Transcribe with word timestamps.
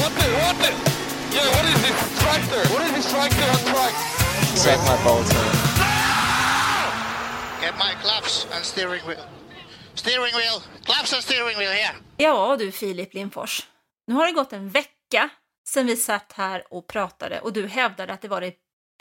What 0.00 0.12
the, 0.18 0.26
what 0.42 0.56
the? 0.62 0.70
Yeah, 1.34 1.48
what 1.54 1.64
is 1.72 1.78
this 1.82 1.98
tractor? 2.22 2.62
What 2.72 2.82
is 2.86 2.92
this 2.96 3.06
tractor 3.12 3.46
on 3.54 3.60
track? 3.72 3.94
Suck 4.56 4.80
my 4.90 4.96
balls, 5.04 5.28
man. 5.34 5.52
Get 7.60 7.74
my 7.78 7.92
claps 8.02 8.46
and 8.54 8.64
steering 8.64 9.02
wheel. 9.08 9.24
Steering 9.94 10.34
wheel. 10.34 10.62
Claps 10.84 11.12
and 11.12 11.22
steering 11.22 11.58
wheel 11.58 11.72
here. 11.72 11.94
Ja 12.16 12.56
du 12.56 12.72
Filip 12.72 13.14
Lindfors, 13.14 13.66
nu 14.06 14.14
har 14.14 14.26
det 14.26 14.32
gått 14.32 14.52
en 14.52 14.68
vecka 14.68 15.30
sedan 15.68 15.86
vi 15.86 15.96
satt 15.96 16.32
här 16.32 16.64
och 16.70 16.86
pratade 16.86 17.40
och 17.40 17.52
du 17.52 17.66
hävdade 17.66 18.12
att 18.12 18.22
det 18.22 18.28
var 18.28 18.40
det 18.40 18.54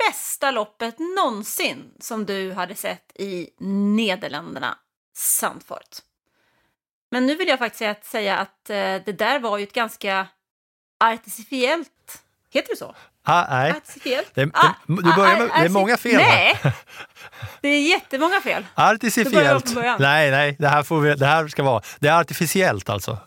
bästa 0.07 0.51
loppet 0.51 0.95
någonsin 0.99 1.91
som 1.99 2.25
du 2.25 2.51
hade 2.51 2.75
sett 2.75 3.11
i 3.15 3.49
Nederländerna, 3.95 4.77
Sandfort. 5.17 5.99
Men 7.13 7.25
nu 7.25 7.35
vill 7.35 7.47
jag 7.47 7.59
faktiskt 7.59 8.05
säga 8.05 8.37
att 8.37 8.69
eh, 8.69 8.75
det 8.75 9.17
där 9.17 9.39
var 9.39 9.57
ju 9.57 9.63
ett 9.63 9.73
ganska 9.73 10.27
artificiellt, 11.03 12.23
heter 12.53 12.69
det 12.69 12.77
så? 12.77 12.95
Ah, 13.23 13.45
nej, 13.49 13.71
Artificiellt? 13.71 14.31
det, 14.33 14.45
det, 14.45 14.51
Ah, 14.53 14.73
du 14.87 15.13
börjar 15.15 15.39
med, 15.39 15.49
ah, 15.53 15.59
det 15.59 15.65
är 15.65 15.69
många 15.69 15.97
fel 15.97 16.21
här. 16.21 16.59
Nej, 16.63 16.73
det 17.61 17.67
är 17.67 17.81
jättemånga 17.81 18.41
fel. 18.41 18.65
Artificiellt. 18.75 19.75
Nej, 19.99 20.31
nej, 20.31 20.55
det 20.59 20.67
här, 20.67 20.83
får 20.83 20.99
vi, 20.99 21.15
det 21.15 21.25
här 21.25 21.47
ska 21.47 21.63
vara. 21.63 21.83
Det 21.99 22.07
är 22.07 22.19
artificiellt 22.19 22.89
alltså. 22.89 23.17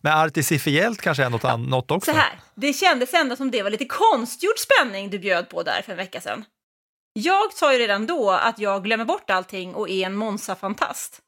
Men 0.00 0.18
artificiellt 0.18 1.00
kanske 1.02 1.24
är 1.24 1.30
något, 1.30 1.44
an, 1.44 1.62
något 1.62 1.90
också. 1.90 2.10
Så 2.10 2.16
här, 2.16 2.40
det 2.54 2.72
kändes 2.72 3.14
ändå 3.14 3.36
som 3.36 3.50
det 3.50 3.62
var 3.62 3.70
lite 3.70 3.84
konstgjord 3.84 4.58
spänning 4.58 5.10
du 5.10 5.18
bjöd 5.18 5.48
på 5.48 5.62
där 5.62 5.82
för 5.84 5.92
en 5.92 5.98
vecka 5.98 6.20
sedan. 6.20 6.44
Jag 7.12 7.52
sa 7.52 7.72
ju 7.72 7.78
redan 7.78 8.06
då 8.06 8.30
att 8.30 8.58
jag 8.58 8.84
glömmer 8.84 9.04
bort 9.04 9.30
allting 9.30 9.74
och 9.74 9.90
är 9.90 10.06
en 10.06 10.14
Monza-fantast. 10.14 11.20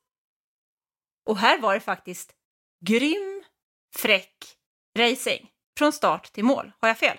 Och 1.27 1.38
här 1.38 1.58
var 1.58 1.74
det 1.74 1.80
faktiskt 1.80 2.32
grym, 2.86 3.44
fräck 3.96 4.34
racing. 4.98 5.50
Från 5.78 5.92
start 5.92 6.32
till 6.32 6.44
mål. 6.44 6.72
Har 6.80 6.88
jag 6.88 6.98
fel? 6.98 7.19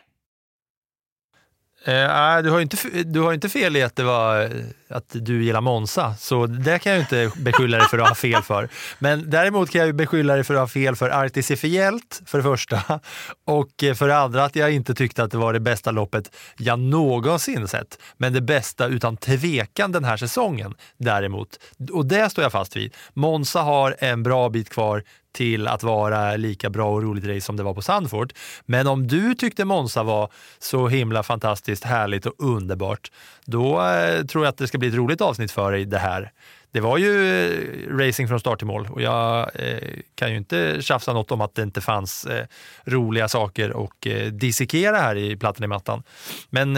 Eh, 1.86 2.42
du 2.44 2.50
har 2.50 2.58
ju 2.58 2.62
inte, 2.62 3.04
du 3.04 3.20
har 3.20 3.32
ju 3.32 3.36
inte 3.36 3.50
fel 3.50 3.76
i 3.76 3.84
att, 3.84 3.96
det 3.96 4.04
var, 4.04 4.42
eh, 4.42 4.50
att 4.90 5.10
du 5.10 5.44
gillar 5.44 5.62
Monza, 5.62 6.16
så 6.20 6.46
det 6.46 6.80
kan 6.80 6.92
jag 6.92 6.98
ju 6.98 7.02
inte 7.02 7.40
beskylla 7.40 7.78
dig 7.78 7.88
för 7.88 7.98
att 7.98 8.08
ha 8.08 8.16
fel 8.16 8.44
för. 8.44 8.70
Men 9.00 9.30
däremot 9.30 9.70
kan 9.70 9.80
jag 9.80 9.88
ju 9.88 9.94
beskylla 9.94 10.36
dig 10.36 10.44
för 10.44 10.54
att 10.54 10.60
ha 10.60 10.68
fel 10.68 10.96
för 10.96 11.10
artificiellt, 11.10 12.22
för 12.26 12.38
det 12.38 12.44
första, 12.44 13.00
och 13.46 13.84
eh, 13.84 13.94
för 13.94 14.08
det 14.08 14.18
andra 14.18 14.44
att 14.44 14.56
jag 14.56 14.72
inte 14.72 14.96
tyckte 14.96 15.24
att 15.24 15.32
det 15.32 15.38
var 15.38 15.54
det 15.54 15.60
bästa 15.60 15.92
loppet 15.92 16.36
jag 16.58 16.80
någonsin 16.80 17.68
sett. 17.68 18.00
Men 18.18 18.34
det 18.34 18.42
bästa 18.42 18.88
utan 18.88 19.18
tvekan 19.18 19.92
den 19.92 20.04
här 20.04 20.18
säsongen 20.18 20.74
däremot. 20.98 21.50
Och 21.92 22.06
det 22.06 22.30
står 22.30 22.44
jag 22.44 22.52
fast 22.52 22.76
vid. 22.76 22.94
Monza 23.14 23.62
har 23.62 23.96
en 24.00 24.24
bra 24.24 24.50
bit 24.50 24.70
kvar 24.70 25.04
till 25.38 25.68
att 25.68 25.84
vara 25.84 26.36
lika 26.36 26.70
bra 26.70 26.94
och 26.94 27.04
roligt 27.04 27.26
race 27.26 27.42
som 27.42 27.58
det 27.58 27.64
var 27.64 27.74
på 27.74 27.82
Sandfort. 27.82 28.34
Men 28.66 28.88
om 28.88 29.08
du 29.08 29.36
tyckte 29.36 29.66
Monza 29.66 30.04
var 30.04 30.32
så 30.60 30.88
himla 30.88 31.24
fantastiskt 31.24 31.84
härligt 31.84 32.26
och 32.26 32.34
underbart, 32.38 33.12
då 33.46 33.82
eh, 33.82 34.26
tror 34.26 34.44
jag 34.44 34.50
att 34.50 34.58
det 34.58 34.68
ska 34.68 34.78
bli 34.78 34.88
ett 34.88 34.96
roligt 34.96 35.22
avsnitt 35.22 35.52
för 35.52 35.72
dig 35.72 35.86
det 35.86 35.98
här. 35.98 36.32
Det 36.78 36.82
var 36.82 36.98
ju 36.98 37.46
eh, 37.46 37.98
racing 37.98 38.28
från 38.30 38.40
start 38.40 38.58
till 38.60 38.68
mål 38.68 38.88
och 38.92 39.02
jag 39.02 39.50
eh, 39.56 39.78
kan 40.16 40.32
ju 40.32 40.38
inte 40.38 40.78
tjafsa 40.82 41.14
något 41.14 41.32
om 41.32 41.42
att 41.42 41.56
det 41.56 41.62
inte 41.64 41.82
fanns 41.82 42.26
eh, 42.26 42.46
roliga 42.86 43.28
saker 43.28 43.72
och 43.72 44.08
eh, 44.08 44.32
dissekera 44.32 44.98
här 44.98 45.16
i 45.16 45.36
plattan 45.38 45.64
i 45.64 45.68
mattan. 45.68 46.04
Men 46.50 46.74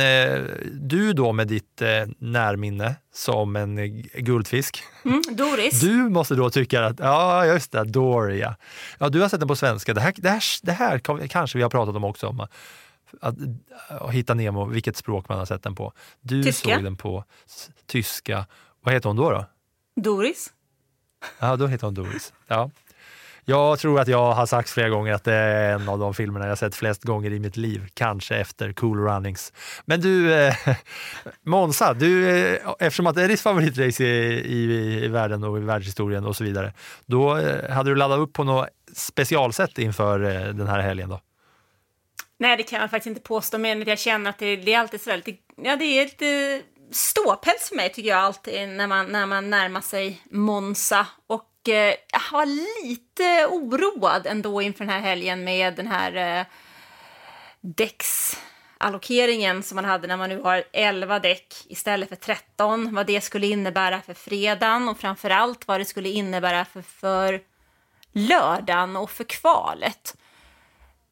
du 0.74 1.14
då 1.14 1.32
med 1.34 1.48
ditt 1.48 1.82
närminne 2.18 2.96
som 3.14 3.56
en 3.56 4.02
guldfisk, 4.02 4.84
Mm, 5.06 5.22
Doris? 5.32 5.82
du 5.82 5.94
måste 5.94 6.36
då 6.36 6.50
tycka 6.50 6.86
att, 6.86 7.00
ja 7.00 7.46
just 7.46 7.72
det, 7.72 7.84
Doria. 7.84 8.56
Ja, 9.00 9.10
du 9.10 9.22
har 9.22 9.30
sett 9.30 9.40
den 9.40 9.48
på 9.48 9.56
svenska. 9.56 9.94
Det 9.94 10.02
här, 10.02 10.14
det 10.18 10.30
här, 10.30 10.44
det 10.62 10.72
här 10.72 11.00
kan- 11.00 11.28
kanske 11.28 11.58
vi 11.58 11.62
har 11.64 11.70
pratat 11.70 11.96
om 11.96 12.04
också, 12.04 12.28
om 12.28 12.40
att, 12.40 12.50
att 13.22 14.12
hitta 14.14 14.34
Nemo, 14.34 14.66
vilket 14.66 14.98
språk 14.98 15.30
man 15.30 15.38
har 15.38 15.46
sett 15.46 15.64
den 15.64 15.76
på. 15.76 15.94
Du 16.22 16.44
Tyska. 16.44 16.76
såg 16.76 16.84
den 16.84 16.98
på 16.98 17.24
tyska. 17.88 18.46
Vad 18.84 18.94
heter 18.94 19.10
hon 19.10 19.16
då? 19.18 19.32
då? 19.32 19.46
Doris? 20.02 20.54
Ja, 21.40 21.56
då 21.56 21.68
heter 21.68 21.86
hon 21.86 21.94
Doris. 21.94 22.34
Ja. 22.48 22.70
Jag 23.50 23.80
tror 23.80 24.00
att 24.00 24.08
jag 24.08 24.32
har 24.32 24.46
sagt 24.46 24.70
flera 24.70 24.90
gånger 24.90 25.14
att 25.14 25.24
det 25.24 25.34
är 25.34 25.74
en 25.74 25.90
av 25.90 26.00
de 26.00 26.14
filmerna 26.14 26.48
jag 26.48 26.58
sett 26.58 26.76
flest 26.76 27.04
gånger 27.04 27.32
i 27.32 27.40
mitt 27.40 27.58
liv, 27.58 27.88
kanske 27.94 28.36
efter 28.36 28.74
Cool 28.74 29.00
Runnings. 29.00 29.54
Men 29.86 30.02
du, 30.02 30.34
eh, 30.34 30.56
Monza, 31.44 31.94
du, 31.94 32.30
eh, 32.30 32.60
eftersom 32.80 33.08
att 33.08 33.16
det 33.16 33.24
är 33.24 33.28
ditt 33.28 33.42
favoritrace 33.42 34.04
i, 34.04 34.42
i, 34.46 35.06
i 35.06 35.08
världen 35.08 35.44
och 35.44 35.58
i 35.58 35.62
världshistorien 35.62 36.26
och 36.26 36.36
så 36.36 36.44
vidare, 36.44 36.74
då 37.06 37.38
eh, 37.38 37.72
hade 37.72 37.90
du 37.90 37.96
laddat 37.96 38.20
upp 38.20 38.34
på 38.34 38.44
något 38.44 38.70
specialsätt 38.94 39.78
inför 39.78 40.24
eh, 40.24 40.54
den 40.54 40.68
här 40.68 40.80
helgen 40.80 41.10
då? 41.10 41.22
Nej, 42.40 42.58
det 42.58 42.64
kan 42.64 42.82
jag 42.82 42.90
faktiskt 42.90 43.08
inte 43.08 43.22
påstå, 43.22 43.58
men 43.58 43.84
jag 43.84 44.00
känner 44.00 44.30
att 44.30 44.38
det, 44.38 44.56
det 44.56 44.74
är 44.74 44.80
alltid 44.80 45.02
sådär 45.02 45.18
lite, 45.18 45.42
ja 45.64 45.76
det 45.76 45.86
är 45.86 46.06
lite 46.06 46.62
ståpäls 46.92 47.70
för 47.70 47.76
mig 47.76 47.90
tycker 47.90 48.10
jag 48.10 48.20
alltid 48.20 48.70
när 48.70 48.88
man, 48.88 49.06
när 49.06 49.26
man 49.26 49.50
närmar 49.50 49.82
sig 49.82 50.22
Monza. 50.32 51.08
Och 51.28 51.70
eh, 51.70 51.96
jag 52.12 52.32
var 52.32 52.46
lite 52.86 53.48
oroad 53.50 54.28
ändå 54.28 54.62
inför 54.62 54.86
den 54.86 54.94
här 54.94 55.00
helgen 55.00 55.44
med 55.44 55.76
den 55.76 55.88
här 55.88 56.40
eh, 56.40 56.46
däcksallokeringen 57.62 59.64
som 59.64 59.76
man 59.76 59.86
hade 59.86 60.08
när 60.08 60.18
man 60.18 60.30
nu 60.30 60.42
har 60.42 60.64
11 60.74 61.20
däck 61.20 61.54
istället 61.68 62.10
för 62.10 62.16
13. 62.16 62.96
Vad 62.96 63.08
det 63.08 63.22
skulle 63.22 63.48
innebära 63.48 64.02
för 64.02 64.14
fredagen 64.14 64.90
och 64.90 65.00
framförallt 65.00 65.68
vad 65.68 65.80
det 65.80 65.86
skulle 65.86 66.10
innebära 66.10 66.66
för, 66.66 66.82
för 66.82 67.42
lördagen 68.12 68.96
och 68.96 69.12
för 69.12 69.24
kvalet. 69.24 70.18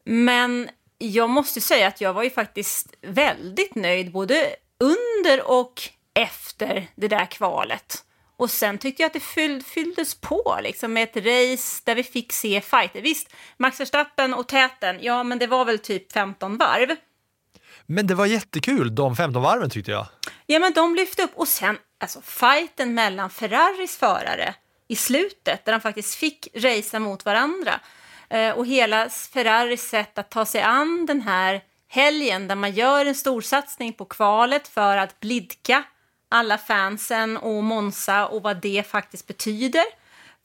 Men 0.04 0.70
jag 0.98 1.30
måste 1.30 1.62
säga 1.62 1.88
att 1.88 2.02
jag 2.02 2.14
var 2.14 2.24
ju 2.24 2.30
faktiskt 2.30 2.94
väldigt 3.02 3.76
nöjd 3.76 4.12
både 4.12 4.56
under 4.80 5.48
och 5.52 5.90
efter 6.14 6.88
det 6.96 7.08
där 7.08 7.26
kvalet. 7.26 8.04
Och 8.38 8.50
sen 8.52 8.78
tyckte 8.78 9.04
jag 9.04 9.08
att 9.08 9.14
det 9.14 9.20
fyll, 9.20 9.64
fylldes 9.64 10.16
på 10.16 10.60
liksom 10.64 10.94
med 10.94 11.04
ett 11.04 11.16
race 11.16 11.82
där 11.86 11.96
vi 11.96 12.04
fick 12.04 12.34
se 12.34 12.62
fighter. 12.62 13.02
Visst, 13.02 13.34
Max 13.58 13.80
Verstappen 13.80 14.34
och 14.34 14.48
täten, 14.48 14.98
ja 15.02 15.24
men 15.24 15.40
det 15.40 15.48
var 15.48 15.66
väl 15.66 15.80
typ 15.80 16.12
15 16.14 16.58
varv. 16.58 16.96
Men 17.86 18.08
det 18.08 18.16
var 18.16 18.26
jättekul, 18.26 18.96
de 18.96 19.16
15 19.16 19.42
varven 19.42 19.70
tyckte 19.70 19.92
jag. 19.92 20.06
Ja, 20.46 20.60
men 20.60 20.74
de 20.74 20.96
lyfte 20.96 21.24
upp 21.24 21.32
och 21.36 21.48
sen 21.48 21.78
alltså 22.00 22.22
fighten 22.22 22.94
mellan 22.94 23.30
Ferraris 23.30 23.98
förare 23.98 24.56
i 24.88 24.96
slutet 24.96 25.66
där 25.66 25.72
de 25.72 25.82
faktiskt 25.82 26.16
fick 26.16 26.48
racea 26.56 27.00
mot 27.00 27.26
varandra. 27.26 27.80
Eh, 28.30 28.52
och 28.52 28.66
hela 28.66 29.10
Ferraris 29.10 29.90
sätt 29.90 30.18
att 30.18 30.30
ta 30.30 30.46
sig 30.46 30.62
an 30.62 31.06
den 31.06 31.22
här 31.22 31.62
helgen 31.88 32.48
där 32.48 32.56
man 32.56 32.72
gör 32.72 33.06
en 33.06 33.16
storsatsning 33.16 33.94
på 33.94 34.06
kvalet 34.06 34.68
för 34.68 34.98
att 34.98 35.20
blidka 35.20 35.84
alla 36.30 36.58
fansen 36.58 37.38
och 37.38 37.64
Monza 37.64 38.28
och 38.28 38.44
vad 38.44 38.62
det 38.62 38.88
faktiskt 38.88 39.28
betyder. 39.28 39.84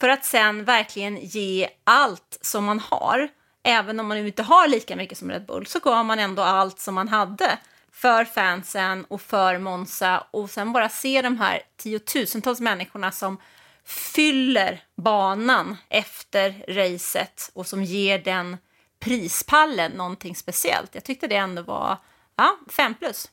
För 0.00 0.08
att 0.08 0.24
sen 0.24 0.64
verkligen 0.64 1.16
ge 1.16 1.68
allt 1.84 2.38
som 2.40 2.64
man 2.64 2.78
har. 2.78 3.28
Även 3.64 4.00
om 4.00 4.08
man 4.08 4.18
inte 4.18 4.42
har 4.42 4.68
lika 4.68 4.96
mycket 4.96 5.18
som 5.18 5.30
Red 5.30 5.46
Bull 5.46 5.66
så 5.66 5.78
gav 5.78 6.04
man 6.04 6.18
ändå 6.18 6.42
allt 6.42 6.80
som 6.80 6.94
man 6.94 7.08
hade 7.08 7.58
för 7.92 8.24
fansen 8.24 9.04
och 9.04 9.20
för 9.20 9.58
Monza 9.58 10.24
och 10.30 10.50
sen 10.50 10.72
bara 10.72 10.88
se 10.88 11.22
de 11.22 11.38
här 11.38 11.62
tiotusentals 11.76 12.60
människorna 12.60 13.10
som 13.10 13.38
fyller 13.84 14.82
banan 14.96 15.76
efter 15.88 16.64
racet 16.68 17.50
och 17.54 17.66
som 17.66 17.84
ger 17.84 18.18
den 18.18 18.56
prispallen 19.02 19.92
någonting 19.92 20.36
speciellt. 20.36 20.94
Jag 20.94 21.04
tyckte 21.04 21.26
det 21.26 21.36
ändå 21.36 21.62
var 21.62 21.98
ja, 22.36 22.58
fem 22.70 22.94
plus. 22.94 23.30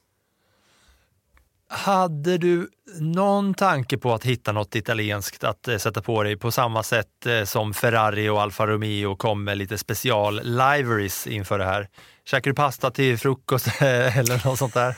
Hade 1.72 2.38
du 2.38 2.70
någon 3.00 3.54
tanke 3.54 3.98
på 3.98 4.14
att 4.14 4.26
hitta 4.26 4.52
något 4.52 4.76
italienskt 4.76 5.44
att 5.44 5.68
eh, 5.68 5.78
sätta 5.78 6.02
på 6.02 6.24
dig 6.24 6.38
på 6.38 6.52
samma 6.52 6.84
sätt 6.84 7.26
eh, 7.26 7.44
som 7.44 7.74
Ferrari 7.74 8.30
och 8.30 8.42
Alfa 8.42 8.68
Romeo 8.68 9.16
kom 9.16 9.44
med 9.44 9.58
lite 9.58 9.78
special 9.78 10.42
liveries 10.44 11.28
inför 11.28 11.60
det 11.60 11.66
här? 11.66 11.88
Käkade 12.26 12.50
du 12.50 12.56
pasta 12.56 12.92
till 12.92 13.18
frukost 13.18 13.68
eller 13.82 14.48
något 14.48 14.60
sånt 14.60 14.74
där? 14.74 14.96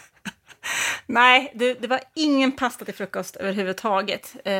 Nej, 1.06 1.52
det, 1.56 1.74
det 1.74 1.88
var 1.88 2.00
ingen 2.16 2.52
pasta 2.52 2.86
till 2.86 2.94
frukost 2.94 3.36
överhuvudtaget. 3.36 4.36
Eh, 4.46 4.54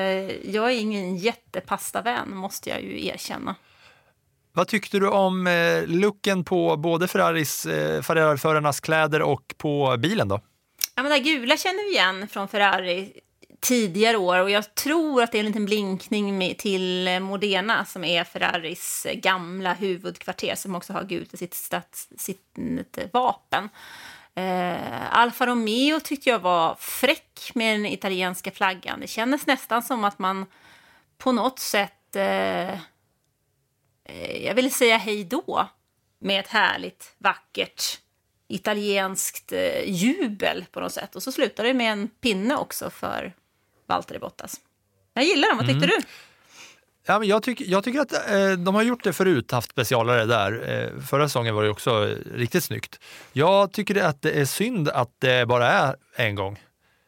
jag 0.52 0.72
är 0.72 0.80
ingen 0.80 1.18
jättepastavän, 1.18 2.36
måste 2.36 2.70
jag 2.70 2.82
ju 2.82 3.08
erkänna. 3.08 3.56
Vad 4.54 4.68
tyckte 4.68 5.00
du 5.00 5.10
om 5.10 5.48
eh, 5.48 5.88
looken 5.88 6.44
på 6.44 6.78
både 6.78 7.08
Ferraris, 7.08 7.66
eh, 7.66 8.02
Ferrari-förarnas 8.02 8.80
kläder 8.80 9.22
och 9.22 9.56
på 9.58 9.96
bilen 10.00 10.28
då? 10.28 10.40
Ja, 10.96 11.04
men 11.04 11.12
det 11.12 11.20
gula 11.20 11.58
känner 11.58 11.90
vi 11.90 11.92
igen 11.92 12.28
från 12.28 12.48
Ferrari 12.48 13.14
tidigare 13.60 14.18
år 14.18 14.40
och 14.40 14.50
jag 14.50 14.76
tror 14.76 15.24
att 15.24 15.32
det 15.32 15.38
är 15.38 15.40
en 15.40 15.46
liten 15.46 15.66
blinkning 15.66 16.38
med, 16.38 16.58
till 16.58 17.20
Modena 17.22 17.86
som 17.86 18.04
är 18.04 18.24
Ferraris 18.24 19.08
gamla 19.14 19.74
huvudkvarter 19.74 20.56
som 20.56 20.76
också 20.76 20.94
har 20.94 21.04
gult 21.04 21.34
i 21.34 21.38
sitt, 21.38 21.54
stats, 21.54 22.10
sitt 22.18 22.58
vapen. 23.14 23.70
Eh, 24.36 25.18
Alfa 25.18 25.46
Romeo 25.46 26.00
tyckte 26.00 26.30
jag 26.30 26.40
var 26.40 26.76
fräck 26.80 27.52
med 27.54 27.76
den 27.76 27.86
italienska 27.86 28.52
flaggan. 28.52 29.00
Det 29.00 29.08
kändes 29.08 29.48
nästan 29.48 29.84
som 29.84 30.04
att 30.04 30.20
man 30.20 30.46
på 31.18 31.32
något 31.32 31.60
sätt, 31.60 32.16
eh, 32.16 32.80
jag 34.42 34.56
vill 34.56 34.74
säga 34.74 34.98
hej 34.98 35.24
då, 35.24 35.70
med 36.20 36.40
ett 36.40 36.48
härligt, 36.48 37.16
vackert 37.18 38.00
italienskt 38.48 39.52
eh, 39.52 39.90
jubel 39.90 40.66
på 40.72 40.80
något 40.80 40.92
sätt. 40.92 41.16
Och 41.16 41.24
så 41.24 41.32
slutade 41.32 41.70
det 41.70 41.74
med 41.74 41.92
en 41.92 42.08
pinne 42.08 42.56
också 42.56 42.90
för 42.90 43.34
Valtteri 43.88 44.20
Bottas. 44.20 44.60
Jag 45.14 45.26
gillar 45.26 45.50
dem, 45.50 45.58
vad 45.58 45.68
tyckte 45.68 45.86
mm. 45.86 46.00
du? 46.00 46.08
Ja, 47.06 47.20
men 47.20 47.28
jag, 47.28 47.44
tyck, 47.44 47.62
jag 47.62 47.84
tycker 47.84 48.00
att 48.00 48.14
eh, 48.14 48.52
de 48.52 48.76
har 48.76 48.84
gjort 48.84 49.04
det 49.04 49.14
förut, 49.14 49.52
haft 49.52 49.72
specialare 49.72 50.26
där. 50.26 50.70
Eh, 50.70 51.02
förra 51.02 51.28
säsongen 51.28 51.56
var 51.56 51.64
det 51.64 51.70
också 51.70 52.10
eh, 52.10 52.16
riktigt 52.36 52.64
snyggt. 52.64 53.00
Jag 53.34 53.72
tycker 53.72 54.04
att 54.04 54.22
det 54.22 54.32
är 54.32 54.46
synd 54.46 54.90
att 54.90 55.10
det 55.20 55.48
bara 55.48 55.68
är 55.68 55.96
en 56.16 56.36
gång. 56.36 56.60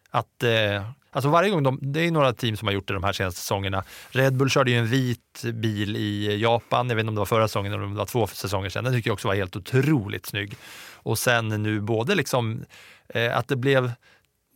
Att, 0.10 0.44
eh, 0.44 0.90
alltså 1.14 1.30
varje 1.30 1.50
gång 1.50 1.64
de, 1.64 1.80
det 1.82 2.00
är 2.00 2.12
några 2.12 2.34
team 2.34 2.58
som 2.58 2.68
har 2.68 2.74
gjort 2.74 2.88
det 2.88 2.94
de 2.94 3.04
här 3.04 3.14
senaste 3.14 3.40
säsongerna. 3.40 3.84
Red 4.10 4.38
Bull 4.38 4.50
körde 4.50 4.72
ju 4.72 4.78
en 4.78 4.88
vit 4.88 5.44
bil 5.54 5.96
i 5.96 6.42
Japan, 6.42 6.90
jag 6.90 6.96
vet 6.96 7.04
inte 7.04 7.10
om 7.10 7.16
det 7.16 7.20
var 7.20 7.26
förra 7.26 7.48
säsongen 7.48 7.74
eller 7.74 7.84
om 7.84 7.92
det 7.92 7.98
var 7.98 8.06
två 8.06 8.28
säsonger 8.28 8.70
sedan. 8.70 8.84
Den 8.84 8.94
tycker 8.94 9.10
jag 9.10 9.14
också 9.14 9.28
var 9.28 9.36
helt 9.36 9.56
otroligt 9.56 10.26
snygg. 10.26 10.56
Och 10.94 11.20
sen 11.20 11.48
nu 11.48 11.82
både 11.82 12.16
liksom 12.16 12.66
eh, 13.10 13.38
att 13.38 13.48
det 13.48 13.56
blev 13.56 13.92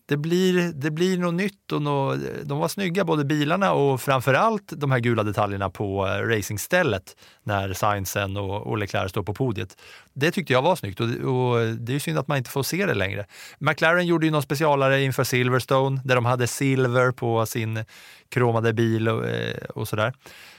det 0.09 0.17
blir, 0.17 0.71
det 0.73 0.91
blir 0.91 1.17
något 1.17 1.33
nytt 1.33 1.71
och 1.71 1.81
något, 1.81 2.19
de 2.43 2.59
var 2.59 2.67
snygga 2.67 3.03
både 3.03 3.25
bilarna 3.25 3.73
och 3.73 4.01
framförallt 4.01 4.73
de 4.75 4.91
här 4.91 4.99
gula 4.99 5.23
detaljerna 5.23 5.69
på 5.69 6.07
eh, 6.07 6.09
racingstället 6.09 7.15
när 7.43 7.73
Sainzen 7.73 8.37
och, 8.37 8.67
och 8.67 8.77
Leclerc 8.77 9.09
står 9.09 9.23
på 9.23 9.33
podiet. 9.33 9.77
Det 10.13 10.31
tyckte 10.31 10.53
jag 10.53 10.61
var 10.61 10.75
snyggt 10.75 10.99
och, 10.99 11.07
och 11.07 11.67
det 11.67 11.95
är 11.95 11.99
synd 11.99 12.17
att 12.17 12.27
man 12.27 12.37
inte 12.37 12.49
får 12.49 12.63
se 12.63 12.85
det 12.85 12.93
längre. 12.93 13.25
McLaren 13.59 14.05
gjorde 14.05 14.25
ju 14.25 14.31
någon 14.31 14.41
specialare 14.41 15.03
inför 15.03 15.23
Silverstone 15.23 16.01
där 16.03 16.15
de 16.15 16.25
hade 16.25 16.47
silver 16.47 17.11
på 17.11 17.45
sin 17.45 17.83
kromade 18.29 18.73
bil 18.73 19.09
och, 19.09 19.25
eh, 19.25 19.63
och 19.75 19.87
sådär. 19.87 20.13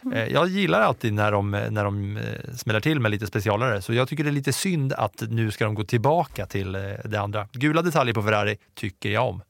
Mm. 0.05 0.33
Jag 0.33 0.49
gillar 0.49 0.81
alltid 0.81 1.13
när 1.13 1.33
de, 1.33 1.51
när 1.51 1.85
de 1.85 2.19
smäller 2.57 2.81
till 2.81 3.01
med 3.01 3.11
lite 3.11 3.27
specialare 3.27 3.83
så 3.83 3.95
jag 3.95 4.09
tycker 4.09 4.25
det 4.25 4.31
är 4.31 4.33
lite 4.33 4.53
synd 4.53 4.93
att 4.93 5.23
nu 5.29 5.51
ska 5.51 5.65
de 5.65 5.75
gå 5.75 5.85
tillbaka 5.85 6.47
till 6.47 6.73
det 7.05 7.21
andra. 7.21 7.49
Gula 7.53 7.83
detaljer 7.83 8.15
på 8.15 8.23
Ferrari 8.23 8.57
tycker 8.75 9.09
jag 9.09 9.29
om. 9.29 9.43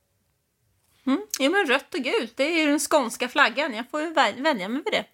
Mm. 1.06 1.22
Ja, 1.38 1.50
men 1.50 1.66
rött 1.66 1.94
och 1.94 2.00
gult, 2.00 2.32
det 2.36 2.42
är 2.42 2.60
ju 2.60 2.66
den 2.66 2.78
skånska 2.78 3.28
flaggan. 3.28 3.74
Jag 3.74 3.90
får 3.90 4.00
ju 4.00 4.14
vänja 4.14 4.68
mig 4.68 4.82
vid 4.84 4.92
det. 4.92 5.04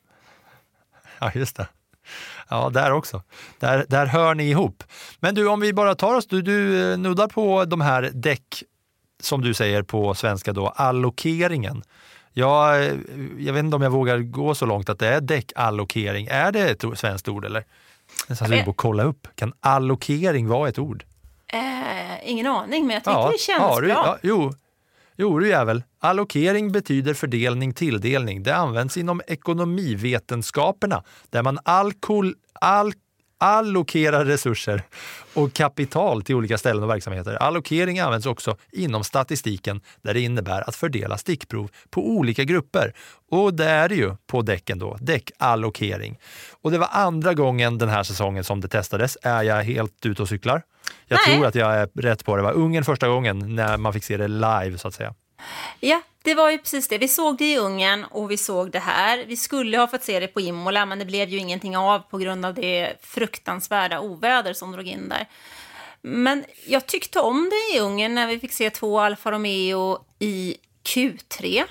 Ja, 1.19 1.31
just 1.35 1.57
det. 1.57 1.67
Ja, 2.49 2.71
där 2.71 2.93
också. 2.93 3.23
Där, 3.59 3.87
där 3.89 4.07
hör 4.07 4.35
ni 4.35 4.51
ihop. 4.51 4.85
Men 5.21 5.35
du, 5.35 5.49
om 5.49 5.61
vi 5.61 5.73
bara 5.73 5.95
tar 5.95 6.15
oss, 6.15 6.27
du, 6.27 6.43
du 6.43 6.93
eh, 6.93 6.99
nuddar 6.99 7.29
på 7.29 7.65
de 7.65 7.81
här 7.81 8.11
däck, 8.15 8.63
som 9.21 9.43
du 9.43 9.55
säger 9.55 9.83
på 9.83 10.15
svenska 10.15 10.53
då, 10.53 10.69
allokeringen. 10.69 11.83
Ja, 12.37 12.79
eh, 12.79 12.95
jag 13.39 13.53
vet 13.53 13.65
inte 13.65 13.77
om 13.77 13.83
jag 13.83 13.91
vågar 13.91 14.19
gå 14.19 14.55
så 14.55 14.67
långt 14.67 14.89
att 14.89 14.99
det 14.99 15.09
är 15.09 15.21
däckallokering. 15.21 16.27
Är 16.27 16.53
det 16.53 16.71
ett 16.71 16.99
svenskt 16.99 17.29
ord 17.29 17.45
eller? 17.45 17.65
Nästan 18.29 18.49
sugen 18.49 18.65
på 18.65 18.71
att 18.71 18.77
kolla 18.77 19.03
upp. 19.03 19.29
Kan 19.35 19.53
allokering 19.61 20.49
vara 20.49 20.69
ett 20.69 20.79
ord? 20.79 21.05
Eh, 21.47 22.31
ingen 22.31 22.47
aning, 22.47 22.87
men 22.87 22.95
jag 22.95 23.05
tycker 23.05 23.19
ja, 23.19 23.31
det 23.33 23.39
känns 23.39 23.61
ja, 23.61 23.81
bra. 23.81 23.89
Ja, 23.89 24.19
jo, 24.23 24.53
Jo 25.17 25.39
du 25.39 25.49
jävel, 25.49 25.83
allokering 25.99 26.73
betyder 26.73 27.15
fördelning, 27.15 27.73
tilldelning. 27.73 28.43
Det 28.43 28.57
används 28.57 28.97
inom 28.97 29.23
ekonomivetenskaperna 29.27 31.03
där 31.31 31.43
man 31.43 31.59
alkol, 31.65 32.35
al, 32.53 32.93
allokerar 33.45 34.25
resurser 34.25 34.83
och 35.35 35.53
kapital 35.53 36.23
till 36.23 36.35
olika 36.35 36.59
ställen 36.59 36.83
och 36.83 36.91
verksamheter. 36.91 37.35
Allokering 37.35 37.99
används 38.01 38.27
också 38.27 38.57
inom 38.73 39.05
statistiken 39.05 39.81
där 40.03 40.15
det 40.15 40.21
innebär 40.21 40.69
att 40.69 40.77
fördela 40.77 41.19
stickprov 41.19 41.71
på 41.91 42.09
olika 42.09 42.45
grupper. 42.45 42.95
Och 43.31 43.55
det 43.55 43.65
är 43.65 43.89
det 43.89 43.95
ju 43.95 44.17
på 44.27 44.43
däcken 44.43 44.79
då, 44.79 44.97
däckallokering. 45.01 46.19
Och 46.63 46.71
det 46.71 46.79
var 46.79 46.89
andra 46.93 47.35
gången 47.35 47.79
den 47.79 47.89
här 47.89 48.03
säsongen 48.03 48.45
som 48.45 48.61
det 48.61 48.69
testades. 48.69 49.19
Är 49.23 49.43
jag 49.43 49.65
helt 49.65 50.07
ute 50.07 50.23
och 50.23 50.29
cyklar? 50.29 50.63
Jag 51.07 51.21
Nej. 51.27 51.37
tror 51.37 51.47
att 51.47 51.55
jag 51.55 51.75
är 51.75 51.89
rätt 51.95 52.25
på 52.25 52.37
det. 52.37 52.43
Det 52.43 52.47
var 52.47 52.53
Ungern 52.53 52.85
första 52.85 53.09
gången 53.09 53.55
när 53.55 53.77
man 53.77 53.93
fick 53.93 54.05
se 54.05 54.17
det 54.17 54.29
live 54.29 54.79
så 54.79 54.89
att 54.89 54.95
säga. 54.95 55.15
Ja, 55.81 56.03
det 56.25 56.35
var 56.35 56.51
ju 56.51 56.59
precis 56.59 56.89
det. 56.89 56.99
Vi 56.99 57.09
såg 57.09 57.39
det 57.39 57.53
i 57.53 57.59
Ungern 57.59 58.05
och 58.05 58.31
vi 58.31 58.37
såg 58.37 58.71
det 58.71 58.79
här. 58.79 59.25
Vi 59.27 59.37
skulle 59.37 59.79
ha 59.79 59.87
fått 59.87 60.03
se 60.03 60.21
det 60.21 60.27
på 60.27 60.41
Imola, 60.41 60.87
men 60.87 60.99
det 60.99 61.05
blev 61.05 61.29
ju 61.29 61.39
ingenting 61.39 61.77
av 61.77 61.99
på 61.99 62.19
grund 62.19 62.47
av 62.47 62.55
det 62.55 62.97
fruktansvärda 63.01 64.01
oväder 64.01 64.53
som 64.53 64.73
drog 64.73 64.87
in 64.87 65.09
där. 65.09 65.29
Men 66.03 66.45
jag 66.67 66.87
tyckte 66.87 67.21
om 67.21 67.51
det 67.51 67.77
i 67.77 67.81
Ungern 67.81 68.15
när 68.15 68.27
vi 68.27 68.39
fick 68.39 68.53
se 68.53 68.71
två 68.71 69.01
Alfa 69.01 69.33
Romeo 69.33 70.05
i 70.19 70.57
Q3. 70.85 71.65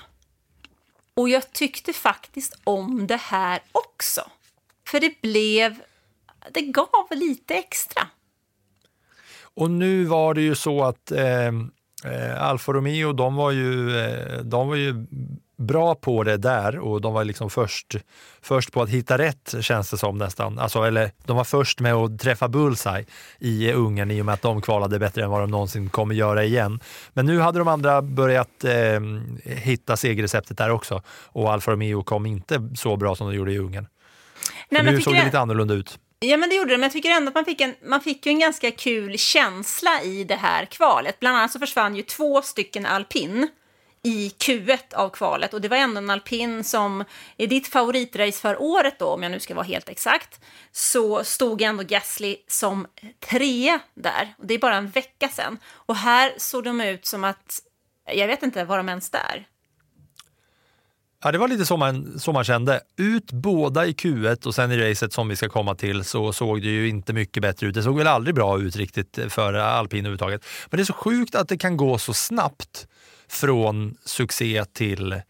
Och 1.14 1.28
jag 1.28 1.52
tyckte 1.52 1.92
faktiskt 1.92 2.58
om 2.64 3.06
det 3.06 3.20
här 3.20 3.60
också. 3.72 4.30
För 4.86 5.00
det 5.00 5.20
blev... 5.20 5.80
Det 6.50 6.62
gav 6.62 7.06
lite 7.10 7.54
extra. 7.54 8.08
Och 9.54 9.70
nu 9.70 10.04
var 10.04 10.34
det 10.34 10.42
ju 10.42 10.54
så 10.54 10.84
att 10.84 11.10
eh, 11.10 11.52
eh, 12.04 12.42
Alfa 12.42 12.72
Romeo, 12.72 13.12
de 13.12 13.34
var, 13.34 13.50
ju, 13.50 13.98
eh, 13.98 14.38
de 14.42 14.68
var 14.68 14.76
ju 14.76 15.06
bra 15.56 15.94
på 15.94 16.24
det 16.24 16.36
där 16.36 16.78
och 16.78 17.00
de 17.00 17.12
var 17.12 17.24
liksom 17.24 17.50
först, 17.50 17.96
först 18.42 18.72
på 18.72 18.82
att 18.82 18.88
hitta 18.88 19.18
rätt 19.18 19.54
känns 19.60 19.90
det 19.90 19.96
som 19.96 20.18
nästan. 20.18 20.58
Alltså, 20.58 20.82
eller 20.82 21.10
de 21.24 21.36
var 21.36 21.44
först 21.44 21.80
med 21.80 21.94
att 21.94 22.20
träffa 22.20 22.48
bullseye 22.48 23.04
i 23.38 23.72
Ungern 23.72 24.10
i 24.10 24.22
och 24.22 24.26
med 24.26 24.32
att 24.32 24.42
de 24.42 24.62
kvalade 24.62 24.98
bättre 24.98 25.24
än 25.24 25.30
vad 25.30 25.40
de 25.40 25.50
någonsin 25.50 25.88
kommer 25.88 26.14
göra 26.14 26.44
igen. 26.44 26.80
Men 27.12 27.26
nu 27.26 27.40
hade 27.40 27.58
de 27.58 27.68
andra 27.68 28.02
börjat 28.02 28.64
eh, 28.64 29.00
hitta 29.44 29.96
segerreceptet 29.96 30.58
där 30.58 30.70
också 30.70 31.02
och 31.08 31.52
Alfa 31.52 31.72
Romeo 31.72 32.02
kom 32.02 32.26
inte 32.26 32.68
så 32.74 32.96
bra 32.96 33.14
som 33.14 33.26
de 33.26 33.36
gjorde 33.36 33.52
i 33.52 33.58
Ungern. 33.58 33.86
Nej, 34.70 34.82
nu 34.84 35.00
såg 35.00 35.12
det 35.12 35.18
jag... 35.18 35.24
lite 35.24 35.38
annorlunda 35.38 35.74
ut. 35.74 35.98
Ja, 36.20 36.36
men 36.36 36.48
det 36.48 36.54
gjorde 36.54 36.70
det. 36.70 36.76
Men 36.76 36.82
jag 36.82 36.92
tycker 36.92 37.10
ändå 37.10 37.28
att 37.28 37.34
man 37.34 37.44
fick, 37.44 37.60
en, 37.60 37.74
man 37.82 38.00
fick 38.00 38.26
ju 38.26 38.30
en 38.30 38.38
ganska 38.38 38.70
kul 38.70 39.18
känsla 39.18 40.02
i 40.02 40.24
det 40.24 40.34
här 40.34 40.64
kvalet. 40.64 41.20
Bland 41.20 41.36
annat 41.36 41.52
så 41.52 41.58
försvann 41.58 41.96
ju 41.96 42.02
två 42.02 42.42
stycken 42.42 42.86
alpin 42.86 43.48
i 44.04 44.28
Q1 44.28 44.94
av 44.94 45.08
kvalet 45.08 45.54
och 45.54 45.60
det 45.60 45.68
var 45.68 45.76
ändå 45.76 45.98
en 45.98 46.10
alpin 46.10 46.64
som 46.64 47.04
i 47.36 47.46
ditt 47.46 47.68
favoritrace 47.68 48.40
för 48.40 48.62
året 48.62 48.98
då, 48.98 49.06
om 49.06 49.22
jag 49.22 49.32
nu 49.32 49.40
ska 49.40 49.54
vara 49.54 49.66
helt 49.66 49.88
exakt, 49.88 50.40
så 50.72 51.24
stod 51.24 51.62
ändå 51.62 51.82
Gasly 51.82 52.36
som 52.48 52.86
trea 53.20 53.80
där. 53.94 54.34
Och 54.38 54.46
det 54.46 54.54
är 54.54 54.58
bara 54.58 54.76
en 54.76 54.90
vecka 54.90 55.28
sedan. 55.28 55.58
Och 55.66 55.96
här 55.96 56.34
såg 56.36 56.64
de 56.64 56.80
ut 56.80 57.06
som 57.06 57.24
att, 57.24 57.60
jag 58.12 58.26
vet 58.26 58.42
inte, 58.42 58.64
var 58.64 58.76
de 58.76 58.88
ens 58.88 59.10
där? 59.10 59.46
Ja, 61.24 61.32
det 61.32 61.38
var 61.38 61.48
lite 61.48 61.66
så 61.66 61.76
man, 61.76 62.18
så 62.18 62.32
man 62.32 62.44
kände. 62.44 62.80
Ut 62.96 63.32
båda 63.32 63.86
i 63.86 63.92
Q1 63.92 64.46
och 64.46 64.54
sen 64.54 64.72
i 64.72 64.90
racet 64.90 65.12
som 65.12 65.28
vi 65.28 65.36
ska 65.36 65.48
komma 65.48 65.74
till 65.74 66.04
så 66.04 66.32
såg 66.32 66.62
det 66.62 66.68
ju 66.68 66.88
inte 66.88 67.12
mycket 67.12 67.42
bättre 67.42 67.66
ut. 67.66 67.74
Det 67.74 67.82
såg 67.82 67.98
väl 67.98 68.06
aldrig 68.06 68.34
bra 68.34 68.60
ut 68.60 68.76
riktigt 68.76 69.18
för 69.28 69.54
alpin 69.54 69.98
överhuvudtaget. 69.98 70.44
Men 70.70 70.76
det 70.76 70.82
är 70.82 70.84
så 70.84 70.92
sjukt 70.92 71.34
att 71.34 71.48
det 71.48 71.56
kan 71.56 71.76
gå 71.76 71.98
så 71.98 72.14
snabbt 72.14 72.86
från 73.28 73.96
succé 74.04 74.64
till 74.64 75.20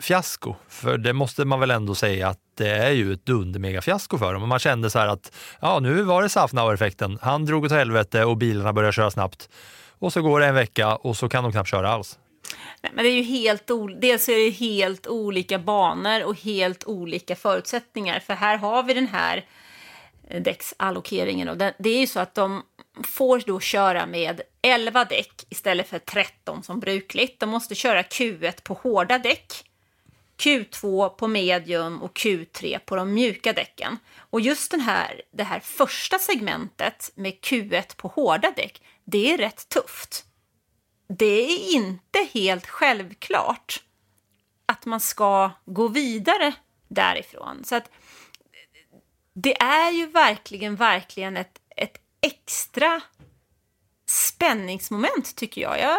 fiasko. 0.00 0.54
För 0.68 0.98
det 0.98 1.12
måste 1.12 1.44
man 1.44 1.60
väl 1.60 1.70
ändå 1.70 1.94
säga 1.94 2.28
att 2.28 2.38
det 2.54 2.70
är 2.70 2.90
ju 2.90 3.12
ett 3.12 3.26
dundermegafiasko 3.26 4.18
för 4.18 4.32
dem. 4.32 4.42
Och 4.42 4.48
man 4.48 4.58
kände 4.58 4.90
så 4.90 4.98
här 4.98 5.08
att 5.08 5.32
ja, 5.60 5.80
nu 5.80 6.02
var 6.02 6.22
det 6.22 6.28
Safnauer-effekten. 6.28 7.18
Han 7.22 7.44
drog 7.44 7.64
åt 7.64 7.72
helvete 7.72 8.24
och 8.24 8.36
bilarna 8.36 8.72
började 8.72 8.92
köra 8.92 9.10
snabbt. 9.10 9.48
Och 9.98 10.12
så 10.12 10.22
går 10.22 10.40
det 10.40 10.46
en 10.46 10.54
vecka 10.54 10.96
och 10.96 11.16
så 11.16 11.28
kan 11.28 11.42
de 11.42 11.52
knappt 11.52 11.70
köra 11.70 11.90
alls. 11.90 12.18
Nej, 12.80 12.92
men 12.94 13.04
det 13.04 13.10
är 13.10 13.14
ju 13.14 13.22
helt 13.22 13.70
dels 14.00 14.28
är 14.28 14.36
det 14.36 14.50
helt 14.50 15.06
olika 15.06 15.58
banor 15.58 16.24
och 16.24 16.36
helt 16.36 16.84
olika 16.84 17.36
förutsättningar. 17.36 18.20
För 18.20 18.34
här 18.34 18.56
har 18.56 18.82
vi 18.82 18.94
den 18.94 19.06
här 19.06 19.44
eh, 20.28 20.42
däcksallokeringen. 20.42 21.58
Det 21.58 21.90
är 21.90 22.00
ju 22.00 22.06
så 22.06 22.20
att 22.20 22.34
de 22.34 22.62
får 23.04 23.42
då 23.46 23.60
köra 23.60 24.06
med 24.06 24.40
11 24.62 25.04
däck 25.04 25.46
istället 25.48 25.88
för 25.88 25.98
13 25.98 26.62
som 26.62 26.80
brukligt. 26.80 27.40
De 27.40 27.50
måste 27.50 27.74
köra 27.74 28.02
Q1 28.02 28.62
på 28.62 28.74
hårda 28.74 29.18
däck, 29.18 29.64
Q2 30.38 31.08
på 31.08 31.28
medium 31.28 32.02
och 32.02 32.18
Q3 32.18 32.78
på 32.78 32.96
de 32.96 33.14
mjuka 33.14 33.52
däcken. 33.52 33.98
Och 34.30 34.40
just 34.40 34.70
den 34.70 34.80
här, 34.80 35.22
det 35.30 35.44
här 35.44 35.60
första 35.60 36.18
segmentet 36.18 37.12
med 37.14 37.32
Q1 37.32 37.96
på 37.96 38.08
hårda 38.08 38.52
däck, 38.56 38.82
det 39.04 39.32
är 39.32 39.38
rätt 39.38 39.68
tufft 39.68 40.24
det 41.08 41.52
är 41.52 41.74
inte 41.74 42.28
helt 42.32 42.66
självklart 42.66 43.82
att 44.66 44.86
man 44.86 45.00
ska 45.00 45.50
gå 45.64 45.88
vidare 45.88 46.54
därifrån. 46.88 47.64
Så 47.64 47.74
att 47.74 47.90
det 49.34 49.62
är 49.62 49.90
ju 49.90 50.06
verkligen, 50.06 50.76
verkligen 50.76 51.36
ett, 51.36 51.60
ett 51.76 52.00
extra 52.20 53.00
spänningsmoment 54.06 55.36
tycker 55.36 55.60
jag. 55.60 55.80
jag. 55.80 55.98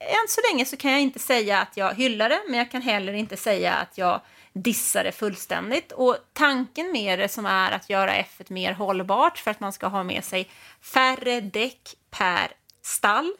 Än 0.00 0.28
så 0.28 0.40
länge 0.50 0.64
så 0.64 0.76
kan 0.76 0.92
jag 0.92 1.00
inte 1.00 1.18
säga 1.18 1.60
att 1.60 1.76
jag 1.76 1.94
hyllar 1.94 2.28
det, 2.28 2.42
men 2.48 2.58
jag 2.58 2.70
kan 2.70 2.82
heller 2.82 3.12
inte 3.12 3.36
säga 3.36 3.74
att 3.74 3.98
jag 3.98 4.20
dissar 4.52 5.04
det 5.04 5.12
fullständigt. 5.12 5.92
Och 5.92 6.16
tanken 6.32 6.92
med 6.92 7.18
det 7.18 7.28
som 7.28 7.46
är 7.46 7.72
att 7.72 7.90
göra 7.90 8.14
F1 8.14 8.52
mer 8.52 8.72
hållbart 8.72 9.38
för 9.38 9.50
att 9.50 9.60
man 9.60 9.72
ska 9.72 9.86
ha 9.86 10.02
med 10.02 10.24
sig 10.24 10.50
färre 10.80 11.40
däck 11.40 11.96
per 12.10 12.52
stall, 12.82 13.32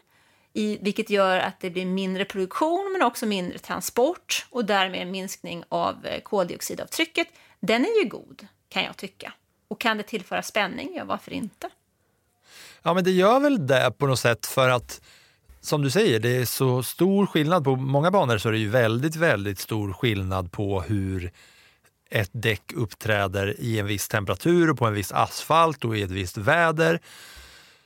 i, 0.52 0.78
vilket 0.80 1.10
gör 1.10 1.38
att 1.38 1.60
det 1.60 1.70
blir 1.70 1.86
mindre 1.86 2.24
produktion 2.24 2.90
men 2.92 3.02
också 3.02 3.26
mindre 3.26 3.58
transport 3.58 4.46
och 4.50 4.64
därmed 4.64 5.06
minskning 5.06 5.64
av 5.68 6.06
eh, 6.06 6.20
koldioxidavtrycket. 6.22 7.28
Den 7.60 7.84
är 7.84 8.02
ju 8.02 8.08
god, 8.08 8.46
kan 8.68 8.84
jag 8.84 8.96
tycka. 8.96 9.32
Och 9.68 9.80
kan 9.80 9.96
det 9.96 10.02
tillföra 10.02 10.42
spänning? 10.42 10.94
Ja, 10.96 11.04
varför 11.04 11.32
inte? 11.32 11.68
Ja, 12.82 12.94
men 12.94 13.04
det 13.04 13.10
gör 13.10 13.40
väl 13.40 13.66
det 13.66 13.92
på 13.98 14.06
något 14.06 14.18
sätt 14.18 14.46
för 14.46 14.68
att 14.68 15.00
som 15.60 15.82
du 15.82 15.90
säger, 15.90 16.20
det 16.20 16.36
är 16.36 16.44
så 16.44 16.82
stor 16.82 17.26
skillnad. 17.26 17.64
På 17.64 17.76
många 17.76 18.10
banor 18.10 18.38
så 18.38 18.48
är 18.48 18.52
det 18.52 18.58
ju 18.58 18.68
väldigt, 18.68 19.16
väldigt 19.16 19.58
stor 19.58 19.92
skillnad 19.92 20.52
på 20.52 20.80
hur 20.80 21.32
ett 22.10 22.30
däck 22.32 22.72
uppträder 22.72 23.60
i 23.60 23.78
en 23.78 23.86
viss 23.86 24.08
temperatur 24.08 24.70
och 24.70 24.78
på 24.78 24.86
en 24.86 24.94
viss 24.94 25.12
asfalt 25.12 25.84
och 25.84 25.96
i 25.96 26.02
ett 26.02 26.10
visst 26.10 26.36
väder. 26.36 27.00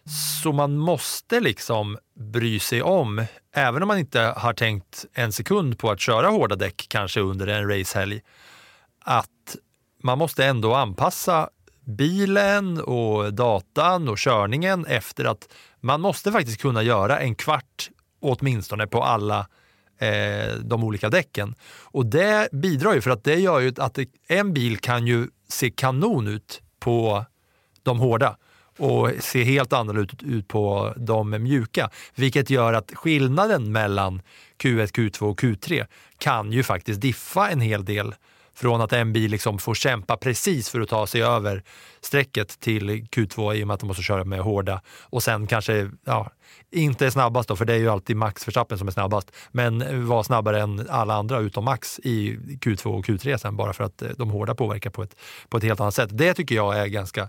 Så 0.09 0.53
man 0.53 0.77
måste 0.77 1.41
liksom 1.41 1.99
bry 2.15 2.61
sig 2.61 2.83
om, 2.83 3.25
även 3.53 3.83
om 3.83 3.89
man 3.89 3.99
inte 3.99 4.21
har 4.21 4.53
tänkt 4.53 5.05
en 5.13 5.33
sekund 5.33 5.79
på 5.79 5.91
att 5.91 6.01
köra 6.01 6.29
hårda 6.29 6.57
däck 6.57 6.87
kanske 6.89 7.21
under 7.21 7.47
en 7.47 7.69
racehelg, 7.69 8.21
att 9.01 9.57
man 10.03 10.19
måste 10.19 10.45
ändå 10.45 10.75
anpassa 10.75 11.49
bilen 11.85 12.81
och 12.81 13.35
datan 13.35 14.09
och 14.09 14.19
körningen 14.19 14.87
efter 14.87 15.25
att 15.25 15.49
man 15.81 16.01
måste 16.01 16.33
faktiskt 16.33 16.61
kunna 16.61 16.83
göra 16.83 17.19
en 17.19 17.35
kvart 17.35 17.91
åtminstone 18.21 18.87
på 18.87 19.03
alla 19.03 19.47
eh, 19.99 20.55
de 20.61 20.85
olika 20.85 21.09
däcken. 21.09 21.55
Och 21.83 22.07
det 22.07 22.49
bidrar 22.53 22.95
ju 22.95 23.01
för 23.01 23.11
att 23.11 23.25
det 23.25 23.37
gör 23.37 23.61
ju 23.61 23.73
att 23.77 23.95
det, 23.95 24.09
en 24.29 24.53
bil 24.53 24.79
kan 24.79 25.07
ju 25.07 25.29
se 25.49 25.71
kanon 25.71 26.27
ut 26.27 26.63
på 26.81 27.25
de 27.83 27.99
hårda 27.99 28.37
och 28.79 29.11
ser 29.21 29.45
helt 29.45 29.73
annorlunda 29.73 30.15
ut 30.23 30.49
på 30.49 30.95
de 30.97 31.31
mjuka. 31.31 31.91
Vilket 32.15 32.51
gör 32.51 32.73
att 32.73 32.93
skillnaden 32.95 33.73
mellan 33.73 34.23
Q1, 34.59 34.87
Q2 34.87 35.23
och 35.23 35.41
Q3 35.41 35.87
kan 36.19 36.53
ju 36.53 36.63
faktiskt 36.63 37.01
diffa 37.01 37.51
en 37.51 37.61
hel 37.61 37.85
del 37.85 38.15
från 38.57 38.81
att 38.81 38.93
en 38.93 39.13
bil 39.13 39.31
liksom 39.31 39.59
får 39.59 39.75
kämpa 39.75 40.17
precis 40.17 40.69
för 40.69 40.81
att 40.81 40.89
ta 40.89 41.07
sig 41.07 41.23
över 41.23 41.63
strecket 42.01 42.61
till 42.61 42.91
Q2 42.91 43.55
i 43.55 43.63
och 43.63 43.67
med 43.67 43.75
att 43.75 43.81
de 43.81 43.87
måste 43.87 44.03
köra 44.03 44.25
med 44.25 44.41
hårda 44.41 44.81
och 45.03 45.23
sen 45.23 45.47
kanske, 45.47 45.91
ja, 46.05 46.31
inte 46.71 47.07
är 47.07 47.11
snabbast 47.11 47.49
då, 47.49 47.57
för 47.57 47.65
det 47.65 47.73
är 47.73 47.79
ju 47.79 47.89
alltid 47.89 48.17
Max 48.17 48.49
Verstappen 48.49 48.79
som 48.79 48.89
är 48.89 48.93
snabbast, 48.93 49.33
men 49.53 50.07
vara 50.09 50.23
snabbare 50.23 50.61
än 50.61 50.87
alla 50.91 51.15
andra 51.15 51.39
utom 51.39 51.65
Max 51.65 51.99
i 51.99 52.37
Q2 52.37 52.87
och 52.87 53.05
Q3 53.05 53.37
sen 53.37 53.57
bara 53.57 53.73
för 53.73 53.85
att 53.85 54.03
de 54.17 54.31
hårda 54.31 54.55
påverkar 54.55 54.91
på 54.91 55.03
ett, 55.03 55.17
på 55.49 55.57
ett 55.57 55.65
helt 55.65 55.81
annat 55.81 55.95
sätt. 55.95 56.11
Det 56.13 56.35
tycker 56.35 56.55
jag 56.55 56.79
är 56.79 56.87
ganska 56.87 57.29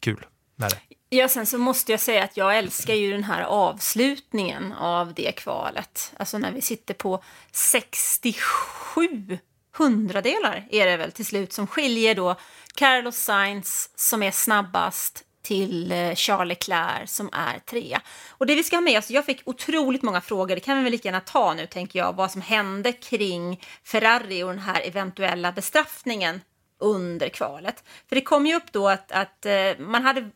kul 0.00 0.26
med 0.56 0.70
det. 0.70 0.78
Ja, 1.08 1.28
sen 1.28 1.46
så 1.46 1.58
måste 1.58 1.92
jag 1.92 2.00
säga 2.00 2.24
att 2.24 2.36
jag 2.36 2.58
älskar 2.58 2.94
ju 2.94 3.12
den 3.12 3.24
här 3.24 3.42
avslutningen 3.42 4.72
av 4.72 5.14
det 5.14 5.32
kvalet. 5.32 6.12
Alltså 6.16 6.38
när 6.38 6.52
vi 6.52 6.62
sitter 6.62 6.94
på 6.94 7.22
67 7.52 9.38
hundradelar 9.76 10.68
är 10.70 10.86
det 10.86 10.96
väl 10.96 11.12
till 11.12 11.26
slut 11.26 11.52
som 11.52 11.66
skiljer 11.66 12.14
då 12.14 12.36
Carlos 12.74 13.16
Sainz 13.16 13.90
som 13.94 14.22
är 14.22 14.30
snabbast 14.30 15.24
till 15.42 15.92
eh, 15.92 16.14
Charles 16.14 16.48
Leclerc 16.48 17.10
som 17.10 17.30
är 17.32 17.58
trea. 17.58 18.02
Och 18.30 18.46
det 18.46 18.54
vi 18.54 18.62
ska 18.62 18.76
ha 18.76 18.80
med 18.80 18.98
oss, 18.98 19.10
jag 19.10 19.24
fick 19.24 19.42
otroligt 19.44 20.02
många 20.02 20.20
frågor, 20.20 20.54
det 20.54 20.60
kan 20.60 20.76
vi 20.76 20.82
väl 20.82 20.92
lika 20.92 21.08
gärna 21.08 21.20
ta 21.20 21.54
nu 21.54 21.66
tänker 21.66 21.98
jag, 21.98 22.12
vad 22.16 22.30
som 22.30 22.40
hände 22.40 22.92
kring 22.92 23.62
Ferrari 23.84 24.42
och 24.42 24.48
den 24.48 24.58
här 24.58 24.80
eventuella 24.84 25.52
bestraffningen 25.52 26.40
under 26.84 27.28
kvalet. 27.28 27.84
För 28.08 28.16
det 28.16 28.22
kom 28.22 28.46
ju 28.46 28.54
upp 28.54 28.72
då 28.72 28.88
att, 28.88 29.12
att 29.12 29.46
eh, 29.46 29.78
man 29.78 30.02
hade, 30.02 30.30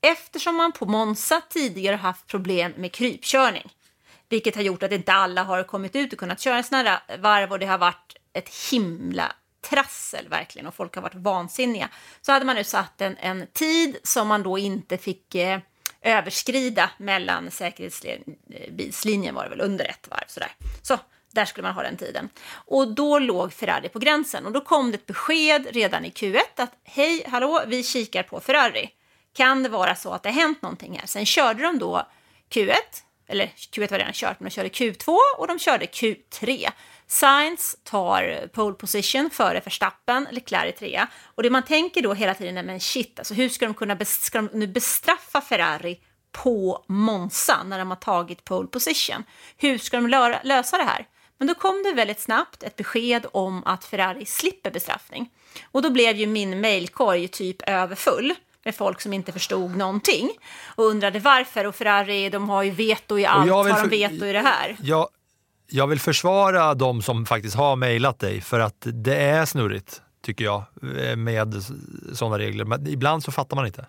eftersom 0.00 0.56
man 0.56 0.72
på 0.72 0.86
Monza 0.86 1.40
tidigare 1.50 1.96
haft 1.96 2.26
problem 2.26 2.72
med 2.76 2.92
krypkörning, 2.92 3.72
vilket 4.28 4.54
har 4.54 4.62
gjort 4.62 4.82
att 4.82 4.92
inte 4.92 5.12
alla 5.12 5.42
har 5.42 5.62
kommit 5.62 5.96
ut 5.96 6.12
och 6.12 6.18
kunnat 6.18 6.40
köra 6.40 6.62
sådana 6.62 7.02
varv 7.18 7.52
och 7.52 7.58
det 7.58 7.66
har 7.66 7.78
varit 7.78 8.16
ett 8.32 8.70
himla 8.70 9.32
trassel 9.70 10.28
verkligen 10.28 10.66
och 10.66 10.74
folk 10.74 10.94
har 10.94 11.02
varit 11.02 11.14
vansinniga. 11.14 11.88
Så 12.20 12.32
hade 12.32 12.44
man 12.44 12.56
nu 12.56 12.64
satt 12.64 13.00
en, 13.00 13.16
en 13.16 13.46
tid 13.52 13.96
som 14.02 14.28
man 14.28 14.42
då 14.42 14.58
inte 14.58 14.98
fick 14.98 15.34
eh, 15.34 15.60
överskrida 16.02 16.90
mellan 16.98 17.50
säkerhetsbilslinjen 17.50 19.34
eh, 19.34 19.36
var 19.36 19.44
det 19.44 19.50
väl 19.50 19.60
under 19.60 19.84
ett 19.84 20.08
varv 20.10 20.24
sådär. 20.26 20.52
Så 20.82 20.98
där 21.34 21.44
skulle 21.44 21.62
man 21.62 21.74
ha 21.74 21.82
den 21.82 21.96
tiden. 21.96 22.28
Och 22.52 22.94
då 22.94 23.18
låg 23.18 23.52
Ferrari 23.52 23.88
på 23.88 23.98
gränsen 23.98 24.46
och 24.46 24.52
då 24.52 24.60
kom 24.60 24.90
det 24.90 24.94
ett 24.94 25.06
besked 25.06 25.66
redan 25.70 26.04
i 26.04 26.10
Q1 26.10 26.40
att 26.56 26.72
hej, 26.84 27.24
hallå, 27.28 27.62
vi 27.66 27.82
kikar 27.82 28.22
på 28.22 28.40
Ferrari. 28.40 28.90
Kan 29.32 29.62
det 29.62 29.68
vara 29.68 29.94
så 29.94 30.12
att 30.12 30.22
det 30.22 30.28
har 30.28 30.34
hänt 30.34 30.62
någonting 30.62 30.98
här? 30.98 31.06
Sen 31.06 31.26
körde 31.26 31.62
de 31.62 31.78
då 31.78 32.06
Q1, 32.50 32.74
eller 33.28 33.46
Q1 33.46 33.90
var 33.90 33.98
redan 33.98 34.12
kört, 34.12 34.40
men 34.40 34.48
de 34.48 34.50
körde 34.50 34.68
Q2 34.68 35.16
och 35.38 35.46
de 35.46 35.58
körde 35.58 35.86
Q3. 35.86 36.70
Sainz 37.06 37.76
tar 37.84 38.48
pole 38.52 38.74
position 38.74 39.30
före 39.30 39.60
Verstappen, 39.60 40.28
Leclerc 40.30 40.74
i 40.74 40.78
trea. 40.78 41.08
Och 41.34 41.42
det 41.42 41.50
man 41.50 41.62
tänker 41.62 42.02
då 42.02 42.14
hela 42.14 42.34
tiden 42.34 42.58
är, 42.58 42.62
men 42.62 42.80
shit, 42.80 43.18
alltså 43.18 43.34
hur 43.34 43.48
ska 43.48 43.66
de 43.66 43.74
kunna 43.74 44.04
ska 44.04 44.42
de 44.42 44.50
nu 44.52 44.66
bestraffa 44.66 45.40
Ferrari 45.40 46.00
på 46.32 46.84
Monza 46.88 47.62
när 47.62 47.78
de 47.78 47.88
har 47.88 47.96
tagit 47.96 48.44
pole 48.44 48.68
position? 48.68 49.24
Hur 49.56 49.78
ska 49.78 50.00
de 50.00 50.08
lösa 50.44 50.78
det 50.78 50.84
här? 50.84 51.06
Men 51.42 51.46
då 51.46 51.54
kom 51.54 51.82
det 51.82 51.92
väldigt 51.92 52.20
snabbt 52.20 52.62
ett 52.62 52.76
besked 52.76 53.26
om 53.32 53.62
att 53.64 53.84
Ferrari 53.84 54.26
slipper 54.26 54.70
bestraffning. 54.70 55.30
Och 55.70 55.82
då 55.82 55.90
blev 55.90 56.16
ju 56.16 56.26
min 56.26 56.60
mailkorg 56.60 57.28
typ 57.28 57.62
överfull 57.68 58.34
med 58.64 58.74
folk 58.74 59.00
som 59.00 59.12
inte 59.12 59.32
förstod 59.32 59.76
någonting 59.76 60.30
och 60.76 60.84
undrade 60.84 61.18
varför. 61.18 61.66
Och 61.66 61.74
Ferrari, 61.74 62.30
de 62.30 62.48
har 62.48 62.62
ju 62.62 62.70
veto 62.70 63.18
i 63.18 63.26
allt, 63.26 63.50
har 63.50 63.82
de 63.82 63.88
veto 63.88 64.24
i 64.24 64.32
det 64.32 64.40
här? 64.40 64.76
Jag, 64.82 65.08
jag 65.66 65.86
vill 65.86 66.00
försvara 66.00 66.74
de 66.74 67.02
som 67.02 67.26
faktiskt 67.26 67.56
har 67.56 67.76
mejlat 67.76 68.18
dig 68.18 68.40
för 68.40 68.60
att 68.60 68.76
det 68.80 69.16
är 69.16 69.44
snurrigt, 69.44 70.02
tycker 70.24 70.44
jag, 70.44 70.64
med 71.16 71.62
sådana 72.12 72.38
regler. 72.38 72.64
Men 72.64 72.86
ibland 72.86 73.24
så 73.24 73.32
fattar 73.32 73.56
man 73.56 73.66
inte. 73.66 73.86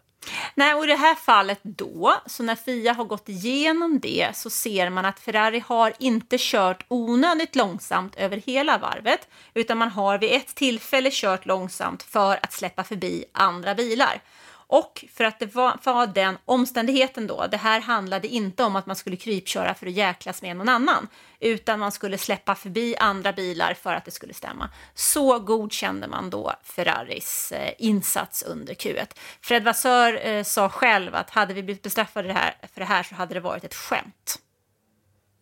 Nej, 0.56 0.74
och 0.74 0.84
i 0.84 0.88
det 0.88 0.96
här 0.96 1.16
fallet 1.16 1.60
då, 1.62 2.16
så 2.26 2.44
när 2.44 2.56
Fia 2.56 2.94
har 2.94 3.04
gått 3.04 3.30
igenom 3.30 4.00
det 4.00 4.30
så 4.34 4.50
ser 4.50 4.90
man 4.90 5.06
att 5.06 5.20
Ferrari 5.20 5.64
har 5.68 5.94
inte 6.00 6.36
kört 6.40 6.86
onödigt 6.88 7.56
långsamt 7.56 8.16
över 8.16 8.38
hela 8.38 8.78
varvet, 8.78 9.28
utan 9.54 9.78
man 9.78 9.90
har 9.90 10.18
vid 10.18 10.32
ett 10.32 10.56
tillfälle 10.56 11.10
kört 11.12 11.46
långsamt 11.46 12.04
för 12.04 12.40
att 12.44 12.54
släppa 12.54 12.84
förbi 12.84 13.26
andra 13.32 13.76
bilar. 13.76 14.22
Och 14.68 15.06
för 15.14 15.24
att 15.24 15.40
det 15.40 15.56
var, 15.56 15.80
var 15.84 16.08
den 16.08 16.38
omständigheten 16.46 17.28
då, 17.28 17.48
det 17.52 17.58
här 17.58 17.82
handlade 17.82 18.28
inte 18.28 18.64
om 18.64 18.76
att 18.76 18.86
man 18.86 18.96
skulle 18.96 19.16
krypköra 19.16 19.74
för 19.74 19.88
att 19.88 19.94
jäklas 19.94 20.42
med 20.42 20.58
någon 20.58 20.70
annan, 20.70 21.08
utan 21.40 21.80
man 21.80 21.92
skulle 21.92 22.18
släppa 22.18 22.56
förbi 22.56 22.96
andra 23.00 23.34
bilar 23.34 23.74
för 23.74 23.94
att 23.94 24.06
det 24.06 24.12
skulle 24.12 24.34
stämma. 24.34 24.70
Så 24.94 25.40
godkände 25.40 26.08
man 26.08 26.30
då 26.30 26.54
Ferraris 26.64 27.52
eh, 27.52 27.74
insats 27.78 28.44
under 28.44 28.74
Q1. 28.74 29.08
Fred 29.42 29.64
Vassör 29.64 30.28
eh, 30.28 30.44
sa 30.44 30.70
själv 30.70 31.16
att 31.16 31.30
hade 31.30 31.54
vi 31.54 31.64
blivit 31.64 31.84
bestraffade 31.84 32.28
det 32.28 32.34
här, 32.34 32.56
för 32.74 32.82
det 32.82 32.86
här 32.86 33.04
så 33.04 33.16
hade 33.16 33.34
det 33.34 33.40
varit 33.40 33.64
ett 33.64 33.76
skämt. 33.76 34.40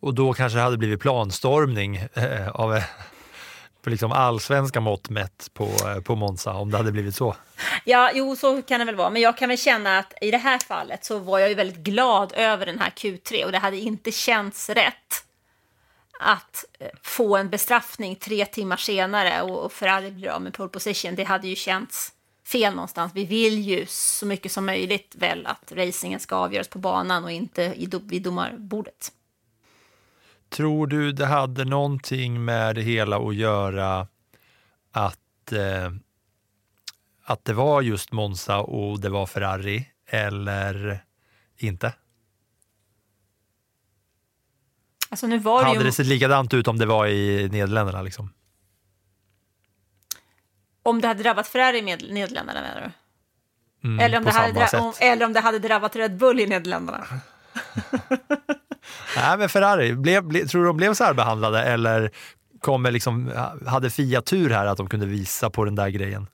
Och 0.00 0.14
då 0.14 0.32
kanske 0.32 0.58
det 0.58 0.62
hade 0.62 0.78
blivit 0.78 1.00
planstormning 1.00 1.96
eh, 1.96 2.48
av 2.48 2.76
eh, 2.76 2.82
på 3.82 3.90
liksom 3.90 4.12
allsvenska 4.12 4.80
mått 4.80 5.10
mätt 5.10 5.50
på, 5.54 5.64
eh, 5.64 6.00
på 6.00 6.16
Monza, 6.16 6.52
om 6.52 6.70
det 6.70 6.76
hade 6.76 6.92
blivit 6.92 7.16
så. 7.16 7.34
Ja, 7.84 8.10
jo, 8.14 8.36
så 8.36 8.62
kan 8.62 8.78
det 8.78 8.84
väl 8.84 8.96
vara. 8.96 9.10
Men 9.10 9.22
jag 9.22 9.38
kan 9.38 9.48
väl 9.48 9.58
känna 9.58 9.98
att 9.98 10.14
i 10.20 10.30
det 10.30 10.38
här 10.38 10.58
fallet 10.58 11.04
så 11.04 11.18
var 11.18 11.38
jag 11.38 11.48
ju 11.48 11.54
väldigt 11.54 11.84
glad 11.84 12.32
över 12.36 12.66
den 12.66 12.78
här 12.78 12.90
Q3 12.90 13.44
och 13.44 13.52
det 13.52 13.58
hade 13.58 13.76
inte 13.76 14.12
känts 14.12 14.70
rätt 14.70 15.24
att 16.20 16.64
eh, 16.78 16.86
få 17.02 17.36
en 17.36 17.50
bestraffning 17.50 18.16
tre 18.16 18.46
timmar 18.46 18.76
senare 18.76 19.42
och 19.42 19.72
Ferrari 19.72 20.10
blir 20.10 20.28
av 20.28 20.42
med 20.42 20.54
pole 20.54 20.68
position. 20.68 21.14
Det 21.14 21.24
hade 21.24 21.48
ju 21.48 21.56
känts 21.56 22.12
fel 22.46 22.74
någonstans. 22.74 23.12
Vi 23.14 23.24
vill 23.24 23.58
ju 23.58 23.86
så 23.88 24.26
mycket 24.26 24.52
som 24.52 24.66
möjligt 24.66 25.14
väl 25.18 25.46
att 25.46 25.72
racingen 25.72 26.20
ska 26.20 26.36
avgöras 26.36 26.68
på 26.68 26.78
banan 26.78 27.24
och 27.24 27.30
inte 27.30 27.74
vid 28.04 28.22
domarbordet. 28.22 29.12
Tror 30.48 30.86
du 30.86 31.12
det 31.12 31.26
hade 31.26 31.64
någonting 31.64 32.44
med 32.44 32.74
det 32.74 32.82
hela 32.82 33.16
att 33.16 33.34
göra 33.34 34.06
att, 34.92 35.52
eh, 35.52 35.90
att 37.24 37.44
det 37.44 37.52
var 37.52 37.82
just 37.82 38.12
Monza 38.12 38.58
och 38.58 39.00
det 39.00 39.08
var 39.08 39.26
Ferrari 39.26 39.88
eller 40.06 41.04
inte? 41.56 41.94
Alltså 45.10 45.26
nu 45.26 45.38
var 45.38 45.60
det 45.60 45.66
hade 45.66 45.78
ju... 45.78 45.84
det 45.84 45.92
sett 45.92 46.06
likadant 46.06 46.54
ut 46.54 46.68
om 46.68 46.78
det 46.78 46.86
var 46.86 47.06
i 47.06 47.48
Nederländerna? 47.48 48.02
Liksom? 48.02 48.32
Om 50.82 51.00
det 51.00 51.08
hade 51.08 51.22
drabbat 51.22 51.48
Ferrari 51.48 51.78
i 51.78 51.82
Nederländerna 51.82 52.60
menar 52.60 52.80
du? 52.80 52.92
eller, 54.00 54.18
om 54.18 54.24
det 54.24 54.30
hade 54.30 54.78
om, 54.78 54.92
eller 55.00 55.26
om 55.26 55.32
det 55.32 55.40
hade 55.40 55.58
drabbat 55.58 55.96
Red 55.96 56.16
Bull 56.16 56.40
i 56.40 56.46
Nederländerna. 56.46 57.06
Nej, 59.16 59.38
men 59.38 59.48
Ferrari, 59.48 59.94
blev, 59.94 60.24
ble, 60.24 60.46
tror 60.46 60.60
du 60.60 60.66
de 60.66 60.76
blev 60.76 60.94
särbehandlade 60.94 61.62
eller 61.62 62.10
kommer 62.60 62.90
liksom, 62.90 63.32
hade 63.66 63.90
Fia 63.90 64.22
tur 64.22 64.50
här 64.50 64.66
att 64.66 64.76
de 64.76 64.88
kunde 64.88 65.06
visa 65.06 65.50
på 65.50 65.64
den 65.64 65.74
där 65.74 65.88
grejen? 65.88 66.26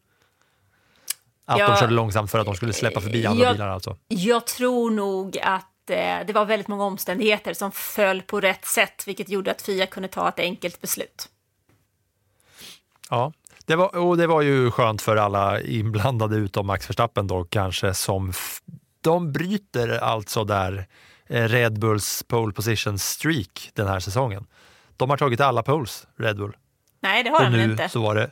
Att 1.51 1.59
Ja, 1.59 1.69
de 1.69 1.77
körde 1.77 1.93
långsamt 1.93 2.31
för 2.31 2.39
att 2.39 2.47
de 2.47 2.55
skulle 2.55 2.73
släppa 2.73 3.01
förbi 3.01 3.27
andra 3.27 3.45
jag- 3.45 3.55
bilar 3.55 3.69
alltså? 3.69 3.97
Jag 4.09 4.47
tror 4.47 4.91
nog 4.91 5.39
att 5.39 5.91
eh, 5.91 5.97
det 6.27 6.33
var 6.33 6.45
väldigt 6.45 6.69
många 6.69 6.85
omständigheter 6.85 7.55
som 7.55 7.73
föll 7.73 8.23
på 8.23 8.41
rätt 8.41 8.65
sätt, 8.65 9.07
vilket 9.07 9.29
gjorde 9.29 9.51
att 9.51 9.63
Fia 9.63 9.87
kunde 9.87 10.09
ta 10.09 10.29
ett 10.29 10.39
enkelt 10.39 10.81
beslut. 10.81 11.29
Ja, 13.11 13.33
det 13.67 13.77
var, 13.77 13.97
och 13.97 14.17
det 14.17 14.27
var 14.27 14.43
ju 14.43 14.71
skönt 14.71 15.03
för 15.03 15.17
alla 15.17 15.61
inblandade 15.61 16.37
utom 16.37 16.67
Max 16.67 16.91
Verstappen 16.91 17.27
då 17.27 17.45
kanske 17.45 17.95
som 17.95 18.33
de 19.01 19.33
bryter 19.33 19.99
alltså 19.99 20.45
där 20.45 20.87
eh, 21.27 21.49
Red 21.49 21.79
Bulls 21.79 22.23
pole 22.29 22.53
position 22.53 22.99
streak 22.99 23.71
den 23.75 23.87
här 23.87 24.01
säsongen. 24.01 24.47
De 24.97 25.11
har 25.11 25.17
tagit 25.17 25.41
alla 25.41 25.63
poles, 25.63 26.07
Red 26.17 26.37
Bull. 26.37 26.57
Nej, 27.01 27.25
det 27.25 27.31
har 27.31 27.45
och 27.47 27.51
de 27.53 27.57
nu 27.57 27.65
inte. 27.73 27.89
så 27.89 28.03
var 28.03 28.15
det... 28.15 28.31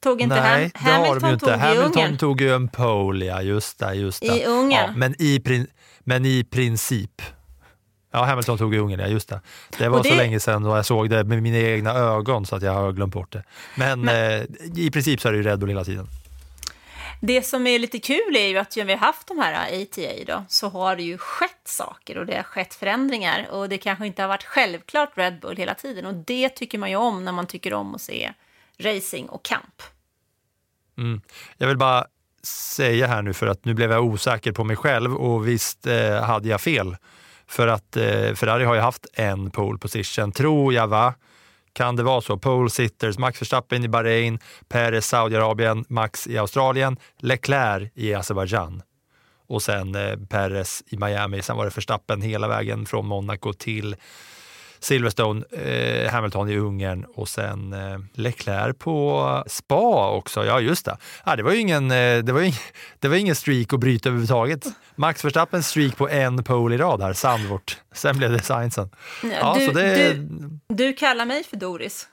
Tog 0.00 0.20
inte 0.20 0.40
Nej, 0.42 0.70
Ham- 0.74 0.84
det 0.84 0.90
Hamilton 0.90 1.38
tog 1.38 1.48
Hamilton 1.50 2.02
Ungern. 2.02 2.18
tog 2.18 2.40
ju 2.40 2.54
en 2.54 2.68
pole, 2.68 3.24
ja 3.26 3.42
just 3.42 3.78
det. 3.78 3.94
Just 3.94 4.20
det. 4.20 4.26
I 4.26 4.44
Ungern. 4.44 4.70
Ja, 4.86 4.92
men, 4.96 5.14
i 5.22 5.66
men 6.00 6.24
i 6.26 6.44
princip. 6.44 7.22
Ja, 8.12 8.24
Hamilton 8.24 8.58
tog 8.58 8.74
i 8.74 8.78
Ungern, 8.78 9.00
ja 9.00 9.06
just 9.06 9.28
det. 9.28 9.40
Det 9.78 9.88
var 9.88 9.98
Och 9.98 10.06
så 10.06 10.10
det- 10.12 10.16
länge 10.18 10.40
sedan 10.40 10.66
och 10.66 10.76
jag 10.78 10.86
såg 10.86 11.10
det 11.10 11.24
med 11.24 11.42
mina 11.42 11.58
egna 11.58 11.90
ögon 11.94 12.46
så 12.46 12.56
att 12.56 12.62
jag 12.62 12.72
har 12.72 12.92
glömt 12.92 13.14
bort 13.14 13.32
det. 13.32 13.44
Men, 13.74 14.08
eh, 14.08 14.42
i 14.76 14.90
princip 14.92 15.20
så 15.20 15.28
är 15.28 15.32
det 15.32 15.38
ju 15.38 15.44
Red 15.44 15.58
Bull 15.58 15.68
hela 15.68 15.84
tiden. 15.84 16.06
Det 17.22 17.42
som 17.42 17.66
är 17.66 17.78
lite 17.78 17.98
kul 17.98 18.36
är 18.36 18.46
ju 18.46 18.58
att 18.58 18.76
när 18.76 18.84
vi 18.84 18.92
har 18.92 18.98
haft 19.00 19.26
de 19.28 19.38
här 19.38 19.82
ATA 19.82 20.24
då, 20.26 20.44
så 20.48 20.68
har 20.68 20.96
det 20.96 21.02
ju 21.02 21.18
skett 21.18 21.60
saker 21.64 22.18
och 22.18 22.26
det 22.26 22.36
har 22.36 22.42
skett 22.42 22.74
förändringar 22.74 23.48
och 23.50 23.68
det 23.68 23.78
kanske 23.78 24.06
inte 24.06 24.22
har 24.22 24.28
varit 24.28 24.44
självklart 24.44 25.10
Red 25.14 25.40
Bull 25.40 25.56
hela 25.56 25.74
tiden 25.74 26.06
och 26.06 26.14
det 26.14 26.48
tycker 26.48 26.78
man 26.78 26.90
ju 26.90 26.96
om 26.96 27.24
när 27.24 27.32
man 27.32 27.46
tycker 27.46 27.74
om 27.74 27.94
att 27.94 28.00
se 28.00 28.32
racing 28.80 29.28
och 29.28 29.44
kamp. 29.44 29.82
Mm. 30.98 31.20
Jag 31.56 31.68
vill 31.68 31.76
bara 31.76 32.06
säga 32.42 33.06
här 33.06 33.22
nu 33.22 33.32
för 33.32 33.46
att 33.46 33.64
nu 33.64 33.74
blev 33.74 33.90
jag 33.90 34.04
osäker 34.04 34.52
på 34.52 34.64
mig 34.64 34.76
själv 34.76 35.16
och 35.16 35.48
visst 35.48 35.86
eh, 35.86 36.22
hade 36.22 36.48
jag 36.48 36.60
fel. 36.60 36.96
För 37.46 37.66
att 37.66 37.96
eh, 37.96 38.34
Ferrari 38.34 38.64
har 38.64 38.74
ju 38.74 38.80
haft 38.80 39.06
en 39.12 39.50
pole 39.50 39.78
position, 39.78 40.32
tror 40.32 40.74
jag 40.74 40.86
va? 40.86 41.14
Kan 41.72 41.96
det 41.96 42.02
vara 42.02 42.20
så? 42.20 42.36
Pole 42.36 42.70
sitters, 42.70 43.18
Max 43.18 43.42
Verstappen 43.42 43.84
i 43.84 43.88
Bahrain, 43.88 44.38
Perez 44.68 45.06
Saudiarabien, 45.06 45.84
Max 45.88 46.26
i 46.26 46.38
Australien, 46.38 46.96
Leclerc 47.18 47.90
i 47.94 48.14
Azerbaijan 48.14 48.82
och 49.46 49.62
sen 49.62 49.94
eh, 49.94 50.16
Perez 50.16 50.82
i 50.86 50.96
Miami. 50.96 51.42
Sen 51.42 51.56
var 51.56 51.64
det 51.64 51.76
Verstappen 51.76 52.22
hela 52.22 52.48
vägen 52.48 52.86
från 52.86 53.06
Monaco 53.06 53.52
till 53.52 53.96
Silverstone, 54.80 55.44
eh, 55.50 56.12
Hamilton 56.12 56.48
i 56.48 56.56
Ungern 56.56 57.04
och 57.04 57.28
sen 57.28 57.72
eh, 57.72 57.98
Leclerc 58.12 58.76
på 58.78 59.44
Spa 59.46 60.10
också. 60.10 60.44
Ja, 60.44 60.60
just 60.60 60.84
det. 60.84 60.96
Ah, 61.24 61.36
det 61.36 61.42
var 61.42 61.52
ingen, 61.52 61.90
eh, 61.90 62.18
det 62.18 62.32
var 62.32 62.40
ing, 62.40 62.54
det 62.98 63.08
var 63.08 63.16
ingen 63.16 63.34
streak 63.34 63.72
att 63.72 63.80
bryta 63.80 64.08
överhuvudtaget. 64.08 64.66
Max 64.96 65.24
Verstappen 65.24 65.62
streak 65.62 65.96
på 65.96 66.08
en 66.08 66.44
pole 66.44 66.74
i 66.74 66.78
rad 66.78 67.02
här, 67.02 67.12
Sandvort. 67.12 67.78
Sen 67.92 68.18
blev 68.18 68.32
det 68.32 68.42
Sainzen. 68.42 68.90
Ja, 69.40 69.56
du, 69.58 69.66
det, 69.66 70.12
du, 70.14 70.58
du 70.68 70.92
kallar 70.92 71.26
mig 71.26 71.44
för 71.44 71.56
Doris. 71.56 72.08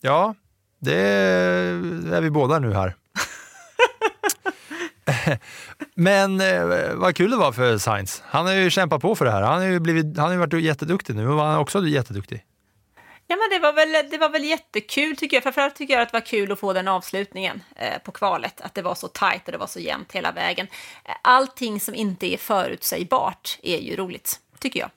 ja, 0.00 0.34
det 0.80 1.00
är 2.12 2.20
vi 2.20 2.30
båda 2.30 2.58
nu 2.58 2.72
här. 2.72 2.94
Men 5.94 6.40
eh, 6.40 6.94
vad 6.94 7.16
kul 7.16 7.30
det 7.30 7.36
var 7.36 7.52
för 7.52 7.78
Sainz. 7.78 8.22
Han 8.26 8.46
har 8.46 8.52
ju 8.52 8.70
kämpat 8.70 9.02
på 9.02 9.14
för 9.16 9.24
det 9.24 9.30
här. 9.30 9.42
Han 9.42 9.58
har 9.60 9.66
ju, 9.66 9.80
blivit, 9.80 10.16
han 10.16 10.26
har 10.26 10.32
ju 10.32 10.38
varit 10.38 10.62
jätteduktig 10.62 11.16
nu 11.16 11.28
och 11.28 11.40
han 11.40 11.54
är 11.54 11.58
också 11.58 11.86
jätteduktig. 11.86 12.44
Ja, 13.26 13.36
men 13.36 13.50
det 13.50 13.66
var 13.66 13.72
väl, 13.72 14.10
det 14.10 14.18
var 14.18 14.28
väl 14.28 14.44
jättekul 14.44 15.16
tycker 15.16 15.36
jag. 15.36 15.42
Framförallt 15.42 15.74
tycker 15.74 15.94
jag 15.94 16.02
att 16.02 16.12
det 16.12 16.16
var 16.16 16.26
kul 16.26 16.52
att 16.52 16.60
få 16.60 16.72
den 16.72 16.88
avslutningen 16.88 17.62
eh, 17.76 17.98
på 18.04 18.12
kvalet. 18.12 18.60
Att 18.60 18.74
det 18.74 18.82
var 18.82 18.94
så 18.94 19.08
tajt 19.08 19.46
och 19.46 19.52
det 19.52 19.58
var 19.58 19.66
så 19.66 19.80
jämnt 19.80 20.12
hela 20.12 20.32
vägen. 20.32 20.66
Eh, 21.04 21.14
Allting 21.22 21.80
som 21.80 21.94
inte 21.94 22.26
är 22.26 22.36
förutsägbart 22.36 23.58
är 23.62 23.78
ju 23.78 23.96
roligt, 23.96 24.40
tycker 24.58 24.80
jag. 24.80 24.90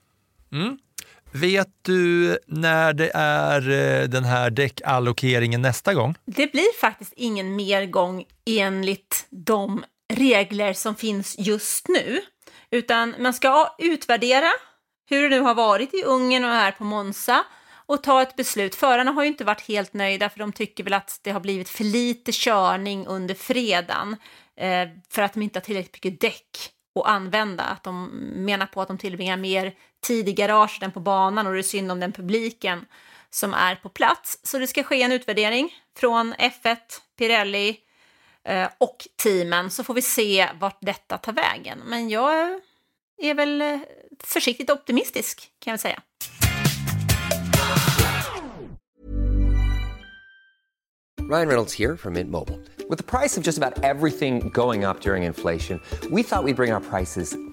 Vet 1.32 1.70
du 1.82 2.38
när 2.48 2.94
det 2.94 3.12
är 3.14 3.70
eh, 3.70 4.08
den 4.08 4.24
här 4.24 4.50
däckallokeringen 4.50 5.62
nästa 5.62 5.94
gång? 5.94 6.16
Det 6.26 6.52
blir 6.52 6.80
faktiskt 6.80 7.14
ingen 7.16 7.56
mer 7.56 7.86
gång 7.86 8.26
enligt 8.46 9.26
de 9.30 9.84
regler 10.14 10.74
som 10.74 10.96
finns 10.96 11.36
just 11.40 11.88
nu, 11.88 12.22
utan 12.72 13.16
man 13.20 13.34
ska 13.34 13.76
utvärdera 13.78 14.52
hur 15.10 15.30
det 15.30 15.30
nu 15.30 15.40
har 15.40 15.56
varit 15.56 15.94
i 15.94 16.04
Ungern 16.04 16.44
och 16.44 16.52
här 16.52 16.72
på 16.72 16.84
Monza 16.84 17.44
och 17.86 18.04
ta 18.04 18.22
ett 18.22 18.36
beslut. 18.36 18.76
Förarna 18.76 19.12
har 19.12 19.24
ju 19.24 19.28
inte 19.28 19.44
varit 19.44 19.68
helt 19.68 19.94
nöjda 19.94 20.30
för 20.30 20.40
de 20.40 20.52
tycker 20.52 20.84
väl 20.84 20.94
att 20.94 21.20
det 21.24 21.32
har 21.32 21.40
blivit 21.40 21.70
för 21.70 21.84
lite 21.84 22.32
körning 22.34 23.08
under 23.08 23.36
fredagen 23.36 24.16
eh, 24.58 24.88
för 25.10 25.22
att 25.22 25.34
de 25.34 25.42
inte 25.42 25.60
har 25.60 25.64
tillräckligt 25.64 26.04
mycket 26.06 26.22
däck 26.22 26.70
att 27.00 27.08
använda. 27.08 27.64
Att 27.64 27.84
de 27.84 28.06
menar 28.36 28.66
på 28.66 28.82
att 28.82 28.88
de 28.88 28.98
tillbringar 28.98 29.38
mer 29.38 29.74
tid 30.04 30.30
i 30.30 30.34
garaget 30.34 30.84
än 30.84 30.92
på 30.92 31.00
banan 31.00 31.48
och 31.48 31.54
det 31.54 31.60
är 31.60 31.64
synd 31.64 31.92
om 31.92 32.00
den 32.00 32.12
publiken 32.12 32.86
som 33.30 33.54
är 33.54 33.76
på 33.76 33.90
plats. 33.90 34.40
Så 34.44 34.58
det 34.58 34.68
ska 34.68 34.84
ske 34.84 35.02
en 35.02 35.12
utvärdering 35.12 35.74
från 35.98 36.34
F1, 36.34 36.78
Pirelli 37.18 37.78
eh, 38.46 38.68
och 38.78 39.08
teamen 39.24 39.70
så 39.72 39.84
får 39.84 39.94
vi 39.94 40.02
se 40.02 40.50
vart 40.60 40.78
detta 40.82 41.18
tar 41.18 41.34
vägen. 41.34 41.80
Men 41.86 42.10
jag 42.10 42.62
är 43.22 43.34
väl 43.34 43.62
eh, 43.62 43.80
försiktigt 44.24 44.70
optimistisk 44.70 45.52
kan 45.60 45.72
jag 45.72 45.80
säga. 45.80 46.02
Ryan 51.30 51.48
Reynolds 51.48 51.80
här 51.80 51.96
från 51.96 52.14
Mint 52.14 52.30
Mobile. 52.30 52.58
Med 52.90 53.06
priset 53.06 53.44
på 53.44 53.48
nästan 53.48 53.74
allt 53.84 54.20
som 54.20 54.50
går 54.50 54.90
upp 54.90 55.06
under 55.06 55.16
inflationen, 55.16 55.80
trodde 56.02 56.16
vi 56.16 56.22
att 56.22 56.46
vi 56.46 56.54
skulle 56.54 56.54
bring 56.54 56.74
våra 56.74 56.80
priser 56.80 57.53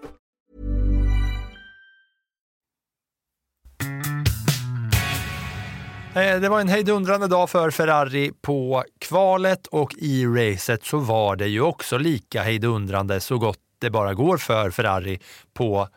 Eh, 6.15 6.39
det 6.39 6.49
var 6.49 6.61
en 6.61 6.67
hejdundrande 6.67 7.27
dag 7.27 7.49
för 7.49 7.71
Ferrari 7.71 8.31
på 8.41 8.83
kvalet 8.99 9.67
och 9.67 9.93
i 9.97 10.25
racet 10.25 10.85
så 10.85 10.97
var 10.97 11.35
det 11.35 11.47
ju 11.47 11.61
också 11.61 11.97
lika 11.97 12.41
hejdundrande 12.41 13.19
så 13.19 13.37
gott 13.37 13.59
det 13.79 13.89
bara 13.89 14.13
går 14.13 14.37
för 14.37 14.71
Ferrari 14.71 15.19
på 15.53 15.87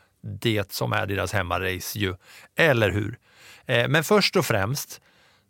det 0.41 0.73
som 0.73 0.93
är 0.93 1.07
deras 1.07 1.33
hemmarace 1.33 1.99
ju. 1.99 2.15
Eller 2.57 2.91
hur? 2.91 3.19
Eh, 3.67 3.89
men 3.89 4.05
först 4.05 4.37
och 4.37 4.47
främst 4.47 5.01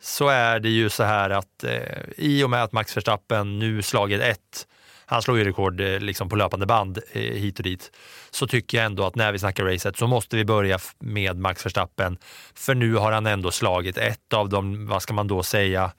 så 0.00 0.28
är 0.28 0.60
det 0.60 0.68
ju 0.68 0.90
så 0.90 1.04
här 1.04 1.30
att 1.30 1.64
eh, 1.64 2.00
i 2.16 2.44
och 2.44 2.50
med 2.50 2.62
att 2.62 2.72
Max 2.72 2.96
Verstappen 2.96 3.58
nu 3.58 3.82
slagit 3.82 4.20
ett, 4.20 4.66
han 5.14 5.22
slår 5.22 5.38
ju 5.38 5.44
rekord 5.44 5.80
eh, 5.80 6.00
liksom 6.00 6.28
på 6.28 6.36
löpande 6.36 6.66
band 6.66 6.98
eh, 7.12 7.22
hit 7.22 7.58
och 7.58 7.62
dit, 7.62 7.90
så 8.30 8.46
tycker 8.46 8.78
jag 8.78 8.86
ändå 8.86 9.06
att 9.06 9.14
när 9.14 9.32
vi 9.32 9.38
snackar 9.38 9.64
racet 9.64 9.96
så 9.96 10.06
måste 10.06 10.36
vi 10.36 10.44
börja 10.44 10.78
med 10.98 11.38
Max 11.38 11.66
Verstappen. 11.66 12.18
För 12.54 12.74
nu 12.74 12.94
har 12.94 13.12
han 13.12 13.26
ändå 13.26 13.50
slagit 13.50 13.98
ett 13.98 14.32
av 14.32 14.48
de, 14.48 14.86
vad 14.86 15.02
ska 15.02 15.14
man 15.14 15.28
då 15.28 15.42
säga, 15.42 15.92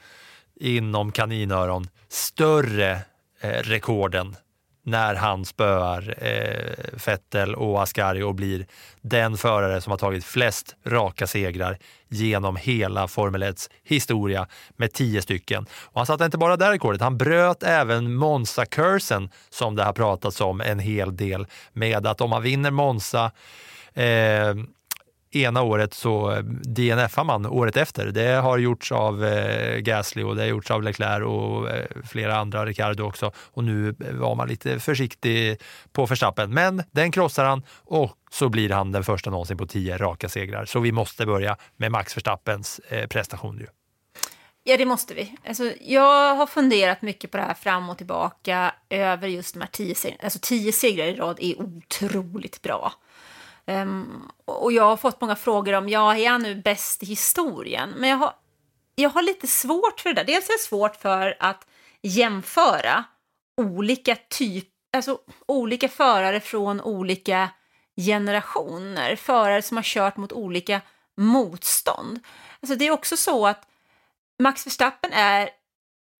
inom 0.59 1.11
kaninöron, 1.11 1.87
större 2.09 2.91
eh, 3.41 3.49
rekorden 3.49 4.35
när 4.85 5.15
han 5.15 5.45
spöar 5.45 6.15
eh, 6.17 6.99
Vettel 7.05 7.55
och 7.55 7.83
Ascari 7.83 8.21
och 8.21 8.35
blir 8.35 8.65
den 9.01 9.37
förare 9.37 9.81
som 9.81 9.91
har 9.91 9.97
tagit 9.97 10.25
flest 10.25 10.75
raka 10.85 11.27
segrar 11.27 11.77
genom 12.07 12.55
hela 12.55 13.07
Formel 13.07 13.43
1 13.43 13.69
historia 13.83 14.47
med 14.75 14.93
tio 14.93 15.21
stycken. 15.21 15.65
Och 15.83 15.99
han 15.99 16.05
satte 16.05 16.25
inte 16.25 16.37
bara 16.37 16.57
det 16.57 16.71
rekordet, 16.71 17.01
han 17.01 17.17
bröt 17.17 17.63
även 17.63 18.13
Monza-cursen 18.13 19.29
som 19.49 19.75
det 19.75 19.83
har 19.83 19.93
pratats 19.93 20.41
om 20.41 20.61
en 20.61 20.79
hel 20.79 21.15
del 21.15 21.47
med 21.73 22.07
att 22.07 22.21
om 22.21 22.29
man 22.29 22.41
vinner 22.41 22.71
Monza 22.71 23.31
eh, 23.93 24.55
ena 25.35 25.61
året 25.61 25.93
så 25.93 26.31
eh, 26.31 26.43
DNFar 26.43 27.23
man 27.23 27.45
året 27.45 27.77
efter. 27.77 28.05
Det 28.05 28.31
har 28.31 28.57
gjorts 28.57 28.91
av 28.91 29.25
eh, 29.25 29.77
Gasly 29.77 30.23
och 30.23 30.35
det 30.35 30.41
har 30.41 30.49
gjorts 30.49 30.71
av 30.71 30.83
Leclerc 30.83 31.23
och 31.23 31.69
eh, 31.69 31.85
flera 32.03 32.35
andra, 32.35 32.65
Ricardo 32.65 33.03
också. 33.03 33.31
Och 33.37 33.63
nu 33.63 33.89
eh, 33.89 34.13
var 34.15 34.35
man 34.35 34.47
lite 34.47 34.79
försiktig 34.79 35.57
på 35.91 36.05
Verstappen. 36.05 36.53
Men 36.53 36.83
den 36.91 37.11
krossar 37.11 37.45
han 37.45 37.63
och 37.83 38.11
så 38.31 38.49
blir 38.49 38.69
han 38.69 38.91
den 38.91 39.03
första 39.03 39.29
någonsin 39.29 39.57
på 39.57 39.67
tio 39.67 39.97
raka 39.97 40.29
segrar. 40.29 40.65
Så 40.65 40.79
vi 40.79 40.91
måste 40.91 41.25
börja 41.25 41.57
med 41.77 41.91
Max 41.91 42.17
Verstappens 42.17 42.79
eh, 42.89 43.07
prestation. 43.07 43.57
Ju. 43.57 43.67
Ja, 44.67 44.77
det 44.77 44.85
måste 44.85 45.13
vi. 45.13 45.35
Alltså, 45.47 45.71
jag 45.81 46.35
har 46.35 46.47
funderat 46.47 47.01
mycket 47.01 47.31
på 47.31 47.37
det 47.37 47.43
här 47.43 47.53
fram 47.53 47.89
och 47.89 47.97
tillbaka 47.97 48.75
över 48.89 49.27
just 49.27 49.53
de 49.53 49.61
här 49.61 49.69
tio 49.71 49.95
segrarna. 49.95 50.23
Alltså 50.23 50.39
tio 50.41 50.71
segrar 50.71 51.05
i 51.05 51.15
rad 51.15 51.37
är 51.41 51.61
otroligt 51.61 52.61
bra. 52.61 52.93
Um, 53.67 54.31
och 54.45 54.71
jag 54.71 54.83
har 54.83 54.97
fått 54.97 55.21
många 55.21 55.35
frågor 55.35 55.73
om, 55.73 55.89
ja, 55.89 56.17
är 56.17 56.29
han 56.29 56.41
nu 56.41 56.55
bäst 56.55 57.03
i 57.03 57.05
historien? 57.05 57.93
Men 57.97 58.09
jag 58.09 58.17
har, 58.17 58.33
jag 58.95 59.09
har 59.09 59.21
lite 59.21 59.47
svårt 59.47 59.99
för 59.99 60.09
det 60.09 60.15
där. 60.15 60.23
Dels 60.23 60.49
är 60.49 60.53
det 60.53 60.59
svårt 60.59 60.95
för 60.95 61.37
att 61.39 61.67
jämföra 62.01 63.03
olika 63.61 64.17
typ, 64.29 64.67
alltså 64.97 65.19
olika 65.45 65.89
förare 65.89 66.39
från 66.39 66.81
olika 66.81 67.49
generationer. 68.01 69.15
Förare 69.15 69.61
som 69.61 69.77
har 69.77 69.83
kört 69.83 70.17
mot 70.17 70.31
olika 70.31 70.81
motstånd. 71.17 72.19
Alltså 72.61 72.75
det 72.75 72.87
är 72.87 72.91
också 72.91 73.17
så 73.17 73.47
att 73.47 73.67
Max 74.39 74.67
Verstappen 74.67 75.13
är 75.13 75.49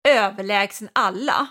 överlägsen 0.08 0.90
alla. 0.94 1.48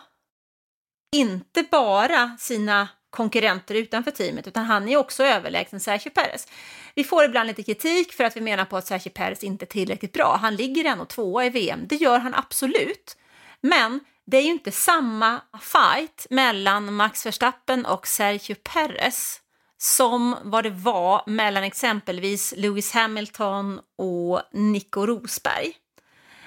Inte 1.16 1.62
bara 1.62 2.36
sina 2.38 2.88
konkurrenter 3.14 3.74
utanför 3.74 4.10
teamet, 4.10 4.46
utan 4.46 4.64
han 4.64 4.88
är 4.88 4.96
också 4.96 5.24
överlägsen 5.24 5.80
Sergio 5.80 6.10
Perez. 6.10 6.48
Vi 6.94 7.04
får 7.04 7.24
ibland 7.24 7.46
lite 7.46 7.62
kritik 7.62 8.12
för 8.12 8.24
att 8.24 8.36
vi 8.36 8.40
menar 8.40 8.64
på 8.64 8.76
att 8.76 8.86
Sergio 8.86 9.10
Perez 9.10 9.44
inte 9.44 9.64
är 9.64 9.66
tillräckligt 9.66 10.12
bra. 10.12 10.38
Han 10.40 10.56
ligger 10.56 10.84
ändå 10.84 11.04
tvåa 11.04 11.46
i 11.46 11.50
VM, 11.50 11.80
det 11.86 11.96
gör 11.96 12.18
han 12.18 12.34
absolut. 12.34 13.16
Men 13.60 14.00
det 14.26 14.36
är 14.36 14.42
ju 14.42 14.50
inte 14.50 14.72
samma 14.72 15.40
fight 15.60 16.26
mellan 16.30 16.94
Max 16.94 17.26
Verstappen 17.26 17.86
och 17.86 18.06
Sergio 18.06 18.54
Perez 18.54 19.40
som 19.78 20.36
vad 20.42 20.64
det 20.64 20.70
var 20.70 21.22
mellan 21.26 21.64
exempelvis 21.64 22.54
Lewis 22.56 22.92
Hamilton 22.92 23.80
och 23.98 24.42
Nico 24.52 25.06
Rosberg. 25.06 25.72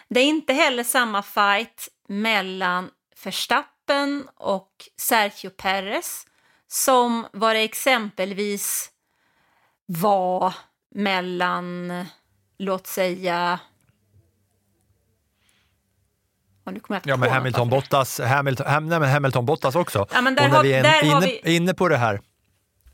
Det 0.09 0.19
är 0.19 0.25
inte 0.25 0.53
heller 0.53 0.83
samma 0.83 1.23
fight 1.23 1.89
mellan 2.07 2.89
Verstappen 3.23 4.27
och 4.35 4.71
Sergio 4.97 5.49
Perez 5.49 6.25
som 6.67 7.27
vad 7.33 7.55
det 7.55 7.61
exempelvis 7.61 8.91
var 9.85 10.53
mellan, 10.95 12.05
låt 12.57 12.87
säga... 12.87 13.59
ja, 17.03 17.17
men 17.17 17.29
Hamilton 17.29 17.69
Bottas, 17.69 18.19
Hamilton, 18.19 18.67
Ham, 18.67 18.89
nej, 18.89 18.99
men 18.99 19.09
Hamilton 19.09 19.45
Bottas 19.45 19.75
också. 19.75 20.07
Ja, 20.11 20.21
men 20.21 20.35
där 20.35 20.43
och 20.43 20.49
när 20.49 20.57
har, 20.57 20.63
vi 20.63 20.73
är 20.73 21.03
inne, 21.03 21.39
vi... 21.43 21.55
inne 21.55 21.73
på 21.73 21.87
det 21.87 21.97
här. 21.97 22.21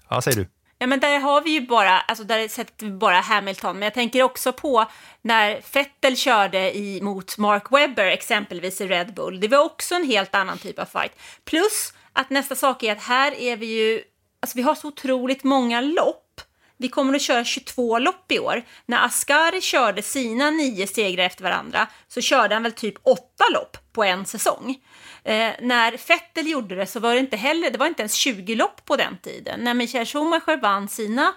Ja, 0.10 0.22
säger 0.22 0.38
du. 0.38 0.50
Ja, 0.78 0.88
men 0.88 1.00
där 1.00 1.20
har 1.20 1.42
vi 1.42 1.50
ju 1.50 1.62
bara, 1.62 2.00
alltså 2.00 2.24
där 2.24 2.48
sätter 2.48 2.86
vi 2.86 2.92
bara 2.92 3.20
Hamilton, 3.20 3.76
men 3.76 3.84
jag 3.84 3.94
tänker 3.94 4.24
också 4.24 4.54
på 4.54 4.86
när 5.22 5.62
Vettel 5.74 6.18
körde 6.18 6.78
i, 6.78 7.02
mot 7.02 7.38
Mark 7.38 7.72
Webber 7.72 8.06
exempelvis 8.06 8.82
i 8.82 8.88
Red 8.88 9.14
Bull. 9.14 9.40
Det 9.40 9.48
var 9.48 9.66
också 9.66 9.96
en 9.96 10.04
helt 10.04 10.36
annan 10.36 10.58
typ 10.58 10.80
av 10.80 10.86
fight. 10.86 11.12
Plus 11.46 11.94
att 12.14 12.30
nästa 12.30 12.56
sak 12.56 12.84
är 12.84 12.92
att 12.92 13.04
här 13.04 13.32
är 13.32 13.58
vi 13.58 13.66
ju, 13.66 14.04
alltså 14.40 14.58
vi 14.58 14.62
har 14.62 14.76
så 14.76 14.88
otroligt 14.88 15.44
många 15.44 15.82
lopp. 15.82 16.42
Vi 16.78 16.90
kommer 16.90 17.16
att 17.16 17.22
köra 17.22 17.44
22 17.44 18.00
lopp 18.00 18.32
i 18.32 18.40
år. 18.40 18.64
När 18.86 19.06
Ascari 19.06 19.62
körde 19.62 20.02
sina 20.02 20.50
nio 20.50 20.88
segrar 20.88 21.24
efter 21.24 21.44
varandra 21.44 21.88
så 22.08 22.22
körde 22.22 22.56
han 22.56 22.64
väl 22.64 22.72
typ 22.72 22.96
åtta 23.04 23.44
lopp 23.54 23.78
på 23.94 24.04
en 24.04 24.26
säsong. 24.26 24.76
Eh, 25.24 25.52
när 25.62 26.08
Vettel 26.08 26.48
gjorde 26.48 26.76
det 26.76 26.86
så 26.86 27.00
var 27.00 27.14
det 27.14 27.20
inte 27.20 27.38
heller, 27.38 27.72
det 27.72 27.78
var 27.78 27.88
inte 27.88 28.02
ens 28.02 28.14
20 28.14 28.56
lopp 28.56 28.86
på 28.86 28.96
den 28.96 29.18
tiden. 29.18 29.60
När 29.60 29.74
Michael 29.74 30.06
Schumacher 30.06 30.62
vann 30.62 30.88
sina 30.88 31.34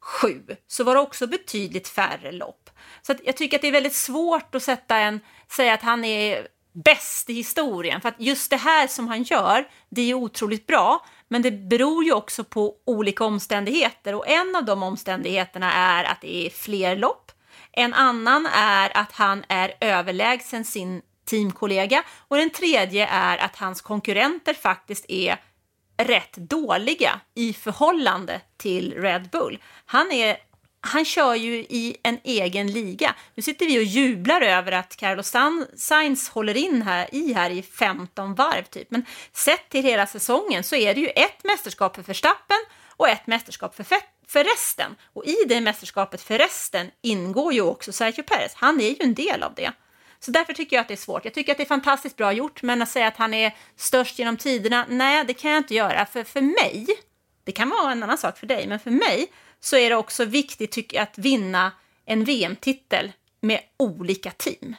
sju 0.00 0.42
så 0.66 0.84
var 0.84 0.94
det 0.94 1.00
också 1.00 1.26
betydligt 1.26 1.88
färre 1.88 2.32
lopp. 2.32 2.70
Så 3.02 3.14
jag 3.24 3.36
tycker 3.36 3.56
att 3.56 3.62
det 3.62 3.68
är 3.68 3.72
väldigt 3.72 3.96
svårt 3.96 4.54
att 4.54 4.62
sätta 4.62 4.96
en, 4.96 5.20
säga 5.50 5.74
att 5.74 5.82
han 5.82 6.04
är 6.04 6.48
bäst 6.84 7.30
i 7.30 7.32
historien. 7.32 8.00
För 8.00 8.08
att 8.08 8.20
just 8.20 8.50
det 8.50 8.56
här 8.56 8.86
som 8.86 9.08
han 9.08 9.22
gör, 9.22 9.68
det 9.88 10.00
är 10.00 10.06
ju 10.06 10.14
otroligt 10.14 10.66
bra, 10.66 11.06
men 11.28 11.42
det 11.42 11.50
beror 11.50 12.04
ju 12.04 12.12
också 12.12 12.44
på 12.44 12.74
olika 12.86 13.24
omständigheter 13.24 14.14
och 14.14 14.28
en 14.28 14.56
av 14.56 14.64
de 14.64 14.82
omständigheterna 14.82 15.72
är 15.72 16.04
att 16.04 16.20
det 16.20 16.46
är 16.46 16.50
fler 16.50 16.96
lopp. 16.96 17.32
En 17.72 17.94
annan 17.94 18.46
är 18.52 18.96
att 18.96 19.12
han 19.12 19.44
är 19.48 19.74
överlägsen 19.80 20.64
sin 20.64 21.02
teamkollega 21.24 22.02
och 22.28 22.36
den 22.36 22.50
tredje 22.50 23.06
är 23.06 23.38
att 23.38 23.56
hans 23.56 23.80
konkurrenter 23.80 24.54
faktiskt 24.54 25.04
är 25.08 25.40
rätt 25.96 26.36
dåliga 26.36 27.20
i 27.34 27.52
förhållande 27.52 28.40
till 28.56 28.94
Red 28.94 29.28
Bull. 29.30 29.58
Han 29.86 30.12
är 30.12 30.36
han 30.86 31.04
kör 31.04 31.34
ju 31.34 31.54
i 31.54 31.96
en 32.02 32.18
egen 32.24 32.66
liga. 32.72 33.14
Nu 33.34 33.42
sitter 33.42 33.66
vi 33.66 33.78
och 33.78 33.82
jublar 33.82 34.40
över 34.40 34.72
att 34.72 34.96
Carlos 34.96 35.32
Sainz 35.76 36.28
håller 36.28 36.56
in 36.56 36.82
här 36.82 37.14
i 37.14 37.32
här 37.32 37.50
i 37.50 37.62
15 37.62 38.34
varv 38.34 38.62
typ. 38.62 38.90
Men 38.90 39.06
sett 39.32 39.68
till 39.68 39.84
hela 39.84 40.06
säsongen 40.06 40.64
så 40.64 40.76
är 40.76 40.94
det 40.94 41.00
ju 41.00 41.08
ett 41.08 41.44
mästerskap 41.44 41.96
för 41.96 42.02
Verstappen 42.02 42.58
och 42.96 43.08
ett 43.08 43.26
mästerskap 43.26 43.76
för, 43.76 43.86
för 44.28 44.44
resten. 44.44 44.96
Och 45.12 45.24
i 45.24 45.36
det 45.48 45.60
mästerskapet 45.60 46.20
för 46.20 46.38
resten 46.38 46.90
ingår 47.02 47.52
ju 47.52 47.60
också 47.60 47.92
Sergio 47.92 48.22
Perez. 48.22 48.54
Han 48.54 48.80
är 48.80 48.88
ju 48.88 48.96
en 48.98 49.14
del 49.14 49.42
av 49.42 49.54
det. 49.54 49.72
Så 50.20 50.30
därför 50.30 50.52
tycker 50.52 50.76
jag 50.76 50.80
att 50.80 50.88
det 50.88 50.94
är 50.94 50.96
svårt. 50.96 51.24
Jag 51.24 51.34
tycker 51.34 51.52
att 51.52 51.58
det 51.58 51.64
är 51.64 51.68
fantastiskt 51.68 52.16
bra 52.16 52.32
gjort, 52.32 52.62
men 52.62 52.82
att 52.82 52.88
säga 52.88 53.06
att 53.06 53.16
han 53.16 53.34
är 53.34 53.56
störst 53.76 54.18
genom 54.18 54.36
tiderna, 54.36 54.86
nej, 54.88 55.24
det 55.24 55.34
kan 55.34 55.50
jag 55.50 55.60
inte 55.60 55.74
göra. 55.74 56.06
För, 56.06 56.24
för 56.24 56.40
mig, 56.40 56.86
det 57.46 57.52
kan 57.52 57.68
vara 57.68 57.92
en 57.92 58.02
annan 58.02 58.18
sak 58.18 58.38
för 58.38 58.46
dig, 58.46 58.66
men 58.66 58.80
för 58.80 58.90
mig 58.90 59.32
så 59.60 59.76
är 59.76 59.90
det 59.90 59.96
också 59.96 60.24
viktigt 60.24 60.70
tycker 60.70 60.96
jag, 60.96 61.02
att 61.02 61.18
vinna 61.18 61.72
en 62.04 62.24
VM-titel 62.24 63.12
med 63.40 63.60
olika 63.76 64.30
team. 64.30 64.76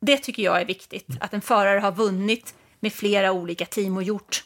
Det 0.00 0.16
tycker 0.16 0.42
jag 0.42 0.60
är 0.60 0.64
viktigt, 0.64 1.06
att 1.20 1.34
en 1.34 1.40
förare 1.40 1.80
har 1.80 1.92
vunnit 1.92 2.54
med 2.80 2.92
flera 2.92 3.32
olika 3.32 3.66
team 3.66 3.96
och 3.96 4.02
gjort 4.02 4.44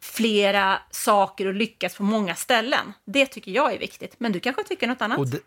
flera 0.00 0.78
saker 0.90 1.46
och 1.46 1.54
lyckats 1.54 1.96
på 1.96 2.02
många 2.02 2.34
ställen. 2.34 2.92
Det 3.04 3.26
tycker 3.26 3.52
jag 3.52 3.74
är 3.74 3.78
viktigt, 3.78 4.14
men 4.18 4.32
du 4.32 4.40
kanske 4.40 4.64
tycker 4.64 4.86
något 4.86 5.02
annat? 5.02 5.18
Och 5.18 5.28
det, 5.28 5.40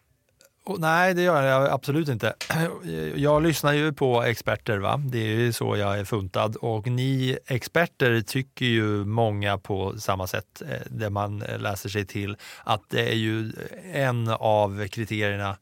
och 0.65 0.79
nej, 0.79 1.13
det 1.13 1.21
gör 1.21 1.43
jag 1.43 1.69
absolut 1.69 2.09
inte. 2.09 2.33
Jag 3.15 3.43
lyssnar 3.43 3.73
ju 3.73 3.93
på 3.93 4.23
experter, 4.23 4.77
va? 4.77 5.01
det 5.05 5.17
är 5.17 5.35
ju 5.37 5.53
så 5.53 5.77
jag 5.77 5.99
är 5.99 6.05
funtad. 6.05 6.55
Och 6.55 6.87
ni 6.87 7.37
experter 7.47 8.21
tycker 8.21 8.65
ju 8.65 9.05
många 9.05 9.57
på 9.57 9.99
samma 9.99 10.27
sätt, 10.27 10.61
eh, 10.61 10.81
det 10.89 11.09
man 11.09 11.43
läser 11.57 11.89
sig 11.89 12.05
till, 12.05 12.37
att 12.63 12.81
det 12.89 13.09
är 13.11 13.15
ju 13.15 13.51
en 13.93 14.29
av 14.29 14.87
kriterierna 14.87 15.57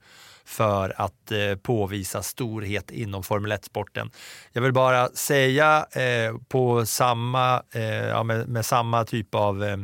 för 0.45 0.93
att 1.01 1.31
eh, 1.31 1.55
påvisa 1.61 2.23
storhet 2.23 2.91
inom 2.91 3.23
Formel 3.23 3.51
1-sporten. 3.51 4.11
Jag 4.51 4.61
vill 4.61 4.73
bara 4.73 5.09
säga 5.09 5.85
eh, 5.91 6.37
på 6.47 6.85
samma, 6.85 7.63
eh, 7.71 7.83
ja, 7.83 8.23
med, 8.23 8.47
med, 8.47 8.65
samma 8.65 9.05
typ 9.05 9.35
av 9.35 9.63
eh, 9.63 9.77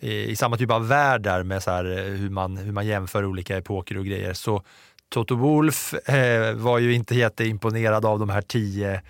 i 0.00 0.36
samma 0.36 0.56
typ 0.56 0.70
av 0.70 0.88
värld 0.88 1.22
där 1.22 1.42
med 1.42 1.62
så 1.62 1.70
här, 1.70 1.84
eh, 1.84 2.04
hur, 2.04 2.30
man, 2.30 2.56
hur 2.56 2.72
man 2.72 2.86
jämför 2.86 3.24
olika 3.24 3.56
epoker 3.56 3.98
och 3.98 4.04
grejer. 4.04 4.32
Så 4.32 4.62
Toto 5.08 5.34
Wolf 5.34 5.94
eh, 5.94 6.54
var 6.54 6.78
ju 6.78 6.94
inte 6.94 7.14
jätteimponerad 7.14 8.04
av 8.04 8.18
de 8.18 8.28
här 8.28 8.42
tio 8.42 9.00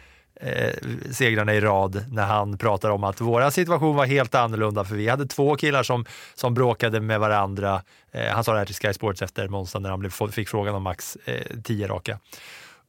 eh, 0.40 0.74
segrarna 1.10 1.54
i 1.54 1.60
rad 1.60 2.04
när 2.08 2.26
han 2.26 2.58
pratar 2.58 2.90
om 2.90 3.04
att 3.04 3.20
vår 3.20 3.50
situation 3.50 3.96
var 3.96 4.06
helt 4.06 4.34
annorlunda 4.34 4.84
för 4.84 4.94
vi 4.94 5.08
hade 5.08 5.26
två 5.26 5.56
killar 5.56 5.82
som, 5.82 6.04
som 6.34 6.54
bråkade 6.54 7.00
med 7.00 7.20
varandra. 7.20 7.82
Eh, 8.12 8.26
han 8.26 8.44
sa 8.44 8.52
det 8.52 8.58
här 8.58 8.66
till 8.66 8.74
Sky 8.74 8.92
Sports 8.92 9.22
efter 9.22 9.48
Monza 9.48 9.78
när 9.78 9.90
han 9.90 10.00
blev, 10.00 10.10
fick 10.30 10.48
frågan 10.48 10.74
om 10.74 10.82
max 10.82 11.16
eh, 11.24 11.46
tio 11.64 11.88
raka. 11.88 12.18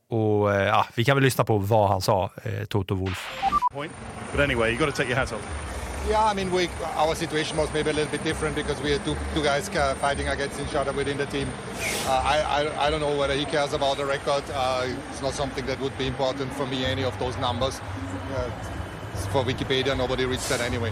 Och 0.10 0.54
eh, 0.54 0.86
vi 0.96 1.04
kan 1.04 1.18
väl 1.18 1.24
lyssna 1.24 1.44
på 1.44 1.58
vad 1.58 1.90
han 1.90 2.02
sa, 2.02 2.32
eh, 2.44 2.66
Toto 2.66 2.96
Wolf. 2.96 3.30
Point. 3.74 3.92
But 4.32 4.42
anyway, 4.42 4.70
you 4.70 4.80
got 4.80 4.96
to 4.96 4.98
take 4.98 5.10
your 5.10 5.20
hat 5.20 5.32
off. 5.32 5.81
Yeah, 6.10 6.26
I 6.26 6.34
mean, 6.34 6.52
we, 6.52 6.68
our 6.98 7.16
situation 7.16 7.58
was 7.58 7.72
maybe 7.74 7.92
a 7.92 7.94
little 7.94 8.12
bit 8.12 8.24
different 8.24 8.56
because 8.56 8.82
we 8.82 8.92
had 8.92 9.06
two, 9.06 9.16
two 9.36 9.44
guys 9.44 9.70
uh, 9.70 9.94
fighting 9.96 10.28
against 10.28 10.60
each 10.60 10.76
other 10.76 10.92
within 10.92 11.18
the 11.18 11.28
team. 11.28 11.48
Uh, 12.08 12.12
I, 12.26 12.40
I, 12.42 12.88
I, 12.88 12.90
don't 12.90 13.02
know 13.02 13.16
whether 13.18 13.36
he 13.36 13.46
cares 13.46 13.74
about 13.74 13.98
the 13.98 14.06
record. 14.06 14.44
Uh, 14.54 14.88
it's 15.12 15.22
not 15.22 15.34
something 15.34 15.66
that 15.68 15.80
would 15.80 15.96
be 15.98 16.08
important 16.08 16.52
for 16.54 16.66
me, 16.66 16.86
any 16.86 17.04
of 17.04 17.18
those 17.20 17.38
numbers. 17.38 17.80
Uh, 18.34 18.50
for 19.32 19.44
Wikipedia, 19.44 19.96
nobody 19.96 20.26
reads 20.26 20.50
that 20.50 20.62
anyway. 20.62 20.92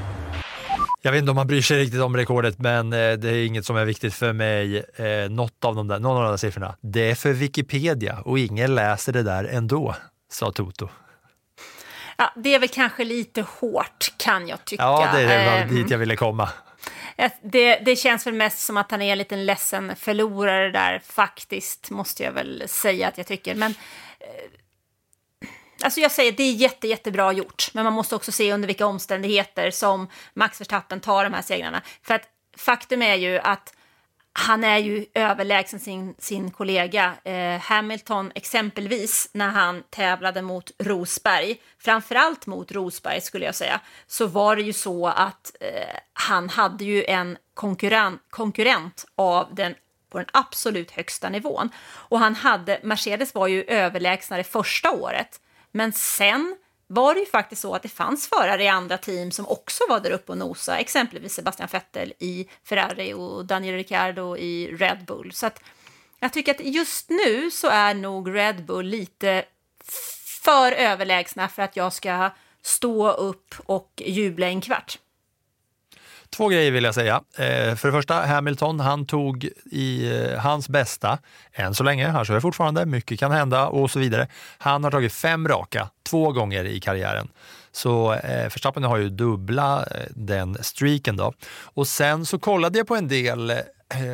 Jag 1.01 1.11
vet 1.11 1.19
inte 1.19 1.31
om 1.31 1.35
man 1.35 1.47
bryr 1.47 1.61
sig 1.61 1.77
riktigt 1.77 2.01
om 2.01 2.17
rekordet, 2.17 2.59
men 2.59 2.93
eh, 2.93 3.13
det 3.13 3.29
är 3.29 3.45
inget 3.45 3.65
som 3.65 3.75
är 3.75 3.85
viktigt 3.85 4.13
för 4.13 4.33
mig. 4.33 4.77
Eh, 4.95 5.29
något 5.29 5.65
av 5.65 5.75
de 5.75 5.87
där, 5.87 5.99
någon 5.99 6.17
av 6.17 6.23
de 6.23 6.29
där 6.29 6.37
siffrorna. 6.37 6.75
Det 6.81 7.11
är 7.11 7.15
för 7.15 7.33
Wikipedia 7.33 8.19
och 8.25 8.39
ingen 8.39 8.75
läser 8.75 9.13
det 9.13 9.23
där 9.23 9.43
ändå, 9.43 9.95
sa 10.31 10.51
Toto. 10.51 10.89
Ja, 12.19 12.33
det 12.35 12.55
är 12.55 12.59
väl 12.59 12.69
kanske 12.69 13.03
lite 13.03 13.41
hårt 13.41 14.13
kan 14.17 14.47
jag 14.47 14.65
tycka. 14.65 14.83
Ja, 14.83 15.09
det 15.13 15.21
är 15.21 15.61
eh, 15.61 15.67
dit 15.67 15.89
jag 15.89 15.97
ville 15.97 16.15
komma. 16.15 16.49
Det, 17.41 17.75
det 17.75 17.95
känns 17.95 18.27
väl 18.27 18.33
mest 18.33 18.59
som 18.59 18.77
att 18.77 18.91
han 18.91 19.01
är 19.01 19.11
en 19.11 19.17
liten 19.17 19.45
ledsen 19.45 19.95
förlorare 19.95 20.71
där, 20.71 21.01
faktiskt, 21.05 21.89
måste 21.89 22.23
jag 22.23 22.31
väl 22.31 22.63
säga 22.67 23.07
att 23.07 23.17
jag 23.17 23.27
tycker. 23.27 23.55
Men 23.55 23.71
eh, 24.19 25.47
Alltså 25.83 25.99
jag 25.99 26.11
säger 26.11 26.31
det 26.31 26.43
är 26.43 26.53
jätte, 26.53 26.87
jättebra 26.87 27.31
gjort, 27.31 27.69
men 27.73 27.83
man 27.83 27.93
måste 27.93 28.15
också 28.15 28.31
se 28.31 28.53
under 28.53 28.67
vilka 28.67 28.85
omständigheter 28.85 29.71
som 29.71 30.07
Max 30.33 30.61
Verstappen 30.61 30.99
tar 30.99 31.23
de 31.23 31.33
här 31.33 31.41
segrarna. 31.41 31.81
För 32.03 32.13
att 32.13 32.23
faktum 32.57 33.01
är 33.01 33.15
ju 33.15 33.39
att 33.39 33.73
han 34.33 34.63
är 34.63 34.77
ju 34.77 35.05
överlägsen 35.13 35.79
sin, 35.79 36.15
sin 36.17 36.51
kollega 36.51 37.13
eh, 37.23 37.59
Hamilton 37.59 38.31
exempelvis 38.35 39.29
när 39.33 39.49
han 39.49 39.83
tävlade 39.89 40.41
mot 40.41 40.71
Rosberg, 40.79 41.61
framförallt 41.79 42.45
mot 42.45 42.71
Rosberg 42.71 43.21
skulle 43.21 43.45
jag 43.45 43.55
säga, 43.55 43.81
så 44.07 44.27
var 44.27 44.55
det 44.55 44.61
ju 44.61 44.73
så 44.73 45.07
att 45.07 45.55
eh, 45.59 45.99
han 46.13 46.49
hade 46.49 46.85
ju 46.85 47.03
en 47.05 47.37
konkurrent, 47.53 48.21
konkurrent 48.29 49.05
av 49.15 49.55
den 49.55 49.75
på 50.09 50.17
den 50.17 50.27
absolut 50.33 50.91
högsta 50.91 51.29
nivån. 51.29 51.69
Och 51.89 52.19
han 52.19 52.35
hade, 52.35 52.79
Mercedes 52.83 53.35
var 53.35 53.47
ju 53.47 53.63
överlägsna 53.63 54.37
det 54.37 54.43
första 54.43 54.91
året, 54.91 55.41
men 55.71 55.93
sen 55.93 56.55
var 56.91 57.13
det 57.13 57.19
ju 57.19 57.25
faktiskt 57.25 57.61
så 57.61 57.75
att 57.75 57.83
det 57.83 57.89
fanns 57.89 58.27
förare 58.27 58.63
i 58.63 58.67
andra 58.67 58.97
team 58.97 59.31
som 59.31 59.47
också 59.47 59.83
var 59.89 59.99
där 59.99 60.11
uppe 60.11 60.31
och 60.31 60.37
nosa, 60.37 60.77
exempelvis 60.77 61.33
Sebastian 61.33 61.69
Vettel 61.71 62.13
i 62.19 62.47
Ferrari 62.63 63.13
och 63.13 63.45
Daniel 63.45 63.75
Ricciardo 63.75 64.37
i 64.37 64.75
Red 64.75 65.05
Bull. 65.05 65.31
Så 65.33 65.45
att 65.45 65.61
jag 66.19 66.33
tycker 66.33 66.53
att 66.53 66.65
just 66.65 67.09
nu 67.09 67.51
så 67.51 67.67
är 67.67 67.93
nog 67.93 68.35
Red 68.35 68.65
Bull 68.65 68.85
lite 68.85 69.45
för 70.43 70.71
överlägsna 70.71 71.47
för 71.47 71.61
att 71.61 71.75
jag 71.75 71.93
ska 71.93 72.29
stå 72.61 73.11
upp 73.11 73.55
och 73.65 74.03
jubla 74.05 74.47
en 74.47 74.61
kvart. 74.61 74.99
Två 76.35 76.47
grejer 76.47 76.71
vill 76.71 76.83
jag 76.83 76.95
säga. 76.95 77.21
Eh, 77.37 77.75
för 77.75 77.87
det 77.87 77.91
första, 77.91 78.13
Hamilton, 78.13 78.79
han 78.79 79.05
tog 79.05 79.49
i 79.65 80.17
eh, 80.17 80.39
hans 80.39 80.69
bästa, 80.69 81.19
än 81.53 81.75
så 81.75 81.83
länge, 81.83 82.07
han 82.07 82.25
kör 82.25 82.39
fortfarande, 82.39 82.85
mycket 82.85 83.19
kan 83.19 83.31
hända 83.31 83.67
och 83.67 83.91
så 83.91 83.99
vidare. 83.99 84.27
Han 84.57 84.83
har 84.83 84.91
tagit 84.91 85.13
fem 85.13 85.47
raka, 85.47 85.89
två 86.03 86.31
gånger 86.31 86.63
i 86.65 86.79
karriären. 86.79 87.27
Så 87.71 88.13
eh, 88.13 88.43
Verstappen 88.43 88.83
har 88.83 88.97
ju 88.97 89.09
dubbla 89.09 89.85
eh, 89.85 90.07
den 90.09 90.57
streaken 90.61 91.17
då. 91.17 91.33
Och 91.63 91.87
sen 91.87 92.25
så 92.25 92.39
kollade 92.39 92.77
jag 92.77 92.87
på 92.87 92.95
en 92.95 93.07
del 93.07 93.49
eh, 93.49 93.57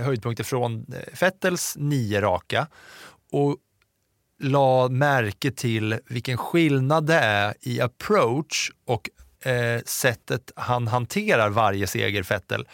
höjdpunkter 0.03 0.43
från 0.43 0.85
eh, 0.93 1.19
Vettels 1.21 1.75
nio 1.77 2.21
raka 2.21 2.67
och 3.31 3.57
la 4.39 4.87
märke 4.89 5.51
till 5.51 5.99
vilken 6.09 6.37
skillnad 6.37 7.05
det 7.05 7.15
är 7.15 7.53
i 7.61 7.81
approach 7.81 8.71
och 8.85 9.09
eh, 9.45 9.81
sättet 9.85 10.51
han 10.55 10.87
hanterar 10.87 11.49
varje 11.49 11.87
seger, 11.87 12.23
Fettel. 12.23 12.67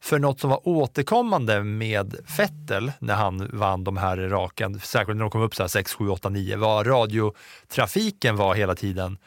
För 0.00 0.18
något 0.18 0.40
som 0.40 0.50
var 0.50 0.68
återkommande 0.68 1.62
med 1.62 2.16
Fettel 2.36 2.92
när 2.98 3.14
han 3.14 3.50
vann 3.52 3.84
de 3.84 3.96
här 3.96 4.16
raken, 4.16 4.80
särskilt 4.80 5.16
när 5.16 5.24
de 5.24 5.30
kom 5.30 5.42
upp 5.42 5.54
så 5.54 5.62
här 5.62 5.68
6, 5.68 5.94
7, 5.94 6.08
8, 6.08 6.28
9, 6.28 6.56
var 6.56 6.84
radiotrafiken 6.84 8.36
var 8.36 8.54
hela 8.54 8.74
tiden. 8.74 9.18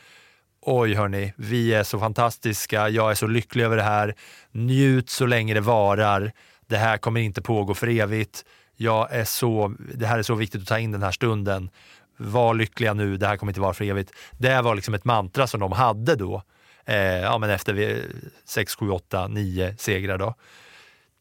Oj 0.62 0.94
hörni, 0.94 1.34
vi 1.38 1.74
är 1.74 1.84
så 1.84 2.00
fantastiska, 2.00 2.90
jag 2.90 3.12
är 3.12 3.16
så 3.16 3.28
lycklig 3.28 3.64
över 3.64 3.78
det 3.78 3.84
här, 3.84 4.16
njut 4.52 5.10
så 5.10 5.26
länge 5.26 5.54
det 5.54 5.62
varar, 5.62 6.32
det 6.68 6.78
här 6.78 6.98
kommer 6.98 7.22
inte 7.22 7.42
pågå 7.42 7.74
för 7.74 7.88
evigt, 7.88 8.46
jag 8.76 9.12
är 9.12 9.24
så, 9.24 9.76
det 9.96 10.06
här 10.06 10.20
är 10.20 10.24
så 10.24 10.36
viktigt 10.36 10.62
att 10.62 10.68
ta 10.68 10.80
in 10.80 10.92
den 10.92 11.04
här 11.04 11.12
stunden, 11.12 11.70
var 12.18 12.54
lyckliga 12.54 12.94
nu, 12.94 13.18
det 13.18 13.28
här 13.28 13.38
kommer 13.38 13.52
inte 13.52 13.62
vara 13.62 13.74
för 13.74 13.86
evigt. 13.86 14.12
Det 14.32 14.62
var 14.62 14.76
liksom 14.76 14.94
ett 14.94 15.06
mantra 15.06 15.48
som 15.48 15.60
de 15.60 15.72
hade 15.72 16.16
då 16.16 16.44
eh, 16.90 17.22
ja, 17.22 17.38
men 17.38 17.50
efter 17.50 18.06
6, 18.46 18.76
7, 18.76 18.90
8, 18.90 19.28
9 19.28 19.76
segrar. 19.78 20.18
Då. 20.18 20.36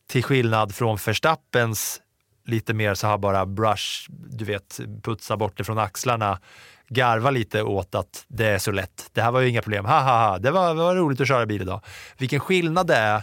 Till 0.08 0.24
skillnad 0.24 0.74
från 0.74 0.98
Verstappens 1.06 2.00
lite 2.44 2.74
mer 2.74 2.94
så 2.94 3.06
här 3.06 3.18
bara 3.18 3.46
brush, 3.46 4.06
du 4.10 4.44
vet, 4.44 4.80
putsa 5.02 5.36
bort 5.36 5.56
det 5.56 5.64
från 5.64 5.78
axlarna, 5.78 6.40
garva 6.88 7.30
lite 7.30 7.62
åt 7.62 7.94
att 7.94 8.24
det 8.28 8.46
är 8.46 8.58
så 8.58 8.70
lätt. 8.70 9.10
Det 9.12 9.22
här 9.22 9.30
var 9.30 9.40
ju 9.40 9.48
inga 9.48 9.62
problem, 9.62 9.84
ha 9.84 10.00
ha 10.00 10.28
ha, 10.28 10.38
det 10.38 10.50
var, 10.50 10.68
det 10.74 10.82
var 10.82 10.94
roligt 10.94 11.20
att 11.20 11.28
köra 11.28 11.46
bil 11.46 11.62
idag. 11.62 11.80
Vilken 12.18 12.40
skillnad 12.40 12.86
det 12.86 12.96
är 12.96 13.22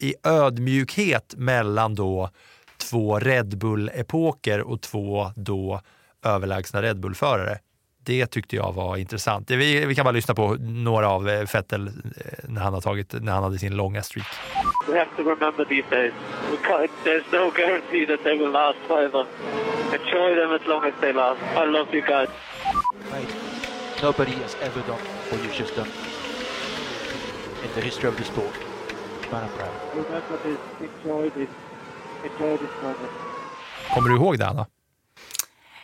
i 0.00 0.14
ödmjukhet 0.22 1.34
mellan 1.36 1.94
då 1.94 2.30
två 2.76 3.18
Red 3.18 3.58
Bull-epoker 3.58 4.60
och 4.60 4.80
två 4.80 5.32
då 5.36 5.80
överlägsna 6.24 6.82
Red 6.82 7.00
Bull-förare 7.00 7.58
det 8.04 8.26
tyckte 8.26 8.56
jag 8.56 8.72
var 8.72 8.96
intressant. 8.96 9.50
Vi, 9.50 9.86
vi 9.86 9.94
kan 9.94 10.04
bara 10.04 10.12
lyssna 10.12 10.34
på 10.34 10.56
några 10.60 11.08
av 11.08 11.24
Vettel 11.24 11.86
eh, 11.86 11.92
eh, 12.16 12.48
när 12.48 12.60
han, 12.60 12.74
har 12.74 12.80
tagit, 12.80 13.12
när 13.12 13.32
han 13.32 13.42
hade 13.42 13.58
sin 13.58 13.76
långa 13.76 14.02
streak. 14.02 14.26
We 14.88 14.98
have 14.98 15.10
to 15.16 15.22
remember 15.22 15.64
these 15.64 15.90
days, 15.90 16.12
we 16.50 16.56
can't, 16.56 16.90
there's 17.04 17.32
no 17.32 17.50
guarantee 17.50 18.06
that 18.06 18.24
they 18.24 18.38
will 18.38 18.50
last 18.50 18.78
forever. 18.88 19.26
Enjoy 19.92 20.34
them 20.34 20.52
as 20.52 20.66
long 20.66 20.84
as 20.84 20.94
they 21.00 21.12
last. 21.12 21.40
I 21.56 21.66
love 21.66 21.88
you 21.92 22.00
guys. 22.00 22.28
Mate, 23.12 23.34
nobody 24.02 24.32
has 24.32 24.56
ever 24.62 24.80
done 24.86 25.02
what 25.30 25.42
you've 25.42 25.58
just 25.58 25.76
done 25.76 25.90
in 27.64 27.70
the 27.74 27.80
history 27.80 28.08
of 28.08 28.16
the 28.16 28.24
sport. 28.24 28.54
But 29.30 29.42
I'm 29.44 29.50
proud. 29.58 29.74
Remember 29.94 30.36
this, 30.44 30.58
enjoy 30.80 31.30
this, 31.30 31.48
enjoy 32.24 32.56
this 32.56 32.82
moment. 32.82 33.12
Kommer 33.94 34.08
du 34.08 34.16
ihåg 34.16 34.38
det, 34.38 34.46
Anna? 34.46 34.66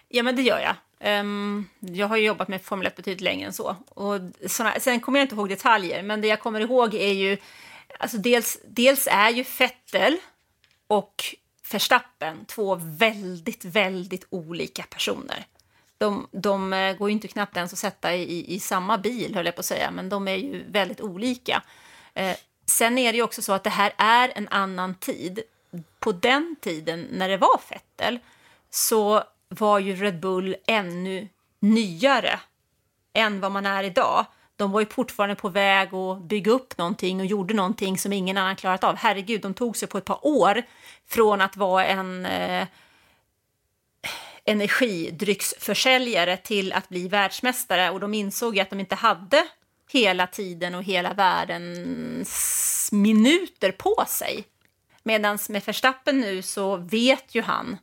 Ja, 0.09 0.23
men 0.23 0.37
det 0.37 0.43
gör 0.43 0.59
jag. 0.59 0.75
Um, 1.01 1.69
jag 1.81 2.07
har 2.07 2.17
ju 2.17 2.27
jobbat 2.27 2.49
med 2.49 2.63
Formel 2.63 2.87
1 2.87 2.97
betydligt 2.97 3.21
längre 3.21 3.47
än 3.47 3.53
så. 3.53 3.77
Och 3.89 4.21
såna, 4.47 4.81
sen 4.81 5.01
kommer 5.01 5.19
jag 5.19 5.25
inte 5.25 5.35
ihåg 5.35 5.49
detaljer, 5.49 6.03
men 6.03 6.21
det 6.21 6.29
jag 6.29 6.41
kommer 6.41 6.61
ihåg 6.61 6.95
är 6.95 7.13
ju... 7.13 7.39
Alltså 7.99 8.19
dels, 8.19 8.59
dels 8.65 9.09
är 9.11 9.31
ju 9.31 9.45
Fettel 9.45 10.17
och 10.87 11.25
Verstappen 11.73 12.45
två 12.45 12.79
väldigt, 12.81 13.65
väldigt 13.65 14.27
olika 14.31 14.83
personer. 14.83 15.47
De, 15.99 16.29
de 16.31 16.73
eh, 16.73 16.97
går 16.97 17.09
ju 17.09 17.13
inte 17.13 17.29
knappt 17.29 17.57
ens 17.57 17.73
att 17.73 17.79
sätta 17.79 18.15
i, 18.15 18.55
i 18.55 18.61
samma 18.61 18.99
bil, 18.99 19.35
höll 19.35 19.47
jag 19.47 19.55
på 19.55 19.61
att 19.61 19.67
säga, 19.67 19.91
men 19.91 20.09
de 20.09 20.29
är 20.29 20.37
ju 20.37 20.65
väldigt 20.71 21.01
olika. 21.01 21.63
Eh, 22.15 22.37
sen 22.67 22.99
är 22.99 23.13
det 23.13 23.17
ju 23.17 23.23
också 23.23 23.43
så 23.43 23.53
att 23.53 23.65
det 23.65 23.71
här 23.71 23.93
är 23.97 24.33
en 24.35 24.49
annan 24.49 24.95
tid. 24.95 25.41
På 25.99 26.13
den 26.13 26.57
tiden, 26.61 27.07
när 27.11 27.29
det 27.29 27.37
var 27.37 27.59
Fettel, 27.69 28.19
så 28.71 29.25
var 29.61 29.79
ju 29.79 29.97
Red 29.97 30.21
Bull 30.21 30.57
ännu 30.67 31.29
nyare 31.61 32.41
än 33.15 33.41
vad 33.41 33.53
man 33.53 33.67
är 33.67 33.85
idag. 33.85 34.27
De 34.57 34.73
var 34.73 34.81
ju 34.81 34.87
fortfarande 34.87 35.35
på 35.35 35.49
väg 35.49 35.95
att 35.95 36.23
bygga 36.23 36.53
upp 36.53 36.79
någonting 36.79 37.21
och 37.21 37.27
gjorde 37.27 37.55
någonting 37.55 37.99
som 37.99 38.13
ingen 38.13 38.39
annan 38.39 38.57
klarat 38.57 38.85
av. 38.85 38.97
Herregud, 38.97 39.41
de 39.41 39.55
tog 39.55 39.77
sig 39.77 39.89
på 39.89 39.99
ett 39.99 40.05
par 40.05 40.27
år 40.27 40.63
från 41.07 41.41
att 41.41 41.57
vara 41.57 41.87
en 41.87 42.27
eh, 42.27 42.67
energidrycksförsäljare 44.45 46.37
till 46.37 46.73
att 46.73 46.89
bli 46.89 47.09
världsmästare 47.09 47.91
och 47.91 48.01
de 48.01 48.15
insåg 48.15 48.57
ju 48.57 48.61
att 48.61 48.71
de 48.71 48.81
inte 48.81 48.95
hade 48.95 49.47
hela 49.91 50.27
tiden 50.27 50.75
och 50.75 50.83
hela 50.83 51.15
världens 51.15 52.89
minuter 52.93 53.73
på 53.73 54.05
sig. 54.09 54.45
Medan 55.03 55.39
med 55.49 55.63
Verstappen 55.67 56.21
nu 56.21 56.43
så 56.43 56.77
vet 56.77 57.35
ju 57.35 57.43
han 57.43 57.77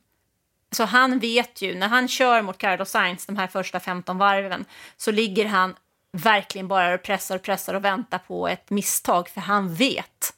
så 0.74 0.84
han 0.84 1.20
vet 1.20 1.62
ju, 1.62 1.76
när 1.76 1.88
han 1.88 2.08
kör 2.08 2.42
mot 2.42 2.58
Carlos 2.58 2.90
Sainz 2.90 3.26
de 3.26 3.38
här 3.38 3.48
första 3.48 3.80
15 3.80 4.18
varven 4.18 4.66
så 4.98 5.12
ligger 5.12 5.46
han 5.46 5.76
verkligen 6.12 6.68
bara 6.68 6.94
och 6.94 7.04
pressar 7.04 7.36
och 7.36 7.42
pressar 7.42 7.74
och 7.74 7.86
väntar 7.86 8.18
på 8.18 8.48
ett 8.48 8.70
misstag 8.70 9.30
för 9.30 9.42
han 9.42 9.76
vet 9.76 10.34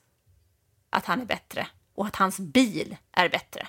att 0.89 1.06
han 1.06 1.21
är 1.21 1.26
bättre 1.26 1.67
och 1.95 2.08
att 2.08 2.15
hans 2.15 2.39
bil 2.39 2.95
är 3.12 3.30
bättre. 3.30 3.67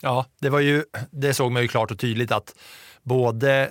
Ja, 0.00 0.26
det, 0.38 0.50
var 0.50 0.60
ju, 0.60 0.84
det 1.10 1.34
såg 1.34 1.52
man 1.52 1.62
ju 1.62 1.68
klart 1.68 1.90
och 1.90 1.98
tydligt 1.98 2.32
att 2.32 2.54
både 3.02 3.70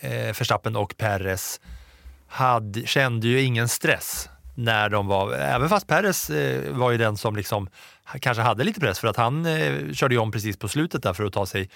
eh, 0.00 0.10
Verstappen 0.10 0.76
och 0.76 0.96
Perez 0.96 1.60
hade, 2.28 2.86
kände 2.86 3.28
ju 3.28 3.42
ingen 3.42 3.68
stress 3.68 4.28
när 4.54 4.88
de 4.88 5.06
var, 5.06 5.32
även 5.32 5.68
fast 5.68 5.86
Perez 5.86 6.30
eh, 6.30 6.72
var 6.72 6.90
ju 6.90 6.98
den 6.98 7.16
som 7.16 7.36
liksom 7.36 7.68
kanske 8.20 8.42
hade 8.42 8.64
lite 8.64 8.80
press 8.80 8.98
för 8.98 9.08
att 9.08 9.16
han 9.16 9.46
eh, 9.46 9.92
körde 9.92 10.14
ju 10.14 10.20
om 10.20 10.32
precis 10.32 10.56
på 10.56 10.68
slutet 10.68 11.02
där 11.02 11.12
för 11.12 11.24
att 11.24 11.32
ta 11.32 11.46
sig, 11.46 11.70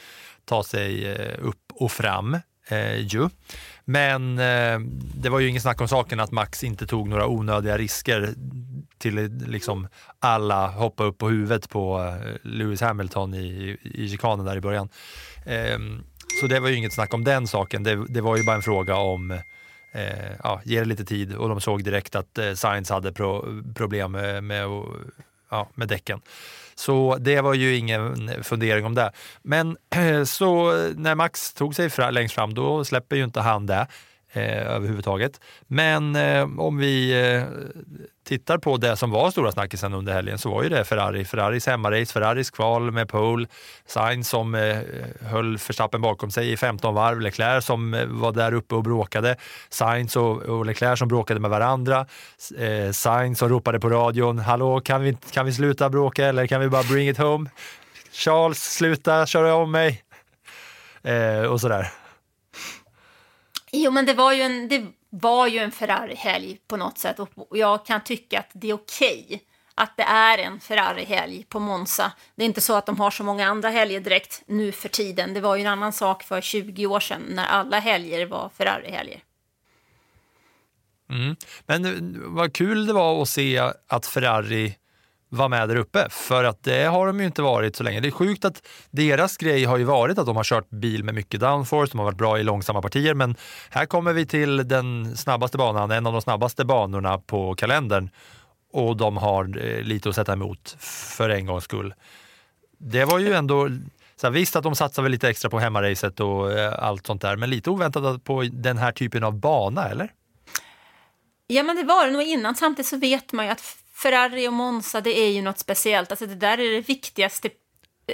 ta 0.44 0.64
sig 0.64 1.12
eh, 1.12 1.38
upp 1.38 1.73
och 1.75 1.92
fram. 1.92 2.38
Eh, 2.68 2.97
ju. 2.97 3.29
Men 3.85 4.38
eh, 4.38 4.79
det 5.14 5.29
var 5.29 5.40
ju 5.40 5.49
ingen 5.49 5.61
snack 5.61 5.81
om 5.81 5.88
saken 5.88 6.20
att 6.20 6.31
Max 6.31 6.64
inte 6.64 6.87
tog 6.87 7.09
några 7.09 7.27
onödiga 7.27 7.79
risker 7.79 8.35
till 8.99 9.14
liksom 9.47 9.88
alla 10.18 10.66
hoppa 10.66 11.05
upp 11.05 11.18
på 11.18 11.29
huvudet 11.29 11.70
på 11.70 12.01
eh, 12.01 12.37
Lewis 12.42 12.81
Hamilton 12.81 13.35
i, 13.35 13.79
i 13.83 14.09
chikanen 14.09 14.47
där 14.47 14.57
i 14.57 14.61
början. 14.61 14.88
Ehm, 15.47 16.03
så 16.40 16.47
det 16.47 16.61
var 16.61 16.68
ju 16.68 16.77
inget 16.77 16.94
snack 16.94 17.14
om 17.14 17.25
den 17.25 17.47
saken. 17.47 17.83
Det, 17.83 18.07
det 18.09 18.20
var 18.20 18.37
ju 18.37 18.44
bara 18.44 18.57
en 18.57 18.62
fråga 18.62 18.97
om 18.97 19.31
eh, 19.94 20.33
ja, 20.42 20.61
ge 20.64 20.79
det 20.79 20.85
lite 20.85 21.05
tid 21.05 21.35
och 21.35 21.49
de 21.49 21.61
såg 21.61 21.85
direkt 21.85 22.14
att 22.14 22.38
eh, 22.38 22.55
Sainz 22.55 22.90
hade 22.90 23.12
pro, 23.12 23.62
problem 23.75 24.14
eh, 24.14 24.20
med, 24.20 24.44
med, 24.44 24.66
ja, 25.50 25.68
med 25.74 25.88
däcken. 25.88 26.20
Så 26.74 27.16
det 27.20 27.40
var 27.40 27.54
ju 27.54 27.76
ingen 27.76 28.30
fundering 28.44 28.85
om 28.85 28.94
det. 28.94 29.12
Men 29.42 29.76
så 30.26 30.72
när 30.96 31.14
Max 31.14 31.52
tog 31.52 31.74
sig 31.74 31.90
fra, 31.90 32.11
längst 32.11 32.35
fram, 32.35 32.54
då 32.54 32.85
släpper 32.85 33.16
ju 33.16 33.24
inte 33.24 33.40
han 33.40 33.66
det 33.66 33.87
eh, 34.35 34.75
överhuvudtaget. 34.75 35.40
Men 35.66 36.16
eh, 36.16 36.49
om 36.59 36.79
vi 36.79 37.23
eh, 37.23 37.42
tittar 38.25 38.59
på 38.59 38.77
det 38.77 38.97
som 38.97 39.11
var 39.11 39.31
stora 39.31 39.53
snackisen 39.53 39.94
under 39.94 40.12
helgen 40.12 40.38
så 40.38 40.51
var 40.51 40.62
ju 40.62 40.68
det 40.68 40.85
Ferrari. 40.85 41.25
Ferraris 41.25 41.66
hemmarace, 41.66 42.12
Ferraris 42.12 42.51
kval 42.51 42.90
med 42.90 43.09
pole, 43.09 43.47
Sainz 43.87 44.29
som 44.29 44.55
eh, 44.55 44.79
höll 45.20 45.53
Verstappen 45.53 46.01
bakom 46.01 46.31
sig 46.31 46.53
i 46.53 46.57
15 46.57 46.94
varv, 46.94 47.20
Leclerc 47.20 47.64
som 47.64 47.94
eh, 47.94 48.07
var 48.07 48.33
där 48.33 48.55
uppe 48.55 48.75
och 48.75 48.83
bråkade, 48.83 49.37
Sainz 49.68 50.16
och, 50.16 50.42
och 50.42 50.66
Leclerc 50.66 50.99
som 50.99 51.09
bråkade 51.09 51.40
med 51.40 51.51
varandra, 51.51 52.07
eh, 52.59 52.90
Sainz 52.92 53.38
som 53.38 53.49
ropade 53.49 53.81
på 53.81 53.88
radion, 53.88 54.38
hallå 54.38 54.81
kan 54.81 55.03
vi, 55.03 55.16
kan 55.31 55.47
vi 55.47 55.53
sluta 55.53 55.90
bråka 55.90 56.27
eller 56.27 56.47
kan 56.47 56.61
vi 56.61 56.68
bara 56.68 56.83
bring 56.83 57.09
it 57.09 57.18
home? 57.18 57.51
Charles, 58.12 58.75
sluta 58.75 59.27
köra 59.27 59.55
om 59.55 59.70
mig! 59.70 60.03
Eh, 61.03 61.42
och 61.42 61.61
sådär. 61.61 62.04
Jo, 63.77 63.91
men 63.91 64.07
det 64.07 64.15
var 64.15 64.33
ju 64.33 64.43
en, 64.43 64.69
det 64.69 64.87
var 65.11 65.47
ju 65.47 65.59
en 65.59 65.71
Ferrari-helg 65.71 66.59
på 66.69 66.77
något 66.77 66.99
sätt 66.99 67.19
och 67.19 67.57
jag 67.59 67.87
kan 67.87 68.05
tycka 68.05 68.39
att 68.39 68.51
det 68.53 68.71
är 68.71 68.75
okej 68.75 69.43
att 69.75 69.97
det 69.97 70.03
är 70.03 70.39
en 70.39 70.61
Ferrari-helg 70.61 71.47
på 71.49 71.61
Monza. 71.61 72.13
Det 72.35 72.43
är 72.43 72.47
inte 72.47 72.61
så 72.61 72.75
att 72.75 72.87
de 72.87 73.01
har 73.01 73.11
så 73.11 73.25
många 73.25 73.47
andra 73.47 73.69
helger 73.69 74.01
direkt 74.01 74.43
nu 74.47 74.73
för 74.73 74.89
tiden. 74.89 75.35
Det 75.35 75.41
var 75.41 75.57
ju 75.57 75.63
en 75.63 75.67
annan 75.67 75.93
sak 75.93 76.23
för 76.23 76.41
20 76.41 76.87
år 76.87 77.01
sedan 77.01 77.23
när 77.29 77.47
alla 77.47 77.79
helger 77.79 78.27
var 78.27 78.51
Ferrari-helger. 78.57 79.23
Mm. 81.11 81.37
Men 81.67 81.85
eh, 81.85 81.93
vad 82.25 82.53
kul 82.53 82.87
det 82.87 82.93
var 82.93 83.23
att 83.23 83.29
se 83.29 83.73
att 83.87 84.07
Ferrari 84.07 84.75
vara 85.35 85.49
med 85.49 85.68
där 85.68 85.77
uppe, 85.77 86.07
för 86.11 86.44
att 86.44 86.62
det 86.62 86.85
har 86.85 87.07
de 87.07 87.20
ju 87.20 87.27
inte 87.27 87.42
varit 87.42 87.77
så 87.77 87.83
länge. 87.83 88.01
Det 88.01 88.09
är 88.09 88.11
sjukt 88.11 88.44
att 88.44 88.62
deras 88.90 89.37
grej 89.37 89.64
har 89.64 89.77
ju 89.77 89.85
varit 89.85 90.18
att 90.18 90.27
de 90.27 90.37
har 90.37 90.44
kört 90.44 90.70
bil 90.70 91.05
med 91.05 91.14
mycket 91.14 91.40
downforce, 91.40 91.92
de 91.92 91.99
har 91.99 92.05
varit 92.05 92.18
bra 92.18 92.38
i 92.38 92.42
långsamma 92.42 92.83
partier, 92.83 93.14
men 93.14 93.37
här 93.70 93.87
kommer 93.87 94.12
vi 94.12 94.27
till 94.27 94.68
den 94.68 95.16
snabbaste 95.16 95.59
banan, 95.59 95.90
en 95.90 96.07
av 96.07 96.12
de 96.12 96.23
snabbaste 96.23 96.64
banorna 96.64 97.18
på 97.18 97.55
kalendern 97.55 98.11
och 98.73 98.97
de 98.97 99.16
har 99.16 99.66
eh, 99.66 99.83
lite 99.83 100.09
att 100.09 100.14
sätta 100.14 100.33
emot 100.33 100.77
för 100.81 101.31
en 101.31 101.47
gångs 101.47 101.64
skull. 101.64 101.94
Det 102.79 103.05
var 103.05 103.18
ju 103.18 103.33
ändå 103.33 103.68
så 104.16 104.27
här, 104.27 104.33
visst 104.33 104.57
att 104.57 104.62
de 104.62 104.75
satsar 104.75 105.03
väl 105.03 105.12
lite 105.12 105.29
extra 105.29 105.51
på 105.51 105.59
hemmaracet 105.59 106.20
och 106.20 106.53
eh, 106.53 106.75
allt 106.79 107.07
sånt 107.07 107.23
där, 107.23 107.37
men 107.37 107.51
lite 107.51 107.70
oväntat 107.70 108.25
på 108.25 108.42
den 108.53 108.79
här 108.79 108.92
typen 108.92 109.25
av 109.25 109.33
bana, 109.33 109.88
eller? 109.88 110.12
Ja, 111.47 111.62
men 111.62 111.77
det 111.77 111.83
var 111.83 112.07
det 112.07 112.12
nog 112.12 112.23
innan. 112.23 112.55
Samtidigt 112.55 112.87
så 112.87 112.97
vet 112.97 113.33
man 113.33 113.44
ju 113.44 113.53
att 113.53 113.77
Ferrari 113.94 114.48
och 114.48 114.52
Monza, 114.52 115.00
det 115.00 115.18
är 115.18 115.30
ju 115.30 115.42
något 115.42 115.59
speciellt. 115.59 116.11
Alltså 116.11 116.26
det 116.26 116.35
där 116.35 116.61
är 116.61 116.72
det 116.72 116.80
viktigaste 116.80 117.50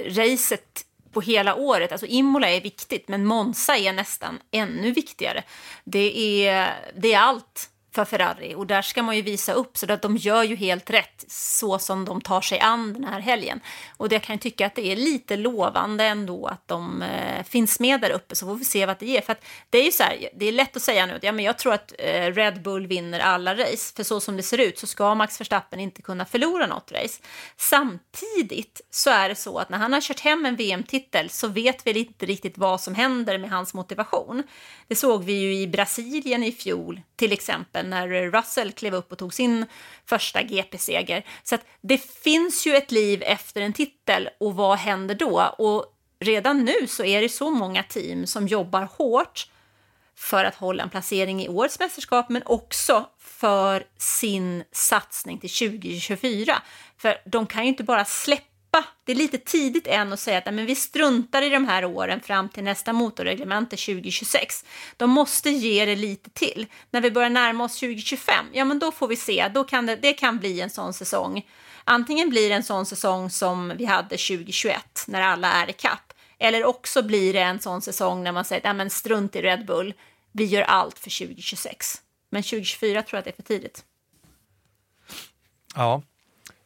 racet 0.05 0.85
på 1.11 1.21
hela 1.21 1.55
året. 1.55 1.91
Alltså 1.91 2.07
Imola 2.07 2.49
är 2.49 2.61
viktigt, 2.61 3.07
men 3.07 3.25
Monza 3.25 3.77
är 3.77 3.93
nästan 3.93 4.39
ännu 4.51 4.91
viktigare. 4.91 5.43
Det 5.83 6.45
är, 6.47 6.73
det 6.95 7.13
är 7.13 7.19
allt 7.19 7.69
för 7.91 8.05
Ferrari 8.05 8.55
och 8.55 8.67
där 8.67 8.81
ska 8.81 9.03
man 9.03 9.15
ju 9.15 9.21
visa 9.21 9.53
upp 9.53 9.77
så 9.77 9.93
att 9.93 10.01
de 10.01 10.17
gör 10.17 10.43
ju 10.43 10.55
helt 10.55 10.89
rätt 10.89 11.25
så 11.27 11.79
som 11.79 12.05
de 12.05 12.21
tar 12.21 12.41
sig 12.41 12.59
an 12.59 12.93
den 12.93 13.03
här 13.03 13.19
helgen. 13.19 13.59
Och 13.97 14.09
det 14.09 14.19
kan 14.19 14.33
jag 14.33 14.41
tycka 14.41 14.65
att 14.65 14.75
det 14.75 14.91
är 14.91 14.95
lite 14.95 15.37
lovande 15.37 16.03
ändå 16.03 16.47
att 16.47 16.67
de 16.67 17.01
eh, 17.01 17.43
finns 17.43 17.79
med 17.79 18.01
där 18.01 18.09
uppe 18.09 18.35
så 18.35 18.45
får 18.45 18.55
vi 18.55 18.65
se 18.65 18.85
vad 18.85 18.99
det 18.99 19.05
ger. 19.05 19.21
För 19.21 19.31
att 19.31 19.45
det 19.69 19.77
är 19.77 19.83
ju 19.83 19.91
så 19.91 20.03
här, 20.03 20.29
det 20.35 20.45
är 20.45 20.51
lätt 20.51 20.75
att 20.75 20.81
säga 20.81 21.05
nu 21.05 21.13
att 21.13 21.23
ja, 21.23 21.31
men 21.31 21.45
jag 21.45 21.57
tror 21.57 21.73
att 21.73 21.93
eh, 21.99 22.33
Red 22.33 22.61
Bull 22.61 22.87
vinner 22.87 23.19
alla 23.19 23.55
race 23.55 23.93
för 23.95 24.03
så 24.03 24.19
som 24.19 24.37
det 24.37 24.43
ser 24.43 24.57
ut 24.57 24.79
så 24.79 24.87
ska 24.87 25.15
Max 25.15 25.39
Verstappen 25.39 25.79
inte 25.79 26.01
kunna 26.01 26.25
förlora 26.25 26.67
något 26.67 26.91
race. 26.91 27.21
Samtidigt 27.57 28.81
så 28.89 29.09
är 29.09 29.29
det 29.29 29.35
så 29.35 29.57
att 29.57 29.69
när 29.69 29.77
han 29.77 29.93
har 29.93 30.01
kört 30.01 30.19
hem 30.19 30.45
en 30.45 30.55
VM-titel 30.55 31.29
så 31.29 31.47
vet 31.47 31.87
vi 31.87 31.99
inte 31.99 32.25
riktigt 32.25 32.57
vad 32.57 32.81
som 32.81 32.95
händer 32.95 33.37
med 33.37 33.49
hans 33.49 33.73
motivation. 33.73 34.43
Det 34.87 34.95
såg 34.95 35.23
vi 35.23 35.33
ju 35.33 35.55
i 35.55 35.67
Brasilien 35.67 36.43
i 36.43 36.51
fjol 36.51 37.01
till 37.15 37.31
exempel 37.31 37.80
när 37.83 38.31
Russell 38.31 38.71
klev 38.71 38.95
upp 38.95 39.11
och 39.11 39.17
tog 39.17 39.33
sin 39.33 39.65
första 40.05 40.41
GP-seger. 40.43 41.25
Så 41.43 41.55
att 41.55 41.65
det 41.81 41.97
finns 41.97 42.67
ju 42.67 42.75
ett 42.75 42.91
liv 42.91 43.23
efter 43.25 43.61
en 43.61 43.73
titel 43.73 44.29
och 44.39 44.55
vad 44.55 44.77
händer 44.77 45.15
då? 45.15 45.55
Och 45.57 45.85
redan 46.19 46.65
nu 46.65 46.87
så 46.87 47.03
är 47.03 47.21
det 47.21 47.29
så 47.29 47.49
många 47.49 47.83
team 47.83 48.27
som 48.27 48.47
jobbar 48.47 48.87
hårt 48.97 49.47
för 50.15 50.45
att 50.45 50.55
hålla 50.55 50.83
en 50.83 50.89
placering 50.89 51.43
i 51.43 51.49
årets 51.49 51.79
mästerskap 51.79 52.29
men 52.29 52.43
också 52.45 53.09
för 53.19 53.83
sin 53.97 54.63
satsning 54.71 55.37
till 55.37 55.49
2024. 55.49 56.61
För 56.97 57.17
de 57.25 57.47
kan 57.47 57.63
ju 57.63 57.69
inte 57.69 57.83
bara 57.83 58.05
släppa 58.05 58.50
det 59.05 59.11
är 59.11 59.15
lite 59.15 59.37
tidigt 59.37 59.87
än 59.87 60.13
att 60.13 60.19
säga 60.19 60.37
att 60.37 60.53
men 60.53 60.65
vi 60.65 60.75
struntar 60.75 61.41
i 61.41 61.49
de 61.49 61.65
här 61.65 61.85
åren 61.85 62.21
fram 62.21 62.49
till 62.49 62.63
nästa 62.63 62.93
motorreglemente 62.93 63.77
2026. 63.77 64.65
De 64.97 65.09
måste 65.09 65.49
ge 65.49 65.85
det 65.85 65.95
lite 65.95 66.29
till. 66.29 66.65
När 66.89 67.01
vi 67.01 67.11
börjar 67.11 67.29
närma 67.29 67.63
oss 67.63 67.79
2025, 67.79 68.45
ja 68.53 68.65
men 68.65 68.79
då 68.79 68.91
får 68.91 69.07
vi 69.07 69.15
se. 69.15 69.51
Då 69.53 69.63
kan 69.63 69.85
det, 69.85 69.95
det 69.95 70.13
kan 70.13 70.37
bli 70.37 70.61
en 70.61 70.69
sån 70.69 70.93
säsong. 70.93 71.45
Antingen 71.83 72.29
blir 72.29 72.49
det 72.49 72.55
en 72.55 72.63
sån 72.63 72.85
säsong 72.85 73.29
som 73.29 73.73
vi 73.77 73.85
hade 73.85 74.17
2021 74.17 75.05
när 75.07 75.21
alla 75.21 75.51
är 75.51 75.69
i 75.69 75.73
kapp. 75.73 76.13
Eller 76.39 76.65
också 76.65 77.03
blir 77.03 77.33
det 77.33 77.41
en 77.41 77.59
sån 77.59 77.81
säsong 77.81 78.23
när 78.23 78.31
man 78.31 78.45
säger 78.45 78.69
att 78.69 78.75
men 78.75 78.89
strunt 78.89 79.35
i 79.35 79.41
Red 79.41 79.65
Bull, 79.65 79.93
vi 80.31 80.45
gör 80.45 80.61
allt 80.61 80.99
för 80.99 81.25
2026. 81.25 82.01
Men 82.29 82.43
2024 82.43 83.01
tror 83.01 83.17
jag 83.17 83.19
att 83.19 83.25
det 83.25 83.31
är 83.31 83.35
för 83.35 83.43
tidigt. 83.43 83.85
Ja, 85.75 86.01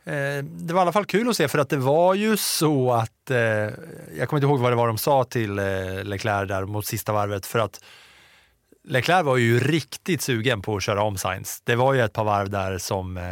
Eh, 0.05 0.43
det 0.43 0.73
var 0.73 0.81
i 0.81 0.83
alla 0.83 0.91
fall 0.91 1.05
kul 1.05 1.29
att 1.29 1.37
se 1.37 1.47
för 1.47 1.59
att 1.59 1.69
det 1.69 1.77
var 1.77 2.13
ju 2.13 2.37
så 2.37 2.91
att, 2.91 3.31
eh, 3.31 3.37
jag 3.37 4.29
kommer 4.29 4.37
inte 4.37 4.45
ihåg 4.47 4.59
vad 4.59 4.71
det 4.71 4.75
var 4.75 4.87
de 4.87 4.97
sa 4.97 5.23
till 5.23 5.59
eh, 5.59 6.03
Leclerc 6.03 6.47
där 6.47 6.65
mot 6.65 6.85
sista 6.85 7.13
varvet 7.13 7.45
för 7.45 7.59
att 7.59 7.83
Leclerc 8.87 9.25
var 9.25 9.37
ju 9.37 9.59
riktigt 9.59 10.21
sugen 10.21 10.61
på 10.61 10.75
att 10.75 10.83
köra 10.83 11.03
om 11.03 11.17
Sainz. 11.17 11.61
Det 11.63 11.75
var 11.75 11.93
ju 11.93 12.01
ett 12.01 12.13
par 12.13 12.23
varv 12.23 12.49
där 12.49 12.77
som 12.77 13.17
eh, 13.17 13.23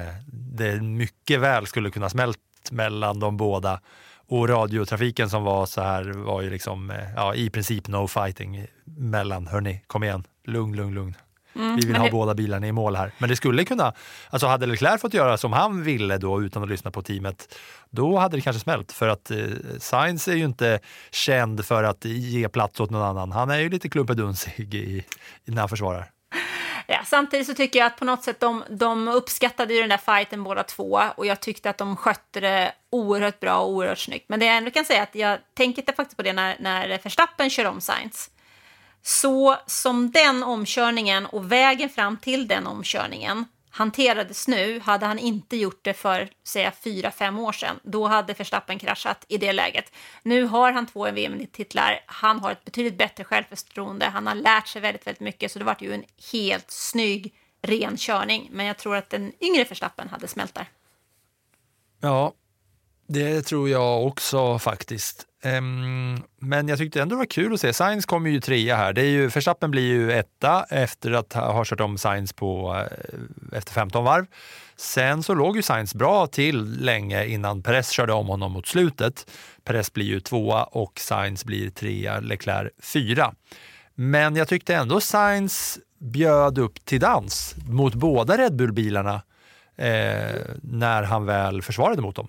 det 0.56 0.82
mycket 0.82 1.40
väl 1.40 1.68
skulle 1.68 1.90
kunna 1.90 2.10
smält 2.10 2.40
mellan 2.72 3.20
de 3.20 3.38
båda 3.38 3.80
och 4.28 4.50
radiotrafiken 4.50 5.30
som 5.30 5.44
var 5.44 5.66
så 5.66 5.82
här 5.82 6.04
var 6.04 6.42
ju 6.42 6.50
liksom 6.50 6.92
eh, 6.92 7.14
ja, 7.16 7.36
i 7.36 7.50
princip 7.50 7.88
no 7.88 8.08
fighting 8.08 8.66
mellan. 8.86 9.48
Hörni, 9.48 9.84
kom 9.88 10.04
igen, 10.04 10.24
lugn, 10.46 10.76
lugn, 10.76 10.94
lugn. 10.94 11.16
Mm, 11.56 11.76
vi 11.76 11.86
vill 11.86 11.96
ha 11.96 12.06
det... 12.06 12.12
båda 12.12 12.34
bilarna 12.34 12.68
i 12.68 12.72
mål 12.72 12.96
här. 12.96 13.12
Men 13.18 13.30
det 13.30 13.36
skulle 13.36 13.66
kunna, 13.66 13.94
alltså 14.30 14.48
hade 14.48 14.66
Leclerc 14.66 15.02
fått 15.02 15.14
göra 15.14 15.38
som 15.38 15.54
han 15.54 15.84
ville 15.84 16.18
då 16.18 16.42
utan 16.42 16.64
att 16.64 16.70
lyssna 16.70 16.92
på 16.92 17.02
teamet, 17.02 17.56
då 17.90 18.18
hade 18.18 18.38
det 18.38 18.42
kanske 18.42 18.60
smält. 18.60 18.92
För 18.92 19.08
att 19.08 19.32
eh, 19.32 19.38
Sainz 19.80 20.28
är 20.28 20.36
ju 20.36 20.46
inte 20.46 20.80
känd 21.12 21.66
för 21.66 21.84
att 21.84 22.06
ge 22.06 22.50
plats 22.50 22.80
åt 22.80 22.90
någon 22.90 23.02
annan. 23.02 23.32
Han 23.32 23.50
är 23.50 23.60
ju 23.60 23.70
lite 23.70 23.90
klumpedunsig 23.90 24.74
i, 24.74 25.04
när 25.46 25.60
han 25.60 25.70
försvarar. 25.70 26.10
Ja, 26.88 27.00
samtidigt 27.06 27.48
så 27.48 27.54
tycker 27.54 27.80
jag 27.80 27.86
att 27.86 27.98
på 27.98 28.06
något 28.06 28.24
sätt 28.24 28.40
de, 28.40 28.64
de 28.70 29.08
uppskattade 29.08 29.74
ju 29.74 29.80
den 29.80 29.90
där 29.90 29.98
fighten 29.98 30.44
båda 30.44 30.64
två 30.64 31.02
och 31.16 31.26
jag 31.26 31.40
tyckte 31.40 31.70
att 31.70 31.78
de 31.78 31.96
skötte 31.96 32.40
det 32.40 32.72
oerhört 32.90 33.40
bra 33.40 33.58
och 33.58 33.70
oerhört 33.70 34.00
snyggt. 34.00 34.30
Men 34.30 34.40
det 34.40 34.46
jag 34.46 34.58
ändå 34.58 34.72
kan 34.72 34.86
säga 34.86 35.04
att 35.04 35.16
jag 35.16 35.40
tänker 35.54 35.94
faktiskt 35.94 36.18
på 36.18 36.24
det 36.24 36.34
när, 36.34 36.56
när 36.60 36.88
Verstappen 37.04 37.50
kör 37.50 37.66
om 37.66 37.82
Sainz. 37.82 38.30
Så 39.04 39.58
som 39.66 40.12
den 40.12 40.44
omkörningen 40.44 41.26
och 41.26 41.52
vägen 41.52 41.90
fram 41.90 42.18
till 42.18 42.48
den 42.48 42.68
omkörningen 42.68 43.46
hanterades 43.70 44.48
nu, 44.48 44.80
hade 44.80 45.06
han 45.06 45.20
inte 45.20 45.58
gjort 45.58 45.84
det 45.84 45.94
för 45.94 46.30
säga 46.44 46.72
fyra, 46.84 47.12
fem 47.12 47.40
år 47.40 47.52
sedan, 47.52 47.80
då 47.84 48.08
hade 48.08 48.34
Verstappen 48.34 48.80
kraschat 48.80 49.26
i 49.28 49.38
det 49.38 49.54
läget. 49.54 49.92
Nu 50.24 50.44
har 50.44 50.72
han 50.72 50.88
två 50.88 51.12
VM-titlar, 51.12 52.00
han 52.06 52.40
har 52.40 52.52
ett 52.52 52.66
betydligt 52.66 52.98
bättre 52.98 53.24
självförtroende, 53.24 54.06
han 54.06 54.28
har 54.28 54.36
lärt 54.36 54.68
sig 54.68 54.82
väldigt, 54.82 55.08
väldigt 55.08 55.22
mycket, 55.22 55.52
så 55.52 55.60
det 55.60 55.66
var 55.66 55.78
ju 55.80 55.94
en 55.94 56.04
helt 56.32 56.72
snygg, 56.72 57.34
ren 57.62 57.98
körning. 57.98 58.50
Men 58.52 58.66
jag 58.66 58.78
tror 58.78 58.96
att 58.96 59.10
den 59.10 59.34
yngre 59.40 59.64
Verstappen 59.64 60.10
hade 60.10 60.28
smält 60.28 60.54
där. 60.54 60.70
Ja, 62.02 62.34
det 63.08 63.42
tror 63.42 63.70
jag 63.70 64.06
också 64.08 64.60
faktiskt. 64.60 65.28
Um, 65.46 66.24
men 66.40 66.68
jag 66.68 66.78
tyckte 66.78 67.02
ändå 67.02 67.16
det 67.16 67.18
var 67.18 67.26
kul 67.26 67.54
att 67.54 67.60
se. 67.60 67.74
Sainz 67.74 68.06
kommer 68.06 68.30
ju 68.30 68.40
trea 68.40 68.76
här. 68.76 68.94
Det 68.94 69.02
är 69.02 69.10
ju, 69.10 69.28
Verstappen 69.28 69.72
blir 69.72 69.84
ju 69.84 70.12
etta 70.12 70.66
efter 70.70 71.12
att 71.12 71.34
ha 71.34 71.66
kört 71.66 71.80
om 71.80 71.98
Sainz 71.98 72.34
på, 72.34 72.76
eh, 72.76 73.58
efter 73.58 73.74
15 73.74 74.04
varv. 74.04 74.26
Sen 74.76 75.24
så 75.24 75.34
låg 75.34 75.56
ju 75.56 75.62
Sainz 75.62 75.96
bra 75.96 76.28
till 76.28 76.84
länge 76.84 77.26
innan 77.26 77.64
Perez 77.64 77.90
körde 77.90 78.14
om 78.14 78.28
honom 78.28 78.52
mot 78.52 78.68
slutet. 78.68 79.32
Perez 79.64 79.94
blir 79.94 80.06
ju 80.06 80.20
tvåa 80.20 80.64
och 80.64 81.00
Sainz 81.00 81.46
blir 81.46 81.70
trea, 81.70 82.20
Leclerc 82.20 82.72
fyra. 82.82 83.34
Men 83.96 84.36
jag 84.36 84.48
tyckte 84.48 84.76
ändå 84.76 85.02
Sainz 85.02 85.80
bjöd 86.00 86.58
upp 86.58 86.86
till 86.86 87.00
dans 87.00 87.56
mot 87.70 87.94
båda 87.94 88.38
Red 88.38 88.56
Bull-bilarna 88.56 89.22
eh, 89.76 90.42
när 90.62 91.04
han 91.04 91.26
väl 91.26 91.62
försvarade 91.62 92.02
mot 92.02 92.16
dem. 92.16 92.28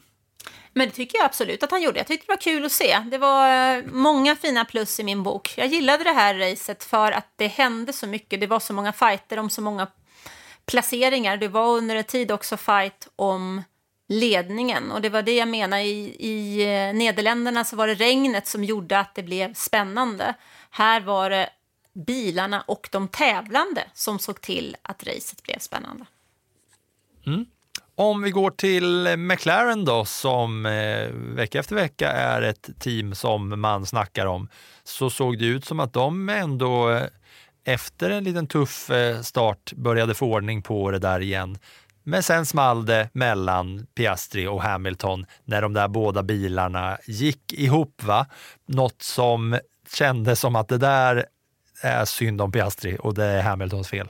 Men 0.74 0.88
det 0.88 0.94
tycker 0.94 1.18
jag 1.18 1.24
absolut 1.24 1.62
att 1.62 1.70
han 1.70 1.82
gjorde. 1.82 1.98
Jag 1.98 2.06
tyckte 2.06 2.26
det 2.26 2.32
var 2.32 2.40
kul 2.40 2.64
att 2.64 2.72
se. 2.72 2.98
Det 3.10 3.18
var 3.18 3.76
eh, 3.76 3.84
många 3.84 4.36
fina 4.36 4.64
plus 4.64 5.00
i 5.00 5.04
min 5.04 5.22
bok. 5.22 5.54
Jag 5.56 5.66
gillade 5.66 6.04
det 6.04 6.12
här 6.12 6.34
racet 6.34 6.84
för 6.84 7.12
att 7.12 7.32
det 7.36 7.46
hände 7.46 7.92
så 7.92 8.06
mycket. 8.06 8.40
Det 8.40 8.46
var 8.46 8.60
så 8.60 8.72
många 8.72 8.92
fighter 8.92 9.38
om 9.38 9.50
så 9.50 9.62
många 9.62 9.86
placeringar. 10.66 11.36
Det 11.36 11.48
var 11.48 11.76
under 11.76 11.96
en 11.96 12.04
tid 12.04 12.30
också 12.30 12.56
fight 12.56 13.08
om 13.16 13.62
ledningen. 14.08 14.92
Och 14.92 15.00
det 15.00 15.08
var 15.08 15.22
det 15.22 15.36
jag 15.36 15.48
menade. 15.48 15.82
I, 15.82 16.16
I 16.18 16.62
eh, 16.62 16.94
Nederländerna 16.94 17.64
så 17.64 17.76
var 17.76 17.86
det 17.86 17.94
regnet 17.94 18.46
som 18.46 18.64
gjorde 18.64 18.98
att 18.98 19.14
det 19.14 19.22
blev 19.22 19.54
spännande. 19.54 20.34
Här 20.70 21.00
var 21.00 21.30
det 21.30 21.50
bilarna 22.06 22.60
och 22.60 22.88
de 22.92 23.08
tävlande 23.08 23.84
som 23.94 24.18
såg 24.18 24.40
till 24.40 24.76
att 24.82 25.04
racet 25.04 25.42
blev 25.42 25.58
spännande. 25.58 26.06
Mm. 27.26 27.46
Om 27.96 28.22
vi 28.22 28.30
går 28.30 28.50
till 28.50 29.16
McLaren 29.16 29.84
då, 29.84 30.04
som 30.04 30.66
eh, 30.66 31.08
vecka 31.12 31.58
efter 31.58 31.74
vecka 31.74 32.12
är 32.12 32.42
ett 32.42 32.70
team 32.78 33.14
som 33.14 33.60
man 33.60 33.86
snackar 33.86 34.26
om, 34.26 34.48
så 34.84 35.10
såg 35.10 35.38
det 35.38 35.44
ut 35.46 35.64
som 35.64 35.80
att 35.80 35.92
de 35.92 36.28
ändå 36.28 36.90
eh, 36.90 37.02
efter 37.64 38.10
en 38.10 38.24
liten 38.24 38.46
tuff 38.46 38.90
eh, 38.90 39.20
start 39.20 39.72
började 39.72 40.14
få 40.14 40.26
ordning 40.32 40.62
på 40.62 40.90
det 40.90 40.98
där 40.98 41.20
igen. 41.20 41.58
Men 42.02 42.22
sen 42.22 42.46
small 42.46 42.86
det 42.86 43.08
mellan 43.12 43.86
Piastri 43.94 44.46
och 44.46 44.62
Hamilton 44.62 45.26
när 45.44 45.62
de 45.62 45.72
där 45.72 45.88
båda 45.88 46.22
bilarna 46.22 46.98
gick 47.06 47.52
ihop. 47.52 48.02
Va? 48.02 48.26
Något 48.66 49.02
som 49.02 49.58
kändes 49.96 50.40
som 50.40 50.56
att 50.56 50.68
det 50.68 50.78
där 50.78 51.26
är 51.82 52.04
synd 52.04 52.40
om 52.40 52.52
Piastri 52.52 52.96
och 53.00 53.14
det 53.14 53.24
är 53.24 53.42
Hamiltons 53.42 53.88
fel. 53.88 54.08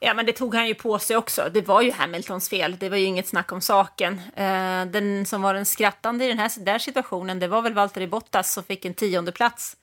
Ja, 0.00 0.14
men 0.14 0.26
det 0.26 0.32
tog 0.32 0.54
han 0.54 0.68
ju 0.68 0.74
på 0.74 0.98
sig 0.98 1.16
också. 1.16 1.50
Det 1.54 1.62
var 1.62 1.82
ju 1.82 1.92
Hamiltons 1.92 2.48
fel. 2.48 2.76
Det 2.80 2.88
var 2.88 2.96
ju 2.96 3.04
inget 3.04 3.28
snack 3.28 3.52
om 3.52 3.60
saken. 3.60 4.20
Eh, 4.36 4.84
den 4.86 5.26
som 5.26 5.42
var 5.42 5.54
den 5.54 5.66
skrattande 5.66 6.24
i 6.24 6.28
den 6.28 6.38
här 6.38 6.64
där 6.64 6.78
situationen, 6.78 7.38
det 7.38 7.48
var 7.48 7.62
väl 7.62 7.74
Valtteri 7.74 8.06
Bottas 8.06 8.52
som 8.52 8.64
fick 8.64 8.84
en 8.84 8.94
tionde 8.94 9.32
plats 9.32 9.76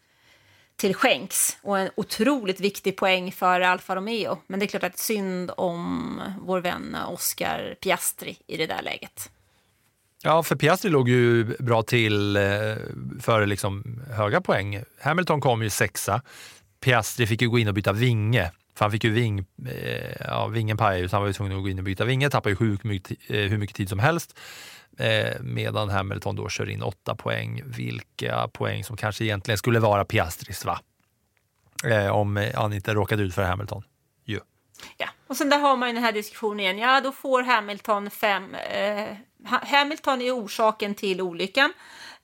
till 0.76 0.96
skänks 0.96 1.58
och 1.62 1.80
en 1.80 1.90
otroligt 1.96 2.60
viktig 2.60 2.98
poäng 2.98 3.32
för 3.32 3.62
Alfa 3.62 3.96
Romeo. 3.96 4.38
Men 4.48 4.60
det 4.60 4.66
är 4.66 4.68
klart 4.68 4.84
att 4.84 4.92
det 4.92 4.98
är 4.98 5.16
synd 5.16 5.52
om 5.58 6.22
vår 6.42 6.60
vän 6.60 6.98
Oscar 7.08 7.76
Piastri 7.82 8.38
i 8.48 8.58
det 8.58 8.68
där 8.68 8.82
läget. 8.82 9.30
Ja, 10.24 10.44
för 10.44 10.56
Piastri 10.56 10.90
låg 10.90 11.10
ju 11.10 11.44
bra 11.44 11.84
till 11.84 12.36
eh, 12.36 12.44
för 13.22 13.46
liksom 13.46 14.02
höga 14.12 14.42
poäng. 14.42 14.84
Hamilton 15.02 15.42
kom 15.42 15.64
ju 15.64 15.70
sexa. 15.70 16.22
Piastri 16.80 17.28
fick 17.28 17.42
ju 17.42 17.50
gå 17.50 17.60
in 17.60 17.68
och 17.68 17.74
byta 17.74 17.94
vinge. 17.94 18.52
För 18.76 18.86
han 18.86 18.92
fick 18.92 19.04
ju 19.04 19.10
ving, 19.10 19.46
eh, 19.68 20.16
ja, 20.20 20.48
vingen 20.48 20.78
pajade 20.78 21.10
så 21.10 21.16
han 21.16 21.22
var 21.22 21.28
ju 21.28 21.34
tvungen 21.34 21.58
att 21.58 21.64
gå 21.64 21.70
in 21.70 21.78
och 21.78 21.84
byta 21.84 22.06
vinge. 22.06 22.30
Tappade 22.30 22.50
ju 22.50 22.56
sjuk, 22.56 22.84
mycket, 22.84 23.18
eh, 23.28 23.38
hur 23.38 23.58
mycket 23.58 23.76
tid 23.76 23.90
som 23.90 24.00
helst. 24.00 24.40
Eh, 24.98 25.42
medan 25.42 25.90
Hamilton 25.90 26.36
då 26.36 26.50
kör 26.50 26.70
in 26.70 26.84
åtta 26.84 27.16
poäng. 27.16 27.62
Vilka 27.66 28.48
poäng 28.48 28.84
som 28.84 28.98
kanske 28.98 29.24
egentligen 29.24 29.58
skulle 29.58 29.80
vara 29.80 30.06
Piastris 30.06 30.66
va? 30.66 30.80
Eh, 31.86 32.08
om 32.08 32.38
eh, 32.38 32.56
han 32.56 32.74
inte 32.74 32.94
råkade 32.94 33.24
ut 33.24 33.36
för 33.36 33.44
Hamilton. 33.44 33.84
Ju. 34.26 34.40
Ja, 34.98 35.08
och 35.28 35.38
sen 35.38 35.50
där 35.50 35.60
har 35.60 35.78
man 35.78 35.90
ju 35.90 35.96
den 35.96 36.04
här 36.04 36.12
diskussionen 36.12 36.60
igen. 36.60 36.78
Ja, 36.78 37.02
då 37.02 37.12
får 37.12 37.44
Hamilton 37.44 38.10
fem... 38.10 38.56
Eh, 38.56 39.16
Hamilton 39.44 40.22
är 40.22 40.32
orsaken 40.32 40.96
till 40.96 41.22
olyckan. 41.22 41.74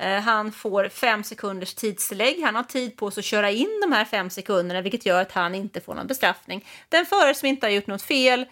Eh, 0.01 0.19
han 0.21 0.51
får 0.51 0.89
fem 0.89 1.23
sekunders 1.23 1.73
tidstillägg. 1.73 2.41
Han 2.43 2.55
har 2.55 2.63
tid 2.63 2.97
på 2.97 3.11
sig 3.11 3.21
att 3.21 3.25
köra 3.25 3.51
in 3.51 3.79
de 3.81 3.91
här 3.91 4.05
fem 4.05 4.29
sekunderna, 4.29 4.81
vilket 4.81 5.05
gör 5.05 5.21
att 5.21 5.31
han 5.31 5.55
inte 5.55 5.81
får 5.81 5.95
någon 5.95 6.07
bestraffning. 6.07 6.65
Den 6.89 7.05
förare 7.05 7.33
som 7.33 7.47
inte 7.47 7.65
har 7.65 7.71
gjort 7.71 7.87
något 7.87 8.01
fel, 8.01 8.45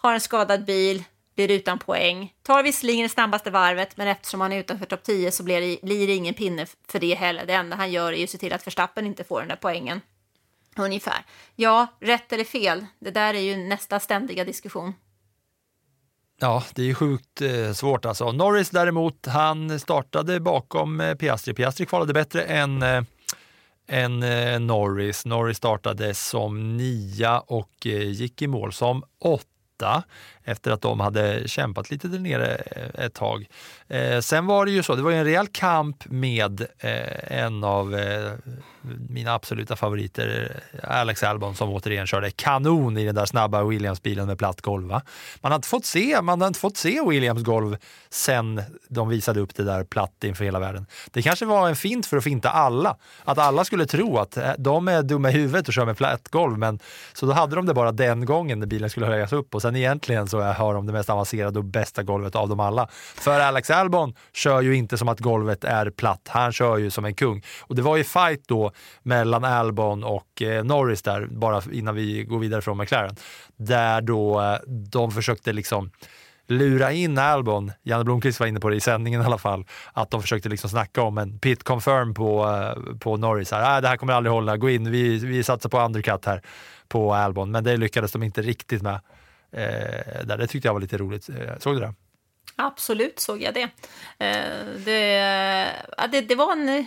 har 0.00 0.14
en 0.14 0.20
skadad 0.20 0.64
bil, 0.64 1.04
blir 1.34 1.50
utan 1.50 1.78
poäng. 1.78 2.32
Tar 2.42 2.62
visserligen 2.62 3.02
det 3.02 3.08
snabbaste 3.08 3.50
varvet, 3.50 3.96
men 3.96 4.08
eftersom 4.08 4.40
han 4.40 4.52
är 4.52 4.58
utanför 4.58 4.86
topp 4.86 5.02
10 5.02 5.30
så 5.30 5.42
blir 5.42 5.60
det, 5.60 5.78
blir 5.82 6.06
det 6.06 6.14
ingen 6.14 6.34
pinne 6.34 6.66
för 6.88 6.98
det 6.98 7.14
heller. 7.14 7.46
Det 7.46 7.52
enda 7.52 7.76
han 7.76 7.92
gör 7.92 8.12
är 8.12 8.24
att 8.24 8.30
se 8.30 8.38
till 8.38 8.52
att 8.52 8.66
Verstappen 8.66 9.06
inte 9.06 9.24
får 9.24 9.40
den 9.40 9.48
där 9.48 9.58
poängen. 9.60 10.00
Ungefär. 10.76 11.24
Ja, 11.56 11.86
rätt 12.00 12.32
eller 12.32 12.44
fel, 12.44 12.86
det 12.98 13.10
där 13.10 13.34
är 13.34 13.40
ju 13.40 13.56
nästa 13.56 14.00
ständiga 14.00 14.44
diskussion. 14.44 14.94
Ja, 16.44 16.62
det 16.74 16.90
är 16.90 16.94
sjukt 16.94 17.42
eh, 17.42 17.72
svårt 17.72 18.04
alltså. 18.04 18.32
Norris 18.32 18.70
däremot, 18.70 19.26
han 19.26 19.78
startade 19.80 20.40
bakom 20.40 21.00
eh, 21.00 21.14
Piastri. 21.14 21.54
Piastri 21.54 21.86
kvalade 21.86 22.12
bättre 22.12 22.42
än, 22.42 22.82
eh, 22.82 23.02
än 23.88 24.22
eh, 24.22 24.60
Norris. 24.60 25.24
Norris 25.26 25.56
startade 25.56 26.14
som 26.14 26.76
nia 26.76 27.40
och 27.40 27.86
eh, 27.86 28.10
gick 28.10 28.42
i 28.42 28.46
mål 28.46 28.72
som 28.72 29.04
åtta 29.20 30.02
efter 30.44 30.70
att 30.70 30.80
de 30.80 31.00
hade 31.00 31.48
kämpat 31.48 31.90
lite 31.90 32.08
där 32.08 32.18
nere 32.18 32.54
eh, 32.54 33.04
ett 33.04 33.14
tag. 33.14 33.46
Eh, 33.88 34.20
sen 34.20 34.46
var 34.46 34.66
det 34.66 34.70
ju 34.70 34.82
så, 34.82 34.94
det 34.94 35.02
var 35.02 35.12
en 35.12 35.24
rejäl 35.24 35.46
kamp 35.46 36.04
med 36.04 36.60
eh, 36.78 37.40
en 37.42 37.64
av 37.64 37.94
eh, 37.94 38.32
mina 39.08 39.34
absoluta 39.34 39.76
favoriter, 39.76 40.60
eh, 40.72 41.00
Alex 41.00 41.22
Albon, 41.22 41.54
som 41.54 41.70
återigen 41.70 42.06
körde 42.06 42.30
kanon 42.30 42.98
i 42.98 43.04
den 43.04 43.14
där 43.14 43.26
snabba 43.26 43.62
Williams-bilen 43.62 44.26
med 44.26 44.38
platt 44.38 44.60
golv. 44.60 44.88
Va? 44.88 45.02
Man 45.40 45.52
har 45.52 45.56
inte 45.56 45.68
fått 45.68 45.84
se, 45.84 46.22
man 46.22 46.40
har 46.40 46.48
inte 46.48 46.60
fått 46.60 46.76
se 46.76 47.00
Williams 47.08 47.42
golv 47.42 47.76
sen 48.10 48.62
de 48.88 49.08
visade 49.08 49.40
upp 49.40 49.54
det 49.54 49.64
där 49.64 49.84
platt 49.84 50.24
inför 50.24 50.44
hela 50.44 50.58
världen. 50.58 50.86
Det 51.10 51.22
kanske 51.22 51.46
var 51.46 51.68
en 51.68 51.76
fint 51.76 52.06
för 52.06 52.16
att 52.16 52.24
finta 52.24 52.50
alla, 52.50 52.96
att 53.24 53.38
alla 53.38 53.64
skulle 53.64 53.86
tro 53.86 54.18
att 54.18 54.36
eh, 54.36 54.50
de 54.58 54.88
är 54.88 55.02
dumma 55.02 55.30
i 55.30 55.32
huvudet 55.32 55.68
och 55.68 55.74
kör 55.74 55.84
med 55.86 55.96
platt 55.96 56.28
golv, 56.28 56.58
men 56.58 56.78
så 57.12 57.26
då 57.26 57.32
hade 57.32 57.56
de 57.56 57.66
det 57.66 57.74
bara 57.74 57.92
den 57.92 58.24
gången 58.24 58.60
när 58.60 58.66
bilen 58.66 58.90
skulle 58.90 59.06
höjas 59.06 59.32
upp 59.32 59.54
och 59.54 59.62
sen 59.62 59.76
egentligen 59.76 60.28
så 60.34 60.42
hör 60.42 60.74
om 60.74 60.86
det 60.86 60.92
mest 60.92 61.10
avancerade 61.10 61.58
och 61.58 61.64
bästa 61.64 62.02
golvet 62.02 62.36
av 62.36 62.48
dem 62.48 62.60
alla. 62.60 62.88
För 63.14 63.40
Alex 63.40 63.70
Albon 63.70 64.14
kör 64.32 64.60
ju 64.60 64.76
inte 64.76 64.98
som 64.98 65.08
att 65.08 65.20
golvet 65.20 65.64
är 65.64 65.90
platt, 65.90 66.28
han 66.28 66.52
kör 66.52 66.78
ju 66.78 66.90
som 66.90 67.04
en 67.04 67.14
kung. 67.14 67.42
Och 67.60 67.74
det 67.74 67.82
var 67.82 67.96
ju 67.96 68.04
fight 68.04 68.48
då 68.48 68.72
mellan 69.02 69.44
Albon 69.44 70.04
och 70.04 70.42
eh, 70.42 70.64
Norris 70.64 71.02
där, 71.02 71.26
bara 71.30 71.62
innan 71.72 71.94
vi 71.94 72.24
går 72.24 72.38
vidare 72.38 72.62
från 72.62 72.78
McLaren, 72.78 73.16
där 73.56 74.00
då 74.00 74.40
eh, 74.40 74.56
de 74.66 75.10
försökte 75.10 75.52
liksom 75.52 75.90
lura 76.46 76.92
in 76.92 77.18
Albon, 77.18 77.72
Janne 77.82 78.04
Blomqvist 78.04 78.40
var 78.40 78.46
inne 78.46 78.60
på 78.60 78.68
det 78.68 78.76
i 78.76 78.80
sändningen 78.80 79.22
i 79.22 79.24
alla 79.24 79.38
fall, 79.38 79.64
att 79.92 80.10
de 80.10 80.22
försökte 80.22 80.48
liksom 80.48 80.70
snacka 80.70 81.02
om 81.02 81.18
en 81.18 81.38
pit 81.38 81.64
confirm 81.64 82.14
på, 82.14 82.44
eh, 82.44 82.98
på 82.98 83.16
Norris. 83.16 83.50
Här. 83.50 83.76
Äh, 83.76 83.82
det 83.82 83.88
här 83.88 83.96
kommer 83.96 84.12
aldrig 84.12 84.32
hålla, 84.32 84.56
gå 84.56 84.70
in, 84.70 84.90
vi, 84.90 85.18
vi 85.18 85.42
satsar 85.42 85.68
på 85.68 85.80
undercut 85.80 86.24
här 86.24 86.42
på 86.88 87.14
Albon. 87.14 87.50
Men 87.50 87.64
det 87.64 87.76
lyckades 87.76 88.12
de 88.12 88.22
inte 88.22 88.42
riktigt 88.42 88.82
med. 88.82 89.00
Eh, 89.54 90.24
där. 90.24 90.38
Det 90.38 90.46
tyckte 90.46 90.68
jag 90.68 90.72
var 90.72 90.80
lite 90.80 90.98
roligt. 90.98 91.28
Eh, 91.28 91.58
såg 91.58 91.76
du 91.76 91.80
det? 91.80 91.94
Absolut 92.56 93.20
såg 93.20 93.42
jag 93.42 93.54
det. 93.54 93.68
Eh, 94.18 94.66
det, 94.84 95.72
det, 96.10 96.20
det, 96.20 96.34
var 96.34 96.52
en, 96.52 96.86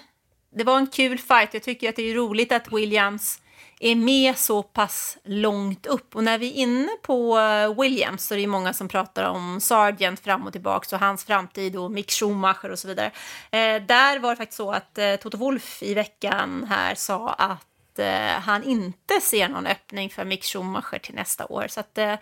det 0.55 0.63
var 0.63 0.77
en 0.77 0.87
kul 0.87 1.17
fight. 1.17 1.53
Jag 1.53 1.63
tycker 1.63 1.89
att 1.89 1.95
det 1.95 2.11
är 2.11 2.15
roligt 2.15 2.51
att 2.51 2.71
Williams 2.71 3.41
är 3.79 3.95
med 3.95 4.37
så 4.37 4.63
pass 4.63 5.17
långt 5.23 5.85
upp. 5.85 6.15
Och 6.15 6.23
när 6.23 6.37
vi 6.37 6.49
är 6.49 6.53
inne 6.53 6.89
på 7.01 7.39
eh, 7.39 7.81
Williams 7.81 8.27
så 8.27 8.33
är 8.33 8.37
det 8.37 8.47
många 8.47 8.73
som 8.73 8.87
pratar 8.87 9.23
om 9.23 9.61
Sargent 9.61 10.19
fram 10.19 10.47
och 10.47 10.51
tillbaka 10.51 10.95
och 10.95 10.99
hans 10.99 11.25
framtid 11.25 11.75
och 11.75 11.91
Mick 11.91 12.11
Schumacher 12.11 12.71
och 12.71 12.79
så 12.79 12.87
vidare. 12.87 13.11
Eh, 13.51 13.81
där 13.81 14.19
var 14.19 14.29
det 14.29 14.35
faktiskt 14.35 14.57
så 14.57 14.71
att 14.71 14.97
eh, 14.97 15.15
Toto 15.15 15.37
Wolff 15.37 15.83
i 15.83 15.93
veckan 15.93 16.65
här 16.69 16.95
sa 16.95 17.29
att 17.29 17.76
eh, 17.99 18.29
han 18.29 18.63
inte 18.63 19.21
ser 19.21 19.49
någon 19.49 19.65
öppning 19.67 20.09
för 20.09 20.25
Mick 20.25 20.43
Schumacher 20.43 20.99
till 20.99 21.15
nästa 21.15 21.45
år. 21.45 21.65
Så 21.69 21.79
att, 21.79 21.97
eh, 21.97 22.15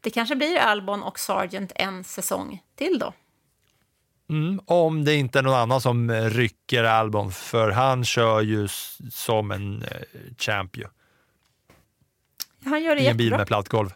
det 0.00 0.10
kanske 0.10 0.36
blir 0.36 0.56
Albon 0.56 1.02
och 1.02 1.18
Sargent 1.18 1.72
en 1.74 2.04
säsong 2.04 2.62
till 2.76 2.98
då. 2.98 3.12
Mm, 4.30 4.60
om 4.64 5.04
det 5.04 5.14
inte 5.14 5.38
är 5.38 5.42
någon 5.42 5.54
annan 5.54 5.80
som 5.80 6.10
rycker 6.10 6.84
Albon, 6.84 7.32
för 7.32 7.70
han 7.70 8.04
kör 8.04 8.40
ju 8.40 8.68
som 9.10 9.50
en 9.50 9.82
eh, 9.82 9.88
champion. 10.38 10.90
Han 12.64 12.82
gör 12.82 12.94
det 12.94 13.02
I 13.02 13.06
en 13.06 13.16
bil 13.16 13.26
jättebra. 13.26 13.38
med 13.38 13.46
platt 13.46 13.68
golv. 13.68 13.90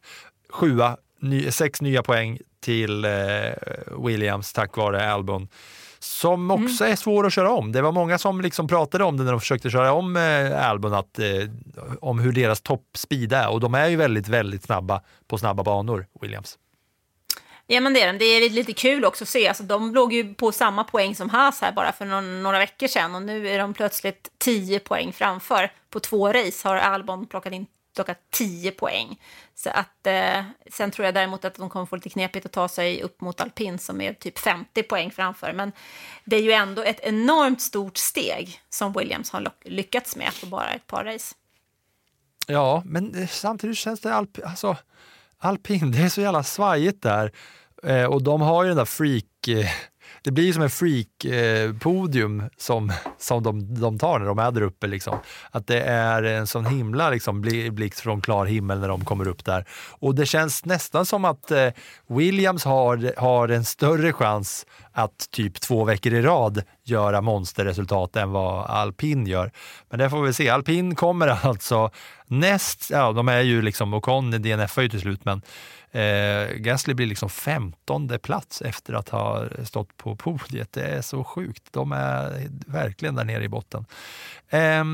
Sjua, 0.49 0.97
ny, 1.19 1.51
sex 1.51 1.81
nya 1.81 2.03
poäng 2.03 2.39
till 2.61 3.05
eh, 3.05 3.11
Williams 4.07 4.53
tack 4.53 4.77
vare 4.77 5.13
Albon 5.13 5.49
som 6.03 6.51
också 6.51 6.85
är 6.85 6.97
svår 6.97 7.27
att 7.27 7.33
köra 7.33 7.51
om. 7.51 7.73
Det 7.73 7.83
var 7.83 7.93
många 7.93 8.19
som 8.19 8.41
liksom 8.41 8.69
pratade 8.69 9.05
om 9.05 9.17
det 9.17 9.25
när 9.25 9.31
de 9.31 9.41
försökte 9.41 9.71
köra 9.71 9.93
om 9.93 10.17
eh, 10.17 10.69
Albon, 10.69 10.95
att, 10.95 11.19
eh, 11.19 11.27
om 12.01 12.19
hur 12.19 12.33
deras 12.33 12.61
toppspeed 12.61 13.33
är. 13.33 13.49
Och 13.49 13.61
de 13.61 13.75
är 13.75 13.89
ju 13.89 13.97
väldigt, 13.97 14.29
väldigt 14.29 14.63
snabba 14.63 15.03
på 15.27 15.39
snabba 15.39 15.63
banor, 15.63 16.07
Williams. 16.21 16.59
Ja, 17.67 17.81
men 17.81 17.95
det 17.95 18.03
är 18.03 18.07
den. 18.07 18.19
Det 18.19 18.25
är 18.25 18.51
lite 18.51 18.73
kul 18.73 19.05
också 19.05 19.25
att 19.25 19.29
se. 19.29 19.49
Alltså, 19.49 19.63
de 19.63 19.95
låg 19.95 20.13
ju 20.13 20.35
på 20.35 20.53
samma 20.53 20.85
poäng 20.85 21.15
som 21.15 21.31
Haas 21.31 21.61
här 21.61 21.73
bara 21.73 21.93
för 21.93 22.05
någon, 22.05 22.43
några 22.43 22.59
veckor 22.59 22.87
sedan 22.87 23.15
och 23.15 23.23
nu 23.23 23.49
är 23.49 23.59
de 23.59 23.75
plötsligt 23.75 24.31
10 24.39 24.79
poäng 24.79 25.13
framför. 25.13 25.73
På 25.91 26.01
två 26.01 26.33
race 26.33 26.69
har 26.69 26.77
Albon 26.77 27.27
plockat 27.27 27.53
in 27.53 27.67
plockat 27.95 28.19
10 28.31 28.71
poäng. 28.71 29.21
Så 29.55 29.71
att, 29.71 30.07
eh, 30.07 30.45
sen 30.71 30.91
tror 30.91 31.05
jag 31.05 31.15
däremot 31.15 31.45
att 31.45 31.55
de 31.55 31.71
kommer 31.71 31.87
få 31.87 31.97
lite 31.97 32.11
knepigt 32.11 32.47
att 32.47 32.53
ta 32.53 32.69
sig 32.69 33.03
upp 33.03 33.21
mot 33.21 33.41
alpin 33.41 33.79
som 33.79 34.01
är 34.01 34.13
typ 34.13 34.39
50 34.39 34.83
poäng 34.83 35.11
framför. 35.11 35.53
Men 35.53 35.73
det 36.25 36.37
är 36.37 36.43
ju 36.43 36.53
ändå 36.53 36.83
ett 36.83 37.01
enormt 37.01 37.63
stort 37.63 37.97
steg 37.97 38.61
som 38.69 38.93
Williams 38.93 39.31
har 39.31 39.53
lyckats 39.65 40.17
med 40.17 40.31
på 40.41 40.47
bara 40.47 40.71
ett 40.73 40.87
par 40.87 41.05
race. 41.05 41.35
Ja, 42.47 42.83
men 42.85 43.29
samtidigt 43.29 43.77
känns 43.77 44.01
det 44.01 44.15
alp, 44.15 44.39
alltså, 44.45 44.77
alpin, 45.39 45.93
det 45.93 45.99
är 45.99 46.09
så 46.09 46.21
jävla 46.21 46.43
svajigt 46.43 47.03
där. 47.03 47.33
Eh, 47.83 48.05
och 48.05 48.23
de 48.23 48.41
har 48.41 48.63
ju 48.63 48.69
den 48.69 48.77
där 48.77 48.85
freak... 48.85 49.49
Eh, 49.49 49.71
det 50.23 50.31
blir 50.31 50.53
som 50.53 50.63
en 50.63 50.69
freak-podium 50.69 52.41
eh, 52.41 52.47
som, 52.57 52.93
som 53.19 53.43
de, 53.43 53.75
de 53.81 53.99
tar 53.99 54.19
när 54.19 54.27
de 54.27 54.39
är 54.39 54.51
där 54.51 54.63
uppe. 54.63 54.87
Liksom. 54.87 55.19
Att 55.51 55.67
det 55.67 55.81
är 55.81 56.23
en 56.23 56.47
sån 56.47 56.67
himla 56.67 57.11
liksom, 57.11 57.41
blixt 57.71 58.01
från 58.01 58.21
klar 58.21 58.47
himmel 58.47 58.81
när 58.81 58.89
de 58.89 59.05
kommer 59.05 59.29
upp 59.29 59.45
där. 59.45 59.65
Och 59.91 60.15
det 60.15 60.27
känns 60.27 60.65
nästan 60.65 61.07
som 61.07 61.25
att 61.25 61.51
eh, 61.51 61.69
Williams 62.07 62.65
har, 62.65 63.21
har 63.21 63.49
en 63.49 63.65
större 63.65 64.13
chans 64.13 64.67
att 64.93 65.31
typ 65.31 65.61
två 65.61 65.85
veckor 65.85 66.13
i 66.13 66.23
rad 66.23 66.63
göra 66.85 67.21
monsterresultat 67.21 68.17
än 68.17 68.31
vad 68.31 68.67
alpin 68.67 69.27
gör. 69.27 69.51
Men 69.91 69.99
det 69.99 70.11
får 70.11 70.23
vi 70.23 70.33
se. 70.33 70.49
Alpin 70.49 70.95
kommer 70.95 71.29
alltså 71.47 71.91
näst, 72.27 72.91
ja 72.91 73.13
de 73.13 73.29
är 73.29 73.41
ju 73.41 73.63
liksom, 73.63 73.95
Ocon 73.95 74.31
DNF 74.31 74.79
ju 74.79 74.89
till 74.89 75.01
slut, 75.01 75.25
men 75.25 75.43
Eh, 75.93 76.55
Gasly 76.55 76.95
blir 76.95 77.07
liksom 77.07 77.31
femtonde 77.31 78.19
plats 78.19 78.63
efter 78.63 78.95
att 78.95 79.09
ha 79.09 79.45
stått 79.65 79.97
på 79.97 80.17
podiet. 80.17 80.73
Det 80.73 80.83
är 80.83 81.03
så 81.03 81.25
sjukt. 81.25 81.63
De 81.71 81.93
är 81.93 82.49
verkligen 82.67 83.15
där 83.15 83.25
nere 83.25 83.45
i 83.45 83.49
botten. 83.49 83.87
Eh, 84.49 84.81
eh, 84.81 84.85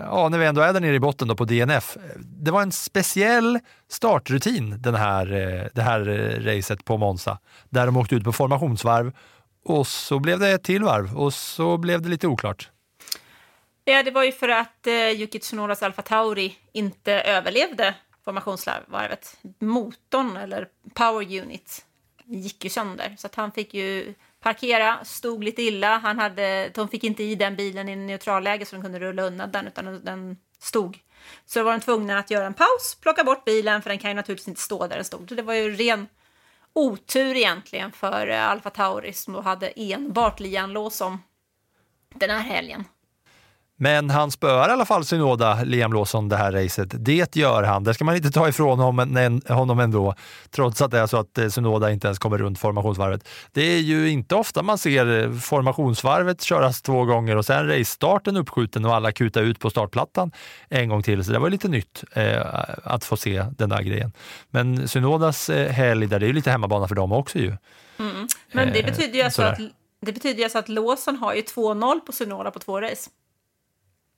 ja, 0.00 0.28
när 0.28 0.38
vi 0.38 0.46
ändå 0.46 0.60
är 0.60 0.72
där 0.72 0.80
nere 0.80 0.94
i 0.94 1.00
botten 1.00 1.28
då 1.28 1.34
på 1.34 1.44
DNF. 1.44 1.96
Det 2.16 2.50
var 2.50 2.62
en 2.62 2.72
speciell 2.72 3.58
startrutin 3.88 4.74
den 4.78 4.94
här, 4.94 5.32
eh, 5.32 5.68
det 5.74 5.82
här 5.82 6.08
eh, 6.08 6.44
racet 6.44 6.84
på 6.84 6.96
Monza, 6.96 7.38
där 7.68 7.86
de 7.86 7.96
åkte 7.96 8.14
ut 8.14 8.24
på 8.24 8.32
formationsvarv 8.32 9.12
och 9.64 9.86
så 9.86 10.18
blev 10.18 10.38
det 10.38 10.48
ett 10.48 10.64
till 10.64 10.82
varv 10.82 11.16
och 11.16 11.34
så 11.34 11.76
blev 11.76 12.02
det 12.02 12.08
lite 12.08 12.26
oklart. 12.26 12.70
Ja, 13.84 14.02
det 14.02 14.10
var 14.10 14.24
ju 14.24 14.32
för 14.32 14.48
att 14.48 14.86
eh, 14.86 14.94
Yuki 14.94 15.38
Tsunodas 15.38 15.82
Alfa 15.82 16.02
Tauri 16.02 16.56
inte 16.72 17.12
överlevde 17.12 17.94
formationsvarvet. 18.26 19.36
Motorn, 19.58 20.36
eller 20.36 20.68
power 20.94 21.40
unit, 21.42 21.84
gick 22.24 22.64
ju 22.64 22.70
sönder. 22.70 23.14
Så 23.18 23.26
att 23.26 23.34
han 23.34 23.52
fick 23.52 23.74
ju 23.74 24.14
parkera, 24.40 25.04
stod 25.04 25.44
lite 25.44 25.62
illa. 25.62 25.98
Han 25.98 26.18
hade, 26.18 26.70
de 26.74 26.88
fick 26.88 27.04
inte 27.04 27.22
i 27.22 27.34
den 27.34 27.56
bilen 27.56 27.88
i 27.88 27.96
neutralläge 27.96 28.66
så 28.66 28.76
de 28.76 28.82
kunde 28.82 28.98
rulla 28.98 29.22
undan 29.22 29.52
den, 29.52 29.66
utan 29.66 30.04
den 30.04 30.36
stod. 30.58 30.98
Så 31.44 31.58
då 31.58 31.64
var 31.64 31.72
de 31.72 31.80
tvungna 31.80 32.18
att 32.18 32.30
göra 32.30 32.46
en 32.46 32.54
paus, 32.54 32.98
plocka 33.00 33.24
bort 33.24 33.44
bilen, 33.44 33.82
för 33.82 33.90
den 33.90 33.98
kan 33.98 34.10
ju 34.10 34.14
naturligtvis 34.14 34.48
inte 34.48 34.60
stå 34.60 34.86
där 34.86 34.96
den 34.96 35.04
stod. 35.04 35.28
Så 35.28 35.34
det 35.34 35.42
var 35.42 35.54
ju 35.54 35.76
ren 35.76 36.08
otur 36.72 37.36
egentligen 37.36 37.92
för 37.92 38.28
eh, 38.28 38.50
Alfa 38.50 38.70
Tauri 38.70 39.12
som 39.12 39.32
då 39.32 39.40
hade 39.40 39.68
enbart 39.68 40.40
Lian 40.40 40.72
Lawson 40.72 41.18
den 42.14 42.30
här 42.30 42.40
helgen. 42.40 42.84
Men 43.78 44.10
han 44.10 44.30
spöar 44.30 44.68
i 44.68 44.72
alla 44.72 44.84
fall 44.84 45.04
Synoda, 45.04 45.62
Liam 45.64 45.92
Lawson, 45.92 46.28
det 46.28 46.36
här 46.36 46.52
racet. 46.52 46.88
Det 46.92 47.36
gör 47.36 47.62
han. 47.62 47.84
Det 47.84 47.94
ska 47.94 48.04
man 48.04 48.16
inte 48.16 48.30
ta 48.30 48.48
ifrån 48.48 48.78
honom 49.48 49.80
ändå, 49.80 50.14
trots 50.50 50.82
att 50.82 50.90
det 50.90 50.98
är 50.98 51.06
så 51.06 51.16
att 51.16 51.38
eh, 51.38 51.48
Synoda 51.48 51.90
inte 51.90 52.06
ens 52.06 52.18
kommer 52.18 52.38
runt 52.38 52.58
formationsvarvet. 52.58 53.28
Det 53.52 53.62
är 53.62 53.78
ju 53.78 54.10
inte 54.10 54.34
ofta 54.34 54.62
man 54.62 54.78
ser 54.78 55.38
formationsvarvet 55.40 56.42
köras 56.42 56.82
två 56.82 57.04
gånger 57.04 57.36
och 57.36 57.44
sen 57.44 57.68
racestarten 57.68 58.36
uppskjuten 58.36 58.84
och 58.84 58.94
alla 58.94 59.12
kuta 59.12 59.40
ut 59.40 59.58
på 59.58 59.70
startplattan 59.70 60.32
en 60.68 60.88
gång 60.88 61.02
till. 61.02 61.24
Så 61.24 61.32
det 61.32 61.38
var 61.38 61.50
lite 61.50 61.68
nytt 61.68 62.04
eh, 62.12 62.42
att 62.84 63.04
få 63.04 63.16
se 63.16 63.44
den 63.58 63.68
där 63.68 63.82
grejen. 63.82 64.12
Men 64.50 64.88
Synodas 64.88 65.50
eh, 65.50 65.72
helg, 65.72 66.06
där 66.06 66.20
det 66.20 66.26
är 66.26 66.28
ju 66.28 66.32
lite 66.32 66.50
hemmabana 66.50 66.88
för 66.88 66.94
dem 66.94 67.12
också 67.12 67.38
ju. 67.38 67.56
Mm. 67.98 68.28
Men 68.52 68.72
det 68.72 68.80
eh, 68.80 68.86
betyder 68.86 69.14
ju 69.14 69.22
alltså 69.22 69.42
att, 69.42 69.58
det 70.00 70.12
betyder 70.12 70.44
alltså 70.44 70.58
att 70.58 70.68
Lawson 70.68 71.16
har 71.16 71.34
ju 71.34 71.42
2-0 71.42 72.00
på 72.00 72.12
Synoda 72.12 72.50
på 72.50 72.58
två 72.58 72.80
race. 72.80 73.10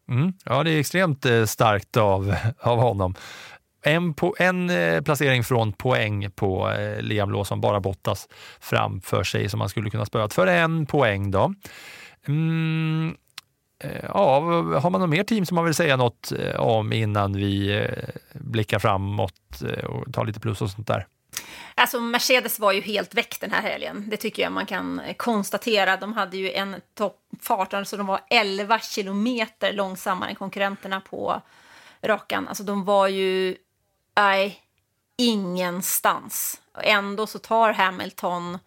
Mm. 0.09 0.33
Ja, 0.45 0.63
det 0.63 0.71
är 0.71 0.81
extremt 0.81 1.27
eh, 1.27 1.45
starkt 1.45 1.97
av, 1.97 2.35
av 2.61 2.79
honom. 2.79 3.15
En, 3.83 4.15
po- 4.15 4.35
en 4.39 4.71
eh, 4.71 5.01
placering 5.01 5.45
från 5.45 5.73
poäng 5.73 6.31
på 6.31 6.71
eh, 6.71 7.03
Liam 7.03 7.31
Lawson, 7.31 7.61
bara 7.61 7.81
Bottas 7.81 8.29
framför 8.61 9.25
sig 9.25 9.49
som 9.49 9.59
man 9.59 9.69
skulle 9.69 9.91
kunna 9.91 10.07
spöa 10.07 10.29
för 10.29 10.47
en 10.47 10.87
poäng. 10.87 11.31
Då. 11.31 11.55
Mm, 12.29 13.17
ja, 14.03 14.41
har 14.81 14.91
man 14.91 15.01
något 15.01 15.11
mer 15.11 15.25
team 15.25 15.47
som 15.47 15.55
man 15.55 15.65
vill 15.65 15.75
säga 15.75 15.97
något 15.97 16.33
om 16.59 16.93
innan 16.93 17.33
vi 17.37 17.87
blickar 18.33 18.79
framåt 18.79 19.63
och 19.85 20.13
tar 20.13 20.25
lite 20.25 20.41
plus 20.41 20.63
och 20.63 20.71
sånt 20.71 20.87
där? 20.87 21.07
Alltså 21.75 22.01
Mercedes 22.01 22.59
var 22.59 22.73
ju 22.73 22.81
helt 22.81 23.15
väck 23.15 23.41
den 23.41 23.51
här 23.51 23.63
helgen. 23.63 24.05
Det 24.09 24.17
tycker 24.17 24.43
jag 24.43 24.53
man 24.53 24.67
kan 24.67 25.01
eh, 25.01 25.15
konstatera. 25.15 25.97
De 25.97 26.13
hade 26.13 26.37
ju 26.37 26.53
en 26.53 26.77
toppfart, 26.95 27.75
alltså 27.75 27.97
de 27.97 28.07
var 28.07 28.21
11 28.31 28.79
kilometer 28.79 29.73
långsammare 29.73 30.31
än 30.31 30.37
konkurrenterna 30.37 31.01
på 31.01 31.43
rakan. 32.03 32.49
Alltså 32.49 32.63
de 32.63 32.85
var 32.85 33.09
ju, 33.09 33.57
nej, 34.17 34.63
ingenstans. 35.17 36.61
Ändå 36.83 37.27
så 37.27 37.39
tar 37.39 37.73
Hamilton 37.73 38.59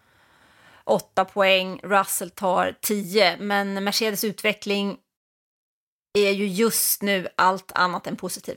8 0.84 1.24
poäng, 1.24 1.80
Russell 1.82 2.30
tar 2.30 2.74
10. 2.80 3.36
Men 3.40 3.84
Mercedes 3.84 4.24
utveckling 4.24 4.98
är 6.18 6.30
ju 6.30 6.46
just 6.46 7.02
nu 7.02 7.28
allt 7.36 7.72
annat 7.74 8.06
än 8.06 8.16
positiv. 8.16 8.56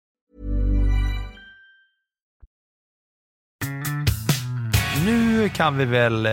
Nu 5.05 5.49
kan 5.49 5.77
vi 5.77 5.85
väl 5.85 6.25
eh, 6.25 6.31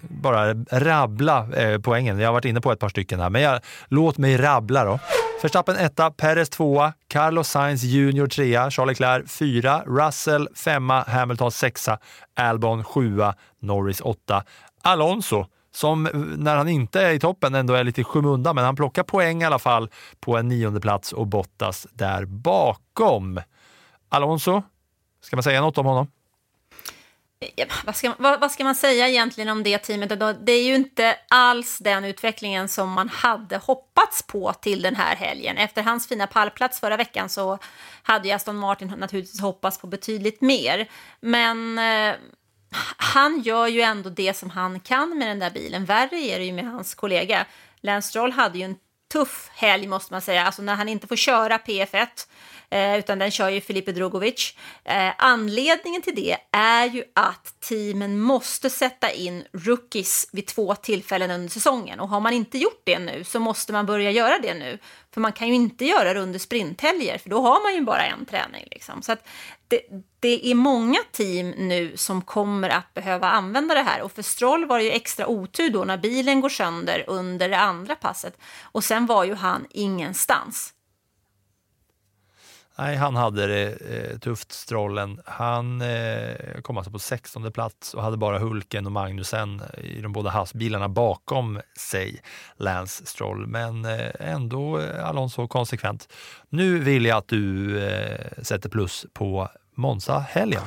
bara 0.00 0.54
rabbla 0.70 1.48
eh, 1.56 1.80
poängen. 1.80 2.18
Jag 2.18 2.28
har 2.28 2.32
varit 2.32 2.44
inne 2.44 2.60
på 2.60 2.72
ett 2.72 2.80
par 2.80 2.88
stycken 2.88 3.20
här, 3.20 3.30
men 3.30 3.42
jag, 3.42 3.60
låt 3.88 4.18
mig 4.18 4.36
rabbla 4.36 4.84
då. 4.84 4.98
Verstappen 5.42 5.76
etta, 5.76 6.10
Perez 6.10 6.48
tvåa, 6.48 6.92
Carlos 7.08 7.48
Sainz 7.48 7.82
Junior 7.82 8.26
trea, 8.26 8.70
Charles 8.70 9.00
Leclerc 9.00 9.32
fyra, 9.32 9.82
Russell 9.86 10.48
femma, 10.54 11.04
Hamilton 11.08 11.52
sexa, 11.52 11.98
Albon 12.36 12.84
sjua, 12.84 13.34
Norris 13.60 14.00
åtta, 14.00 14.44
Alonso 14.82 15.46
som 15.70 16.06
eh, 16.06 16.12
när 16.14 16.56
han 16.56 16.68
inte 16.68 17.02
är 17.02 17.12
i 17.12 17.18
toppen 17.18 17.54
ändå 17.54 17.74
är 17.74 17.84
lite 17.84 18.04
skymundan, 18.04 18.54
men 18.54 18.64
han 18.64 18.76
plockar 18.76 19.02
poäng 19.02 19.42
i 19.42 19.44
alla 19.44 19.58
fall 19.58 19.90
på 20.20 20.36
en 20.36 20.48
nionde 20.48 20.80
plats 20.80 21.12
och 21.12 21.26
Bottas 21.26 21.86
där 21.92 22.24
bakom. 22.24 23.40
Alonso, 24.08 24.62
ska 25.20 25.36
man 25.36 25.42
säga 25.42 25.60
något 25.60 25.78
om 25.78 25.86
honom? 25.86 26.06
Vad, 27.84 27.96
ska, 27.96 28.14
vad, 28.18 28.40
vad, 28.40 28.50
ska 28.50 28.64
man 28.64 28.74
säga 28.74 29.08
egentligen 29.08 29.48
om 29.48 29.62
det 29.62 29.78
teamet? 29.78 30.08
Det 30.46 30.52
är 30.52 30.64
ju 30.64 30.74
inte 30.74 31.16
alls 31.28 31.78
den 31.78 32.04
utvecklingen 32.04 32.68
som 32.68 32.92
man 32.92 33.08
hade 33.08 33.56
hoppats 33.56 34.22
på 34.22 34.52
till 34.52 34.82
den 34.82 34.96
här 34.96 35.16
helgen. 35.16 35.56
Efter 35.56 35.82
hans 35.82 36.08
fina 36.08 36.26
pallplats 36.26 36.80
förra 36.80 36.96
veckan 36.96 37.28
så 37.28 37.58
hade 38.02 38.28
ju 38.28 38.34
Aston 38.34 38.56
Martin 38.56 38.94
naturligtvis 38.96 39.40
hoppats 39.40 39.78
på 39.78 39.86
betydligt 39.86 40.40
mer. 40.40 40.88
Men 41.20 41.78
eh, 41.78 42.16
han 42.96 43.42
gör 43.42 43.66
ju 43.66 43.80
ändå 43.80 44.10
det 44.10 44.36
som 44.36 44.50
han 44.50 44.80
kan 44.80 45.18
med 45.18 45.28
den 45.28 45.38
där 45.38 45.50
bilen. 45.50 45.84
Värre 45.84 46.16
är 46.16 46.38
det 46.38 46.44
ju 46.44 46.52
med 46.52 46.64
hans 46.64 46.94
kollega. 46.94 47.46
Lance 47.80 48.08
Stroll 48.08 48.32
hade 48.32 48.58
ju 48.58 48.64
en 48.64 48.76
tuff 49.12 49.50
helg 49.54 49.86
måste 49.86 50.14
man 50.14 50.22
säga. 50.22 50.44
Alltså 50.44 50.62
när 50.62 50.74
han 50.74 50.88
inte 50.88 51.06
får 51.06 51.16
köra 51.16 51.58
PF1 51.58 52.06
eh, 52.70 52.98
utan 52.98 53.18
den 53.18 53.30
kör 53.30 53.48
ju 53.48 53.60
Filipe 53.60 53.92
Drogovic. 53.92 54.56
Eh, 54.84 55.12
anledningen 55.18 56.02
till 56.02 56.14
det 56.14 56.36
är 56.52 56.86
ju 56.86 57.04
att 57.14 57.60
teamen 57.60 58.20
måste 58.20 58.70
sätta 58.70 59.10
in 59.10 59.44
rookies 59.52 60.28
vid 60.32 60.46
två 60.46 60.74
tillfällen 60.74 61.30
under 61.30 61.48
säsongen 61.48 62.00
och 62.00 62.08
har 62.08 62.20
man 62.20 62.32
inte 62.32 62.58
gjort 62.58 62.82
det 62.84 62.98
nu 62.98 63.24
så 63.24 63.40
måste 63.40 63.72
man 63.72 63.86
börja 63.86 64.10
göra 64.10 64.38
det 64.38 64.54
nu. 64.54 64.78
För 65.10 65.20
man 65.20 65.32
kan 65.32 65.48
ju 65.48 65.54
inte 65.54 65.84
göra 65.84 66.14
det 66.14 66.20
under 66.20 66.38
sprinthelger 66.38 67.18
för 67.18 67.30
då 67.30 67.40
har 67.40 67.62
man 67.62 67.74
ju 67.74 67.80
bara 67.80 68.04
en 68.04 68.26
träning. 68.26 68.68
Liksom. 68.70 69.02
Så 69.02 69.12
att 69.12 69.28
det, 69.68 69.80
det 70.20 70.50
är 70.50 70.54
många 70.54 70.98
team 71.12 71.50
nu 71.50 71.96
som 71.96 72.22
kommer 72.22 72.68
att 72.68 72.94
behöva 72.94 73.30
använda 73.30 73.74
det 73.74 73.82
här 73.82 74.02
och 74.02 74.12
för 74.12 74.22
Stroll 74.22 74.66
var 74.66 74.78
det 74.78 74.84
ju 74.84 74.90
extra 74.90 75.26
otur 75.26 75.70
då 75.70 75.84
när 75.84 75.96
bilen 75.96 76.40
går 76.40 76.48
sönder 76.48 77.04
under 77.06 77.48
det 77.48 77.58
andra 77.58 77.94
passet 77.94 78.38
och 78.62 78.84
sen 78.84 79.06
var 79.06 79.24
ju 79.24 79.34
han 79.34 79.66
ingenstans. 79.70 80.74
Nej, 82.78 82.96
han 82.96 83.16
hade 83.16 83.46
det 83.46 83.68
eh, 83.68 84.18
tufft, 84.18 84.52
Strollen. 84.52 85.20
Han 85.24 85.82
eh, 85.82 86.60
kom 86.62 86.76
alltså 86.76 86.90
på 86.92 86.98
16 86.98 87.52
plats 87.52 87.94
och 87.94 88.02
hade 88.02 88.16
bara 88.16 88.38
Hulken 88.38 88.86
och 88.86 88.92
Magnusen 88.92 89.62
i 89.78 90.00
de 90.00 90.12
båda 90.12 90.30
hasbilarna 90.30 90.88
bakom 90.88 91.60
sig, 91.78 92.20
Lance 92.56 93.06
Stroll. 93.06 93.46
Men 93.46 93.84
eh, 93.84 94.10
ändå 94.20 94.80
eh, 94.80 95.08
Alonso 95.08 95.48
konsekvent. 95.48 96.08
Nu 96.48 96.78
vill 96.78 97.04
jag 97.04 97.18
att 97.18 97.28
du 97.28 97.78
eh, 97.86 98.42
sätter 98.42 98.68
plus 98.68 99.06
på 99.12 99.48
Monza-helgen. 99.74 100.62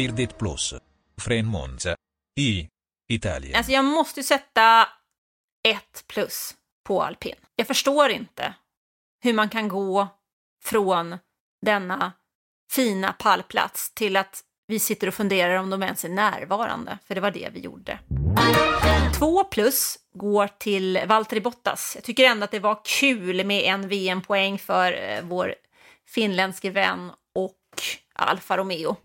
Blir 0.00 0.12
ditt 0.12 0.38
plus. 0.38 0.74
Från 1.20 1.46
Monza. 1.46 1.96
I. 2.38 2.68
Italien. 3.08 3.56
Alltså 3.56 3.72
jag 3.72 3.84
måste 3.84 4.20
ju 4.20 4.24
sätta 4.24 4.88
ett 5.68 6.04
plus 6.08 6.54
på 6.86 7.02
alpin. 7.02 7.34
Jag 7.56 7.66
förstår 7.66 8.10
inte 8.10 8.54
hur 9.22 9.32
man 9.32 9.48
kan 9.48 9.68
gå 9.68 10.08
från 10.64 11.18
denna 11.62 12.12
fina 12.72 13.12
pallplats 13.12 13.94
till 13.94 14.16
att 14.16 14.40
vi 14.66 14.78
sitter 14.78 15.06
och 15.06 15.14
funderar 15.14 15.54
om 15.54 15.70
de 15.70 15.82
ens 15.82 16.04
är 16.04 16.08
närvarande, 16.08 16.98
för 17.06 17.14
det 17.14 17.20
var 17.20 17.30
det 17.30 17.50
vi 17.52 17.60
gjorde. 17.60 17.98
Två 19.18 19.44
plus 19.44 19.98
går 20.14 20.48
till 20.48 21.00
Valtteri 21.06 21.40
Bottas. 21.40 21.92
Jag 21.94 22.04
tycker 22.04 22.24
ändå 22.24 22.44
att 22.44 22.50
det 22.50 22.60
var 22.60 22.80
kul 23.00 23.46
med 23.46 23.62
en 23.64 23.88
VM-poäng 23.88 24.58
för 24.58 24.92
eh, 24.92 25.22
vår 25.22 25.54
finländske 26.06 26.70
vän 26.70 27.10
och 27.34 27.82
Alfa 28.14 28.56
Romeo. 28.56 28.96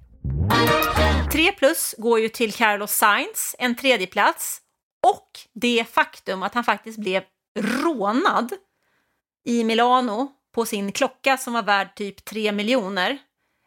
Tre 1.32 1.52
plus 1.52 1.96
går 1.98 2.20
ju 2.20 2.30
till 2.30 2.54
Carlos 2.54 2.92
Sainz, 2.92 3.56
en 3.60 3.76
tredje 3.76 4.08
plats 4.08 4.62
och 5.08 5.40
det 5.54 5.86
faktum 5.90 6.44
att 6.44 6.54
han 6.54 6.64
faktiskt 6.64 6.98
blev 6.98 7.24
rånad 7.60 8.54
i 9.46 9.64
Milano 9.64 10.32
på 10.54 10.66
sin 10.66 10.92
klocka 10.92 11.38
som 11.38 11.54
var 11.54 11.64
värd 11.64 11.96
typ 11.96 12.26
3 12.26 12.52
miljoner 12.52 13.18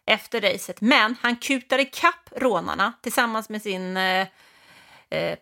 efter 0.07 0.41
racet. 0.41 0.81
Men 0.81 1.17
han 1.21 1.37
kutade 1.37 1.83
ikapp 1.83 2.31
rånarna 2.37 2.93
tillsammans 3.03 3.49
med 3.49 3.63
sin 3.63 3.97
eh, 3.97 4.27
eh 5.11 5.39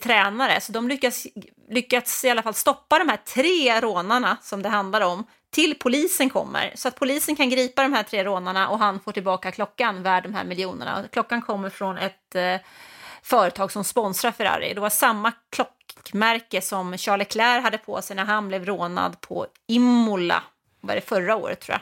tränare. 0.00 0.60
Så 0.60 0.72
de 0.72 0.88
lyckas, 0.88 1.26
lyckats 1.68 2.24
i 2.24 2.30
alla 2.30 2.42
fall 2.42 2.54
stoppa 2.54 2.98
de 2.98 3.08
här 3.08 3.16
tre 3.16 3.80
rånarna 3.80 4.36
som 4.42 4.62
det 4.62 4.68
handlar 4.68 5.00
om 5.00 5.26
till 5.50 5.74
polisen 5.78 6.30
kommer. 6.30 6.72
Så 6.74 6.88
att 6.88 6.96
polisen 6.96 7.36
kan 7.36 7.50
gripa 7.50 7.82
de 7.82 7.92
här 7.92 8.02
tre 8.02 8.24
rånarna 8.24 8.68
och 8.68 8.78
han 8.78 9.00
får 9.00 9.12
tillbaka 9.12 9.52
klockan 9.52 10.02
värd 10.02 10.22
de 10.22 10.34
här 10.34 10.44
miljonerna. 10.44 11.00
Och 11.00 11.10
klockan 11.10 11.42
kommer 11.42 11.70
från 11.70 11.98
ett 11.98 12.34
eh, 12.34 12.56
företag 13.22 13.72
som 13.72 13.84
sponsrar 13.84 14.32
Ferrari. 14.32 14.74
Det 14.74 14.80
var 14.80 14.90
samma 14.90 15.32
klockmärke 15.50 16.62
som 16.62 16.98
Charles 16.98 17.28
Leclerc 17.28 17.62
hade 17.62 17.78
på 17.78 18.02
sig 18.02 18.16
när 18.16 18.24
han 18.24 18.48
blev 18.48 18.64
rånad 18.64 19.20
på 19.20 19.46
Imola, 19.68 20.42
var 20.80 20.94
det 20.94 21.00
förra 21.00 21.36
året 21.36 21.60
tror 21.60 21.74
jag. 21.74 21.80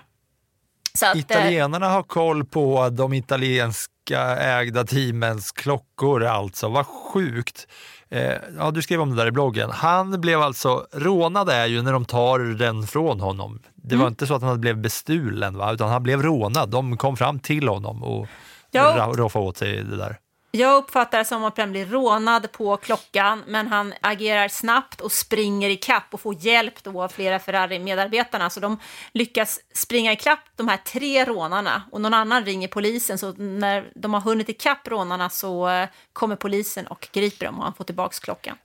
Så 0.99 1.07
att, 1.07 1.15
eh, 1.15 1.21
Italienarna 1.21 1.89
har 1.89 2.03
koll 2.03 2.45
på 2.45 2.89
de 2.89 3.13
italienska 3.13 4.21
ägda 4.37 4.85
teamens 4.85 5.53
klockor 5.53 6.25
alltså. 6.25 6.69
Vad 6.69 6.87
sjukt. 6.87 7.67
Eh, 8.15 8.33
ja, 8.59 8.71
du 8.71 8.83
skrev 8.83 9.01
om 9.01 9.11
det 9.11 9.17
där 9.17 9.27
i 9.27 9.31
bloggen. 9.31 9.71
Han 9.71 10.21
blev 10.21 10.41
alltså, 10.41 10.87
rånad 10.93 11.49
är 11.49 11.67
ju 11.67 11.83
när 11.83 11.93
de 11.93 12.05
tar 12.05 12.39
den 12.39 12.87
från 12.87 13.21
honom. 13.21 13.59
Det 13.75 13.97
var 13.97 14.03
Mm. 14.03 14.13
inte 14.13 14.27
så 14.27 14.35
att 14.35 14.43
han 14.43 14.61
blev 14.61 14.77
bestulen, 14.77 15.57
va? 15.59 15.73
utan 15.73 15.89
han 15.91 16.03
blev 16.03 16.23
rånad. 16.23 16.71
De 16.71 16.97
kom 16.97 17.17
fram 17.17 17.39
till 17.39 17.69
honom 17.69 18.03
och 18.03 18.27
Ja. 18.71 18.83
ra- 18.99 19.17
roffade 19.17 19.45
åt 19.45 19.57
sig 19.57 19.83
det 19.83 19.97
där. 19.97 20.17
Jag 20.57 20.77
uppfattar 20.77 21.19
det 21.19 21.25
som 21.25 21.45
att 21.45 21.59
han 21.59 21.71
blir 21.71 21.87
rånad 21.87 22.53
på 22.53 22.77
klockan, 22.77 23.43
men 23.47 23.67
han 23.67 23.95
agerar 24.01 24.49
snabbt 24.49 25.01
och 25.01 25.13
springer 25.13 25.71
i 25.71 25.77
kapp 25.77 26.05
och 26.11 26.21
får 26.21 26.35
hjälp 26.35 26.83
då 26.83 27.03
av 27.03 27.09
flera 27.09 27.39
Ferrari-medarbetarna. 27.39 28.51
Så 28.51 28.61
de 28.61 28.79
lyckas 29.13 29.61
springa 29.75 30.13
i 30.13 30.17
kapp 30.17 30.39
de 30.57 30.69
här 30.69 30.77
tre 30.77 31.25
rånarna 31.25 31.83
och 31.93 32.01
någon 32.01 32.15
annan 32.15 32.45
ringer 32.45 32.69
polisen. 32.69 33.19
Så 33.19 33.33
när 33.33 33.93
de 33.95 34.15
har 34.15 34.21
hunnit 34.21 34.49
i 34.49 34.53
kapp 34.53 34.89
rånarna 34.89 35.31
så 35.31 35.69
eh, 35.69 35.89
kommer 36.13 36.37
polisen 36.37 36.87
och 36.87 37.09
griper 37.13 37.47
dem 37.47 37.59
och 37.59 37.65
han 37.65 37.75
får 37.75 37.85
tillbaka 37.85 38.17
klockan 38.23 38.57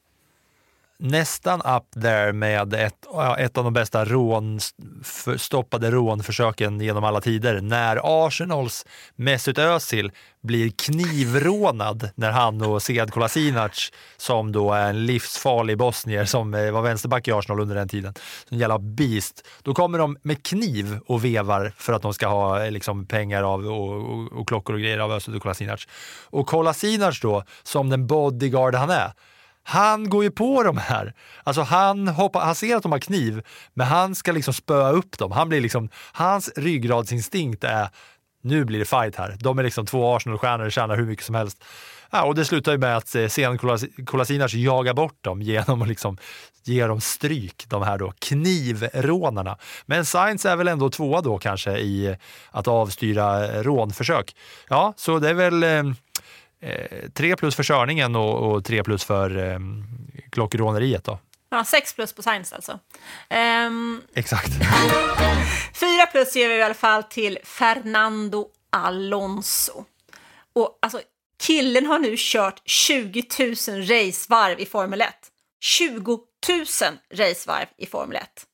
nästan 1.00 1.62
up 1.62 2.02
there 2.02 2.34
med 2.34 2.74
ett, 2.74 3.06
ett 3.38 3.58
av 3.58 3.64
de 3.64 3.74
bästa 3.74 4.06
rån, 4.06 4.60
stoppade 5.38 5.92
rånförsöken 5.92 6.82
genom 6.82 7.04
alla 7.04 7.22
tider. 7.22 7.62
När 7.62 8.26
Arsenals 8.28 8.86
Mesut 9.16 9.58
Özil 9.58 10.12
blir 10.42 10.70
knivrånad 10.70 12.10
när 12.16 12.32
han 12.32 12.62
och 12.62 12.82
Sead 12.82 13.12
Kolasinac, 13.12 13.92
som 14.18 14.52
då 14.52 14.74
är 14.74 14.90
en 14.90 15.06
livsfarlig 15.06 15.78
bosnier 15.78 16.26
som 16.26 16.54
eh, 16.54 16.72
var 16.72 16.82
vänsterback 16.82 17.28
i 17.28 17.32
Arsenal 17.32 17.60
under 17.60 17.76
den 17.76 17.88
tiden, 17.88 18.14
en 18.50 18.58
jävla 18.58 18.80
beast. 18.80 19.48
Då 19.64 19.74
kommer 19.74 20.00
de 20.00 20.18
med 20.22 20.44
kniv 20.44 21.00
och 21.06 21.26
vevar 21.26 21.74
för 21.78 21.94
att 21.94 22.02
de 22.02 22.14
ska 22.14 22.28
ha 22.28 22.66
eh, 22.66 22.72
liksom, 22.72 23.06
pengar 23.06 23.44
av 23.44 23.66
och, 23.66 23.94
och, 23.94 24.32
och 24.32 24.48
klockor 24.48 24.74
och 24.74 24.82
grejer 24.82 25.00
av 25.00 25.12
Özil 25.12 25.36
och 25.36 25.42
Kolasinac. 25.42 25.88
Och 26.24 26.48
Kolasinac 26.48 27.20
då, 27.22 27.44
som 27.64 27.90
den 27.90 28.08
bodyguard 28.08 28.76
han 28.76 28.90
är, 28.90 29.12
han 29.64 30.10
går 30.10 30.24
ju 30.24 30.32
på 30.32 30.64
de 30.64 30.78
här. 30.78 31.14
Alltså 31.44 31.62
han, 31.62 32.08
hoppar, 32.08 32.42
han 32.42 32.56
ser 32.56 32.76
att 32.76 32.84
de 32.84 32.92
har 32.92 33.00
kniv, 33.00 33.42
men 33.74 33.88
han 33.88 34.16
ska 34.16 34.32
liksom 34.32 34.54
spöa 34.54 34.92
upp 34.92 35.18
dem. 35.18 35.32
Han 35.32 35.50
blir 35.50 35.62
liksom, 35.62 35.90
hans 36.12 36.50
ryggradsinstinkt 36.56 37.64
är 37.64 37.90
nu 38.42 38.66
blir 38.66 38.80
det 38.80 38.86
fight 38.86 39.16
här. 39.16 39.38
De 39.40 39.60
är 39.60 39.64
liksom 39.64 39.86
två 39.86 40.16
Arsenal-stjärnor 40.16 40.66
och 40.66 40.72
tjänar 40.72 40.98
hur 40.98 41.06
mycket 41.06 41.26
som 41.26 41.36
helst. 41.36 41.64
Ja, 42.12 42.24
och 42.24 42.36
det 42.36 42.46
slutar 42.46 42.72
ju 42.72 42.78
med 42.78 42.98
att 42.98 43.16
eh, 43.16 43.28
Sean 43.28 43.58
Kolasinac 44.06 44.54
jagar 44.54 44.94
bort 44.94 45.24
dem 45.24 45.42
genom 45.42 45.82
att 45.82 45.88
liksom 45.88 46.18
ge 46.64 46.88
dem 46.88 47.02
stryk, 47.02 47.66
de 47.68 47.84
här 47.84 47.98
då 47.98 48.14
knivrånarna. 48.20 49.58
Men 49.86 50.06
Sainz 50.06 50.46
är 50.46 50.56
väl 50.56 50.68
ändå 50.68 50.90
tvåa 50.90 51.22
då 51.22 51.38
kanske 51.38 51.78
i 51.78 52.16
att 52.52 52.68
avstyra 52.68 53.48
rånförsök. 53.64 54.36
Ja, 54.70 54.94
så 54.98 55.20
det 55.20 55.30
är 55.30 55.34
väl 55.34 55.64
eh, 55.64 55.84
eh, 56.62 56.72
eh, 56.72 57.10
tre 57.14 57.36
plus 57.36 57.56
för 57.56 57.64
körningen 57.64 58.16
och, 58.16 58.52
och 58.52 58.66
tre 58.66 58.84
plus 58.84 59.04
för 59.04 59.38
eh, 59.38 59.60
klockråneriet 60.32 61.04
då. 61.04 61.20
Ja, 61.50 61.66
sex 61.66 61.94
plus 61.94 62.14
på 62.14 62.22
Science 62.22 62.56
alltså. 62.56 62.80
Ehm, 63.30 64.02
Exakt. 64.14 64.50
Fyra 65.74 66.06
plus 66.12 66.36
ger 66.36 66.50
vi 66.50 66.56
i 66.56 66.62
alla 66.62 66.74
fall 66.74 67.04
till 67.04 67.38
Fernando 67.44 68.48
Alonso. 68.70 69.86
Och 70.54 70.80
alltså, 70.82 71.02
killen 71.40 71.86
har 71.86 72.00
nu 72.00 72.16
kört 72.18 72.62
20 72.66 73.24
000 73.40 73.50
racevarv 73.82 74.60
i 74.60 74.66
Formel 74.66 75.02
1. 75.02 75.10
20 75.62 76.20
000 76.50 76.66
racevarv 77.14 77.68
i 77.78 77.86
Formel 77.86 78.18
1. 78.18 78.46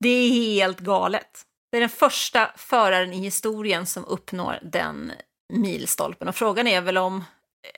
Det 0.00 0.08
är 0.08 0.30
helt 0.30 0.80
galet. 0.80 1.44
Det 1.70 1.76
är 1.76 1.80
den 1.80 1.88
första 1.88 2.50
föraren 2.56 3.12
i 3.12 3.18
historien 3.18 3.86
som 3.86 4.04
uppnår 4.04 4.58
den 4.62 5.12
milstolpen. 5.50 6.28
Och 6.28 6.34
frågan 6.36 6.66
är 6.66 6.80
väl 6.80 6.98
om... 6.98 7.24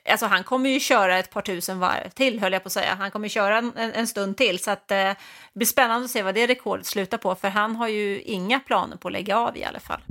Alltså 0.09 0.25
han 0.25 0.43
kommer 0.43 0.69
ju 0.69 0.79
köra 0.79 1.17
ett 1.17 1.29
par 1.29 1.41
tusen 1.41 1.79
varv 1.79 2.09
till, 2.09 2.39
höll 2.39 2.53
jag 2.53 2.63
på 2.63 2.67
att 2.67 2.73
säga. 2.73 2.95
Han 2.95 3.11
kommer 3.11 3.27
köra 3.27 3.57
en, 3.57 3.73
en 3.75 4.07
stund 4.07 4.37
till, 4.37 4.59
så 4.59 4.71
att, 4.71 4.91
eh, 4.91 4.97
det 4.97 5.15
blir 5.53 5.65
spännande 5.65 6.05
att 6.05 6.11
se 6.11 6.23
vad 6.23 6.35
det 6.35 6.47
rekordet 6.47 6.85
slutar 6.85 7.17
på, 7.17 7.35
för 7.35 7.49
han 7.49 7.75
har 7.75 7.87
ju 7.87 8.21
inga 8.21 8.59
planer 8.59 8.97
på 8.97 9.07
att 9.07 9.11
lägga 9.11 9.37
av 9.37 9.57
i 9.57 9.63
alla 9.63 9.79
fall. 9.79 10.01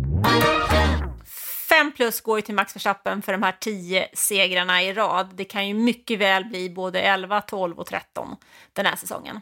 Fem 1.68 1.92
plus 1.92 2.20
går 2.20 2.38
ju 2.38 2.42
till 2.42 2.54
Max 2.54 2.76
Verstappen 2.76 3.22
för 3.22 3.32
de 3.32 3.42
här 3.42 3.56
tio 3.60 4.08
segrarna 4.14 4.82
i 4.82 4.92
rad. 4.92 5.30
Det 5.34 5.44
kan 5.44 5.68
ju 5.68 5.74
mycket 5.74 6.18
väl 6.18 6.44
bli 6.44 6.70
både 6.70 7.00
11, 7.00 7.40
12 7.40 7.78
och 7.78 7.86
13 7.86 8.36
den 8.72 8.86
här 8.86 8.96
säsongen. 8.96 9.40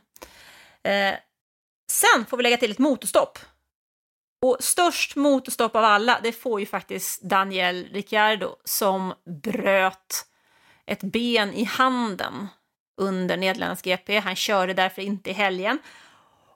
Eh, 0.83 1.15
sen 1.93 2.25
får 2.29 2.37
vi 2.37 2.43
lägga 2.43 2.57
till 2.57 2.71
ett 2.71 2.79
motorstopp. 2.79 3.39
Och 4.43 4.57
störst 4.61 5.17
motorstopp 5.17 5.77
av 5.77 5.85
alla, 5.85 6.21
det 6.23 6.33
får 6.33 6.61
ju 6.61 6.67
faktiskt 6.67 7.23
Daniel 7.23 7.89
Ricciardo 7.93 8.57
som 8.65 9.15
bröt 9.43 10.27
ett 10.87 11.03
ben 11.03 11.55
i 11.55 11.65
handen 11.65 12.49
under 12.97 13.37
Nederländernas 13.37 13.83
GP. 13.83 14.19
Han 14.19 14.37
körde 14.37 14.75
därför 14.75 15.03
inte 15.03 15.31
i 15.31 15.33
helgen. 15.33 15.79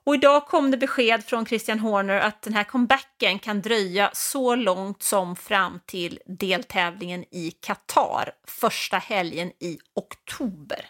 Och 0.05 0.15
idag 0.15 0.47
kom 0.47 0.71
det 0.71 0.77
besked 0.77 1.23
från 1.23 1.45
Christian 1.45 1.79
Horner 1.79 2.19
att 2.19 2.41
den 2.41 2.53
här 2.53 2.63
comebacken 2.63 3.39
kan 3.39 3.61
dröja 3.61 4.09
så 4.13 4.55
långt 4.55 5.03
som 5.03 5.35
fram 5.35 5.79
till 5.85 6.19
deltävlingen 6.25 7.25
i 7.31 7.51
Qatar, 7.51 8.31
första 8.47 8.97
helgen 8.97 9.51
i 9.59 9.79
oktober. 9.95 10.89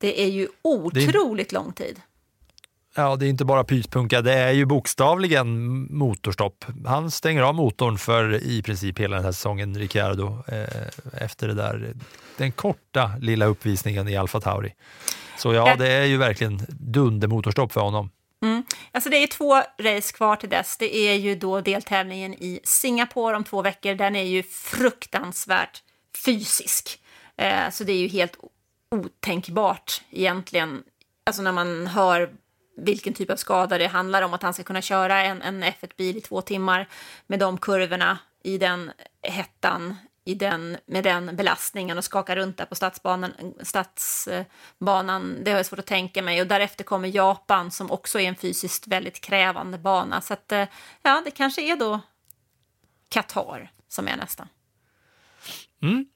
Det 0.00 0.22
är 0.22 0.28
ju 0.28 0.48
otroligt 0.62 1.52
lång 1.52 1.72
tid. 1.72 2.00
Ja, 2.98 3.16
det 3.16 3.26
är 3.26 3.28
inte 3.28 3.44
bara 3.44 3.64
pyspunka, 3.64 4.22
det 4.22 4.32
är 4.32 4.52
ju 4.52 4.64
bokstavligen 4.64 5.82
motorstopp. 5.96 6.64
Han 6.86 7.10
stänger 7.10 7.42
av 7.42 7.54
motorn 7.54 7.98
för 7.98 8.42
i 8.44 8.62
princip 8.62 8.98
hela 8.98 9.16
den 9.16 9.24
här 9.24 9.32
säsongen, 9.32 9.78
Ricciardo, 9.78 10.42
eh, 10.48 11.22
efter 11.22 11.48
det 11.48 11.54
där, 11.54 11.94
den 12.36 12.52
korta 12.52 13.10
lilla 13.20 13.46
uppvisningen 13.46 14.08
i 14.08 14.16
Alfa 14.16 14.40
Tauri. 14.40 14.74
Så 15.38 15.52
ja, 15.52 15.76
det 15.76 15.88
är 15.88 16.04
ju 16.04 16.16
verkligen 16.16 16.60
dundermotorstopp 16.68 17.72
för 17.72 17.80
honom. 17.80 18.10
Mm. 18.42 18.64
Alltså 18.92 19.10
det 19.10 19.16
är 19.16 19.26
två 19.26 19.54
race 19.78 20.12
kvar 20.16 20.36
till 20.36 20.48
dess. 20.48 20.76
Det 20.76 20.96
är 20.96 21.14
ju 21.14 21.34
då 21.34 21.60
deltävlingen 21.60 22.34
i 22.34 22.60
Singapore 22.64 23.36
om 23.36 23.44
två 23.44 23.62
veckor. 23.62 23.94
Den 23.94 24.16
är 24.16 24.22
ju 24.24 24.42
fruktansvärt 24.42 25.82
fysisk. 26.24 27.00
Eh, 27.36 27.70
så 27.70 27.84
det 27.84 27.92
är 27.92 27.98
ju 27.98 28.08
helt 28.08 28.36
otänkbart 28.90 30.02
egentligen. 30.10 30.82
Alltså 31.26 31.42
när 31.42 31.52
man 31.52 31.86
hör 31.86 32.30
vilken 32.76 33.14
typ 33.14 33.30
av 33.30 33.36
skada 33.36 33.78
det 33.78 33.86
handlar 33.86 34.22
om. 34.22 34.34
Att 34.34 34.42
han 34.42 34.54
ska 34.54 34.62
kunna 34.62 34.82
köra 34.82 35.22
en, 35.22 35.42
en 35.42 35.64
F1-bil 35.64 36.16
i 36.16 36.20
två 36.20 36.40
timmar 36.40 36.88
med 37.26 37.38
de 37.38 37.58
kurvorna 37.58 38.18
i 38.42 38.58
den 38.58 38.92
hettan 39.22 39.96
i 40.26 40.34
den, 40.34 40.76
med 40.86 41.04
den 41.04 41.36
belastningen 41.36 41.98
och 41.98 42.04
skaka 42.04 42.36
runt 42.36 42.56
där 42.56 42.64
på 42.64 42.74
stadsbanan, 42.74 43.32
stadsbanan. 43.62 45.36
Det 45.44 45.50
har 45.50 45.58
jag 45.58 45.66
svårt 45.66 45.78
att 45.78 45.86
tänka 45.86 46.22
mig. 46.22 46.40
Och 46.40 46.46
därefter 46.46 46.84
kommer 46.84 47.08
Japan 47.08 47.70
som 47.70 47.90
också 47.90 48.20
är 48.20 48.28
en 48.28 48.34
fysiskt 48.34 48.86
väldigt 48.86 49.20
krävande 49.20 49.78
bana. 49.78 50.20
Så 50.20 50.32
att, 50.32 50.52
eh, 50.52 50.64
ja, 51.02 51.22
det 51.24 51.30
kanske 51.30 51.62
är 51.72 51.76
då 51.76 52.00
Qatar 53.08 53.70
som 53.88 54.08
är 54.08 54.16
nästa. 54.16 54.48
Mm. 55.82 56.06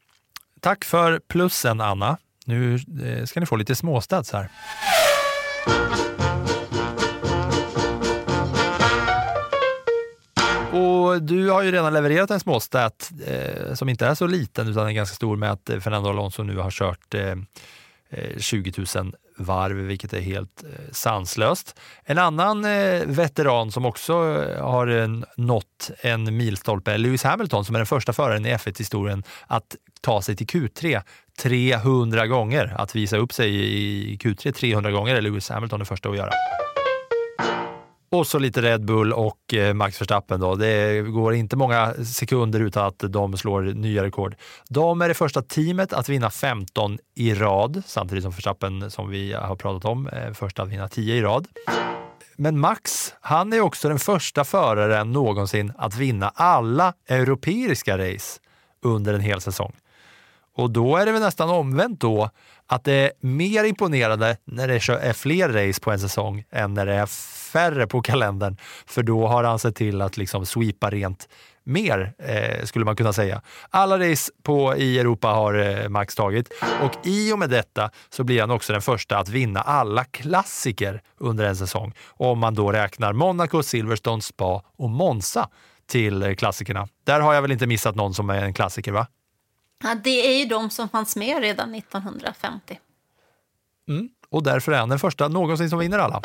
Tack 0.61 0.85
för 0.85 1.19
plussen, 1.19 1.81
Anna. 1.81 2.19
Nu 2.45 2.75
eh, 3.05 3.25
ska 3.25 3.41
ni 3.41 3.47
få 3.47 3.57
lite 3.57 3.75
småstads 3.75 4.33
här. 4.33 4.51
Och 11.11 11.23
du 11.23 11.51
har 11.51 11.63
ju 11.63 11.73
redan 11.73 11.93
levererat 11.93 12.31
en 12.31 12.41
småstat 12.41 13.11
eh, 13.27 13.75
som 13.75 13.89
inte 13.89 14.07
är 14.07 14.15
så 14.15 14.27
liten 14.27 14.69
utan 14.69 14.87
är 14.87 14.93
ganska 14.93 15.15
stor 15.15 15.37
med 15.37 15.53
att 15.53 15.71
Fernando 15.81 16.09
Alonso 16.09 16.43
nu 16.43 16.57
har 16.57 16.71
kört 16.71 17.15
eh, 17.15 17.35
eh 18.11 18.39
20 18.39 18.73
000 18.95 19.13
varv, 19.41 19.77
vilket 19.77 20.13
är 20.13 20.21
helt 20.21 20.65
eh, 20.65 20.93
sanslöst. 20.93 21.81
En 22.05 22.19
annan 22.19 22.65
eh, 22.65 23.03
veteran 23.07 23.73
som 23.73 23.85
också 23.85 24.13
eh, 24.13 24.65
har 24.65 24.87
eh, 24.87 25.09
nått 25.37 25.91
en 26.01 26.37
milstolpe 26.37 26.93
är 26.93 26.99
Lewis 26.99 27.23
Hamilton 27.23 27.65
som 27.65 27.75
är 27.75 27.79
den 27.79 27.87
första 27.87 28.13
föraren 28.13 28.47
i 28.47 28.55
F1-historien 28.55 29.23
att 29.47 29.77
ta 30.01 30.23
sig 30.23 30.37
till 30.37 30.47
Q3 30.47 31.03
300 31.43 32.27
gånger. 32.27 32.75
Att 32.79 32.95
visa 32.95 33.17
upp 33.17 33.33
sig 33.33 33.51
i 34.13 34.17
Q3 34.17 34.53
300 34.53 34.91
gånger 34.91 35.15
är 35.15 35.21
Lewis 35.21 35.49
Hamilton 35.49 35.79
den 35.79 35.87
första 35.87 36.09
att 36.09 36.17
göra. 36.17 36.31
Och 38.13 38.27
så 38.27 38.39
lite 38.39 38.63
Red 38.63 38.85
Bull 38.85 39.13
och 39.13 39.55
eh, 39.55 39.75
Max 39.75 40.01
Verstappen. 40.01 40.41
Då. 40.41 40.55
Det 40.55 41.03
går 41.03 41.35
inte 41.35 41.57
många 41.57 41.95
sekunder 42.05 42.61
utan 42.61 42.87
att 42.87 42.99
de 42.99 43.37
slår 43.37 43.63
nya 43.63 44.05
rekord. 44.05 44.37
De 44.69 45.03
är 45.03 45.09
det 45.09 45.15
första 45.15 45.43
teamet 45.43 45.93
att 45.93 46.09
vinna 46.09 46.31
15 46.31 46.99
i 47.15 47.35
rad, 47.35 47.83
samtidigt 47.87 48.25
som 48.25 48.33
Verstappen, 48.33 48.91
som 48.91 49.11
vi 49.11 49.33
har 49.33 49.57
pratat 49.57 49.85
om, 49.85 50.09
är 50.13 50.33
första 50.33 50.63
att 50.63 50.69
vinna 50.69 50.89
10 50.89 51.15
i 51.15 51.23
rad. 51.23 51.47
Men 52.37 52.61
Max, 52.61 53.15
han 53.21 53.53
är 53.53 53.61
också 53.61 53.89
den 53.89 53.99
första 53.99 54.45
föraren 54.45 55.13
någonsin 55.13 55.73
att 55.79 55.97
vinna 55.97 56.33
alla 56.35 56.95
europeiska 57.09 57.99
race 57.99 58.41
under 58.83 59.15
en 59.15 59.21
hel 59.21 59.41
säsong. 59.41 59.73
Och 60.61 60.71
då 60.71 60.97
är 60.97 61.07
det 61.07 61.13
väl 61.13 61.23
nästan 61.23 61.51
omvänt 61.51 62.01
då, 62.01 62.31
att 62.67 62.85
det 62.85 62.93
är 62.93 63.13
mer 63.21 63.65
imponerande 63.65 64.37
när 64.45 64.69
det 64.69 64.75
är 64.75 65.13
fler 65.13 65.49
race 65.49 65.81
på 65.81 65.91
en 65.91 66.01
säsong 66.01 66.45
än 66.51 66.75
när 66.75 66.87
det 66.87 66.95
är 66.95 67.07
färre 67.53 67.87
på 67.87 68.03
kalendern. 68.03 68.57
För 68.87 69.03
då 69.03 69.27
har 69.27 69.45
han 69.45 69.59
sett 69.59 69.77
till 69.77 70.03
att 70.03 70.17
liksom 70.17 70.47
sweepa 70.47 70.91
rent 70.91 71.29
mer, 71.65 72.13
eh, 72.19 72.65
skulle 72.65 72.85
man 72.85 72.97
kunna 72.97 73.13
säga. 73.13 73.43
Alla 73.71 74.11
race 74.11 74.33
på, 74.43 74.77
i 74.77 74.99
Europa 74.99 75.29
har 75.29 75.55
eh, 75.55 75.89
Max 75.89 76.15
tagit 76.15 76.49
och 76.83 77.07
i 77.07 77.33
och 77.33 77.39
med 77.39 77.51
detta 77.51 77.91
så 78.11 78.25
blir 78.25 78.41
han 78.41 78.51
också 78.51 78.73
den 78.73 78.83
första 78.83 79.19
att 79.19 79.29
vinna 79.29 79.61
alla 79.61 80.05
klassiker 80.05 81.03
under 81.19 81.45
en 81.45 81.57
säsong. 81.57 81.93
Om 82.07 82.39
man 82.39 82.55
då 82.55 82.73
räknar 82.73 83.13
Monaco, 83.13 83.63
Silverstone, 83.63 84.23
Spa 84.23 84.63
och 84.77 84.91
Monza 84.91 85.49
till 85.91 86.23
eh, 86.23 86.35
klassikerna. 86.35 86.89
Där 87.05 87.21
har 87.21 87.35
jag 87.35 87.43
väl 87.43 87.53
inte 87.53 87.67
missat 87.67 87.95
någon 87.95 88.15
som 88.15 88.31
är 88.31 88.43
en 88.43 88.55
klassiker, 88.55 88.93
va? 88.93 89.07
Ja, 89.83 89.95
det 90.05 90.35
är 90.35 90.39
ju 90.39 90.45
de 90.45 90.71
som 90.71 90.89
fanns 90.89 91.17
med 91.17 91.41
redan 91.43 91.75
1950. 91.75 92.79
Mm, 93.89 94.09
och 94.31 94.43
därför 94.43 94.73
är 94.73 94.79
han 94.79 94.89
den 94.89 94.99
första 94.99 95.29
någonsin 95.29 95.71
som 95.71 95.79
vinner 95.79 95.99
alla. 95.99 96.23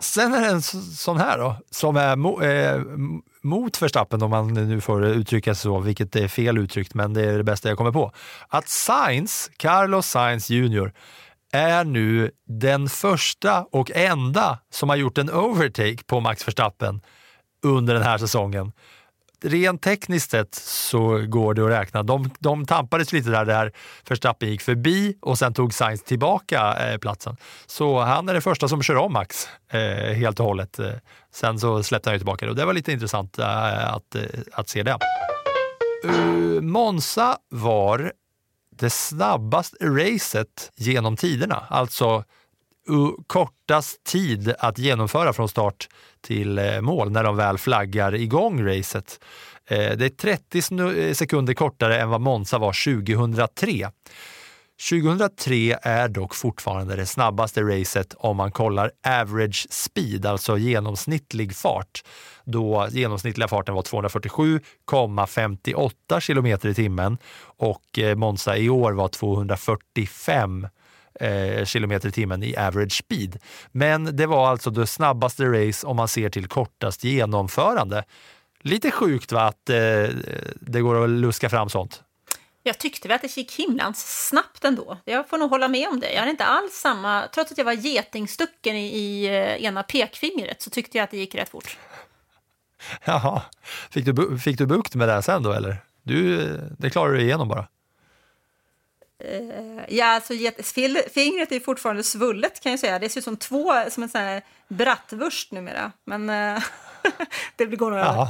Sen 0.00 0.34
är 0.34 0.40
det 0.40 0.46
en 0.46 0.62
sån 0.62 1.18
här 1.18 1.38
då, 1.38 1.56
som 1.70 1.96
är 1.96 2.16
mo, 2.16 2.42
eh, 2.42 2.82
mot 3.42 3.82
Verstappen, 3.82 4.22
om 4.22 4.30
man 4.30 4.54
nu 4.54 4.80
får 4.80 5.04
uttrycka 5.04 5.54
sig 5.54 5.62
så, 5.62 5.78
vilket 5.78 6.16
är 6.16 6.28
fel 6.28 6.58
uttryckt, 6.58 6.94
men 6.94 7.14
det 7.14 7.24
är 7.24 7.36
det 7.36 7.44
bästa 7.44 7.68
jag 7.68 7.78
kommer 7.78 7.92
på. 7.92 8.12
Att 8.48 8.68
Sainz, 8.68 9.50
Carlos 9.56 10.06
Sainz 10.06 10.50
Jr, 10.50 10.92
är 11.52 11.84
nu 11.84 12.30
den 12.46 12.88
första 12.88 13.66
och 13.72 13.90
enda 13.94 14.58
som 14.70 14.88
har 14.88 14.96
gjort 14.96 15.18
en 15.18 15.30
overtake 15.30 15.98
på 16.06 16.20
Max 16.20 16.48
Verstappen 16.48 17.00
under 17.62 17.94
den 17.94 18.02
här 18.02 18.18
säsongen 18.18 18.72
rent 19.44 19.82
tekniskt 19.82 20.30
sett 20.30 20.54
så 20.54 21.24
går 21.26 21.54
det 21.54 21.64
att 21.64 21.70
räkna. 21.70 22.02
De, 22.02 22.30
de 22.38 22.66
tampades 22.66 23.12
lite 23.12 23.30
där, 23.30 23.44
där 23.44 23.72
Verstappen 24.08 24.48
gick 24.48 24.60
förbi 24.60 25.16
och 25.20 25.38
sen 25.38 25.54
tog 25.54 25.74
Sainz 25.74 26.02
tillbaka 26.02 26.90
eh, 26.90 26.98
platsen. 26.98 27.36
Så 27.66 28.00
han 28.00 28.28
är 28.28 28.32
den 28.32 28.42
första 28.42 28.68
som 28.68 28.82
kör 28.82 28.96
om 28.96 29.12
Max 29.12 29.48
eh, 29.70 30.14
helt 30.14 30.40
och 30.40 30.46
hållet. 30.46 30.78
Eh, 30.78 30.90
sen 31.32 31.58
så 31.58 31.82
släppte 31.82 32.10
han 32.10 32.14
ju 32.14 32.18
tillbaka 32.18 32.46
det 32.46 32.50
och 32.50 32.56
det 32.56 32.64
var 32.64 32.72
lite 32.72 32.92
intressant 32.92 33.38
eh, 33.38 33.94
att, 33.94 34.14
eh, 34.14 34.22
att 34.52 34.68
se 34.68 34.82
det. 34.82 34.98
Uh, 36.04 36.60
Monza 36.60 37.38
var 37.50 38.12
det 38.76 38.90
snabbaste 38.90 39.76
racet 39.80 40.72
genom 40.76 41.16
tiderna. 41.16 41.66
Alltså 41.68 42.24
kortast 43.26 44.04
tid 44.04 44.54
att 44.58 44.78
genomföra 44.78 45.32
från 45.32 45.48
start 45.48 45.88
till 46.20 46.58
eh, 46.58 46.80
mål 46.80 47.10
när 47.10 47.24
de 47.24 47.36
väl 47.36 47.58
flaggar 47.58 48.14
igång 48.14 48.66
racet. 48.66 49.20
Eh, 49.68 49.96
det 49.96 50.04
är 50.04 50.08
30 50.08 51.08
eh, 51.08 51.14
sekunder 51.14 51.54
kortare 51.54 52.00
än 52.00 52.08
vad 52.08 52.20
Monza 52.20 52.58
var 52.58 53.02
2003. 53.04 53.90
2003 54.90 55.78
är 55.82 56.08
dock 56.08 56.34
fortfarande 56.34 56.96
det 56.96 57.06
snabbaste 57.06 57.62
racet 57.62 58.14
om 58.18 58.36
man 58.36 58.52
kollar 58.52 58.90
average 59.06 59.66
speed, 59.70 60.26
alltså 60.26 60.58
genomsnittlig 60.58 61.56
fart. 61.56 62.02
Då 62.44 62.88
genomsnittliga 62.90 63.48
farten 63.48 63.74
var 63.74 63.82
247,58 63.82 66.20
kilometer 66.20 66.68
i 66.68 66.74
timmen 66.74 67.18
och 67.44 67.98
Monza 68.16 68.56
i 68.56 68.68
år 68.68 68.92
var 68.92 69.08
245 69.08 70.66
eh, 71.20 71.64
kilometer 71.64 72.08
i 72.08 72.12
timmen 72.12 72.42
i 72.42 72.56
average 72.56 72.92
speed. 72.92 73.38
Men 73.72 74.16
det 74.16 74.26
var 74.26 74.48
alltså 74.48 74.70
det 74.70 74.86
snabbaste 74.86 75.44
race 75.44 75.86
om 75.86 75.96
man 75.96 76.08
ser 76.08 76.28
till 76.28 76.46
kortast 76.48 77.04
genomförande. 77.04 78.04
Lite 78.60 78.90
sjukt 78.90 79.32
va, 79.32 79.42
att 79.42 79.70
eh, 79.70 79.76
det 80.60 80.80
går 80.80 81.04
att 81.04 81.10
luska 81.10 81.48
fram 81.48 81.68
sånt. 81.68 82.02
Jag 82.66 82.78
tyckte 82.78 83.08
väl 83.08 83.14
att 83.14 83.22
det 83.22 83.36
gick 83.36 83.52
himlans 83.52 84.28
snabbt 84.28 84.64
ändå. 84.64 84.98
Jag 85.04 85.28
får 85.28 85.38
nog 85.38 85.50
hålla 85.50 85.68
med 85.68 85.88
om 85.88 86.00
det. 86.00 86.12
Jag 86.12 86.18
hade 86.18 86.30
inte 86.30 86.44
alls 86.44 86.72
samma, 86.72 87.28
trots 87.34 87.52
att 87.52 87.58
jag 87.58 87.64
var 87.64 87.72
getingstucken 87.72 88.76
i, 88.76 88.86
i 88.86 89.26
eh, 89.26 89.64
ena 89.64 89.82
pekfingret 89.82 90.62
så 90.62 90.70
tyckte 90.70 90.98
jag 90.98 91.04
att 91.04 91.10
det 91.10 91.16
gick 91.16 91.34
rätt 91.34 91.48
fort. 91.48 91.78
Jaha, 93.04 93.42
fick 93.90 94.04
du, 94.04 94.38
fick 94.38 94.58
du 94.58 94.66
bukt 94.66 94.94
med 94.94 95.08
det 95.08 95.22
sen 95.22 95.42
då 95.42 95.52
eller? 95.52 95.76
Du, 96.02 96.46
det 96.78 96.90
klarade 96.90 97.16
du 97.16 97.22
igenom 97.22 97.48
bara? 97.48 97.66
Uh, 99.24 99.84
ja, 99.88 100.06
alltså 100.06 100.32
fingret 101.14 101.52
är 101.52 101.60
fortfarande 101.60 102.02
svullet 102.02 102.60
kan 102.60 102.72
jag 102.72 102.80
säga. 102.80 102.98
Det 102.98 103.08
ser 103.08 103.20
ut 103.20 103.24
som 103.24 103.36
två, 103.36 103.72
som 103.90 104.02
en 104.02 104.08
sån 104.08 104.20
här 104.20 104.42
bratwurst 104.68 105.52
numera. 105.52 105.92
Men 106.06 106.30
uh, 106.30 106.62
det 107.56 107.66
går 107.66 107.90
nog 107.90 108.00
över. 108.00 108.28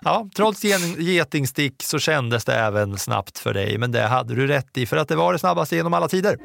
Ja, 0.00 0.28
trots 0.36 0.64
getingstick 0.98 1.82
så 1.82 1.98
kändes 1.98 2.44
det 2.44 2.54
även 2.54 2.98
snabbt 2.98 3.38
för 3.38 3.54
dig, 3.54 3.78
men 3.78 3.92
det 3.92 4.02
hade 4.02 4.34
du 4.34 4.46
rätt 4.46 4.78
i 4.78 4.86
för 4.86 4.96
att 4.96 5.08
det 5.08 5.16
var 5.16 5.32
det 5.32 5.38
snabbaste 5.38 5.76
genom 5.76 5.94
alla 5.94 6.08
tider. 6.08 6.36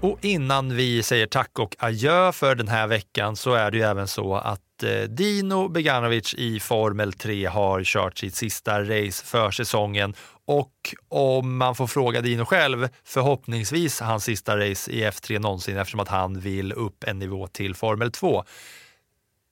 Och 0.00 0.24
innan 0.24 0.76
vi 0.76 1.02
säger 1.02 1.26
tack 1.26 1.58
och 1.58 1.76
adjö 1.78 2.32
för 2.32 2.54
den 2.54 2.68
här 2.68 2.86
veckan 2.86 3.36
så 3.36 3.54
är 3.54 3.70
det 3.70 3.76
ju 3.76 3.82
även 3.82 4.08
så 4.08 4.34
att 4.34 4.60
Eh, 4.82 5.02
Dino 5.02 5.68
Beganovic 5.68 6.34
i 6.34 6.60
Formel 6.60 7.12
3 7.12 7.46
har 7.46 7.84
kört 7.84 8.18
sitt 8.18 8.34
sista 8.34 8.80
race 8.82 9.24
för 9.24 9.50
säsongen 9.50 10.14
och 10.46 10.94
om 11.08 11.56
man 11.56 11.74
får 11.74 11.86
fråga 11.86 12.20
Dino 12.20 12.44
själv, 12.44 12.88
förhoppningsvis 13.04 14.00
hans 14.00 14.24
sista 14.24 14.56
race 14.56 14.90
i 14.90 15.04
F3 15.04 15.38
någonsin 15.38 15.76
eftersom 15.76 16.00
att 16.00 16.08
han 16.08 16.40
vill 16.40 16.72
upp 16.72 17.04
en 17.04 17.18
nivå 17.18 17.46
till 17.46 17.74
Formel 17.74 18.12
2. 18.12 18.44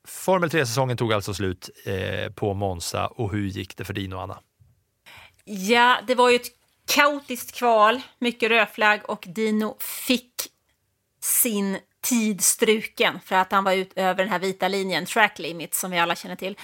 Formel 0.08 0.50
3-säsongen 0.50 0.96
tog 0.96 1.12
alltså 1.12 1.34
slut 1.34 1.70
eh, 1.86 2.32
på 2.32 2.54
Monza 2.54 3.06
och 3.06 3.32
hur 3.32 3.46
gick 3.46 3.76
det 3.76 3.84
för 3.84 3.94
Dino, 3.94 4.16
Anna? 4.16 4.38
Ja, 5.44 5.98
det 6.06 6.14
var 6.14 6.30
ju 6.30 6.36
ett 6.36 6.50
kaotiskt 6.86 7.54
kval, 7.54 8.00
mycket 8.18 8.50
rödflagg 8.50 9.00
och 9.10 9.24
Dino 9.28 9.76
fick 9.80 10.32
sin 11.20 11.78
tid 12.08 12.44
struken 12.44 13.20
för 13.24 13.36
att 13.36 13.52
han 13.52 13.64
var 13.64 13.72
ut 13.72 13.92
över 13.96 14.22
den 14.22 14.32
här 14.32 14.38
vita 14.38 14.68
linjen, 14.68 15.06
track 15.06 15.38
limit, 15.38 15.74
som 15.74 15.90
vi 15.90 15.98
alla 15.98 16.14
känner 16.14 16.36
till. 16.36 16.58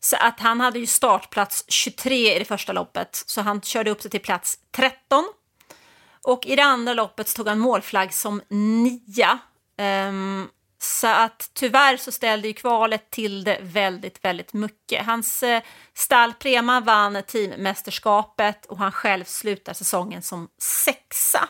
Så 0.00 0.16
att 0.16 0.40
han 0.40 0.60
hade 0.60 0.78
ju 0.78 0.86
startplats 0.86 1.64
23 1.68 2.36
i 2.36 2.38
det 2.38 2.44
första 2.44 2.72
loppet, 2.72 3.22
så 3.26 3.40
han 3.40 3.60
körde 3.60 3.90
upp 3.90 4.02
sig 4.02 4.10
till 4.10 4.20
plats 4.20 4.58
13. 4.70 5.24
Och 6.22 6.46
i 6.46 6.56
det 6.56 6.64
andra 6.64 6.94
loppet 6.94 7.28
så 7.28 7.36
tog 7.36 7.48
han 7.48 7.58
målflagg 7.58 8.14
som 8.14 8.42
nia. 8.48 9.38
Um, 10.08 10.48
så 10.80 11.06
att 11.06 11.50
tyvärr 11.54 11.96
så 11.96 12.12
ställde 12.12 12.48
ju 12.48 12.54
kvalet 12.54 13.10
till 13.10 13.44
det 13.44 13.58
väldigt, 13.62 14.24
väldigt 14.24 14.52
mycket. 14.52 15.06
Hans 15.06 15.42
eh, 15.42 15.62
stall 15.94 16.32
Prema 16.32 16.80
vann 16.80 17.22
teammästerskapet 17.26 18.66
och 18.66 18.78
han 18.78 18.92
själv 18.92 19.24
slutar 19.24 19.72
säsongen 19.72 20.22
som 20.22 20.48
sexa. 20.58 21.48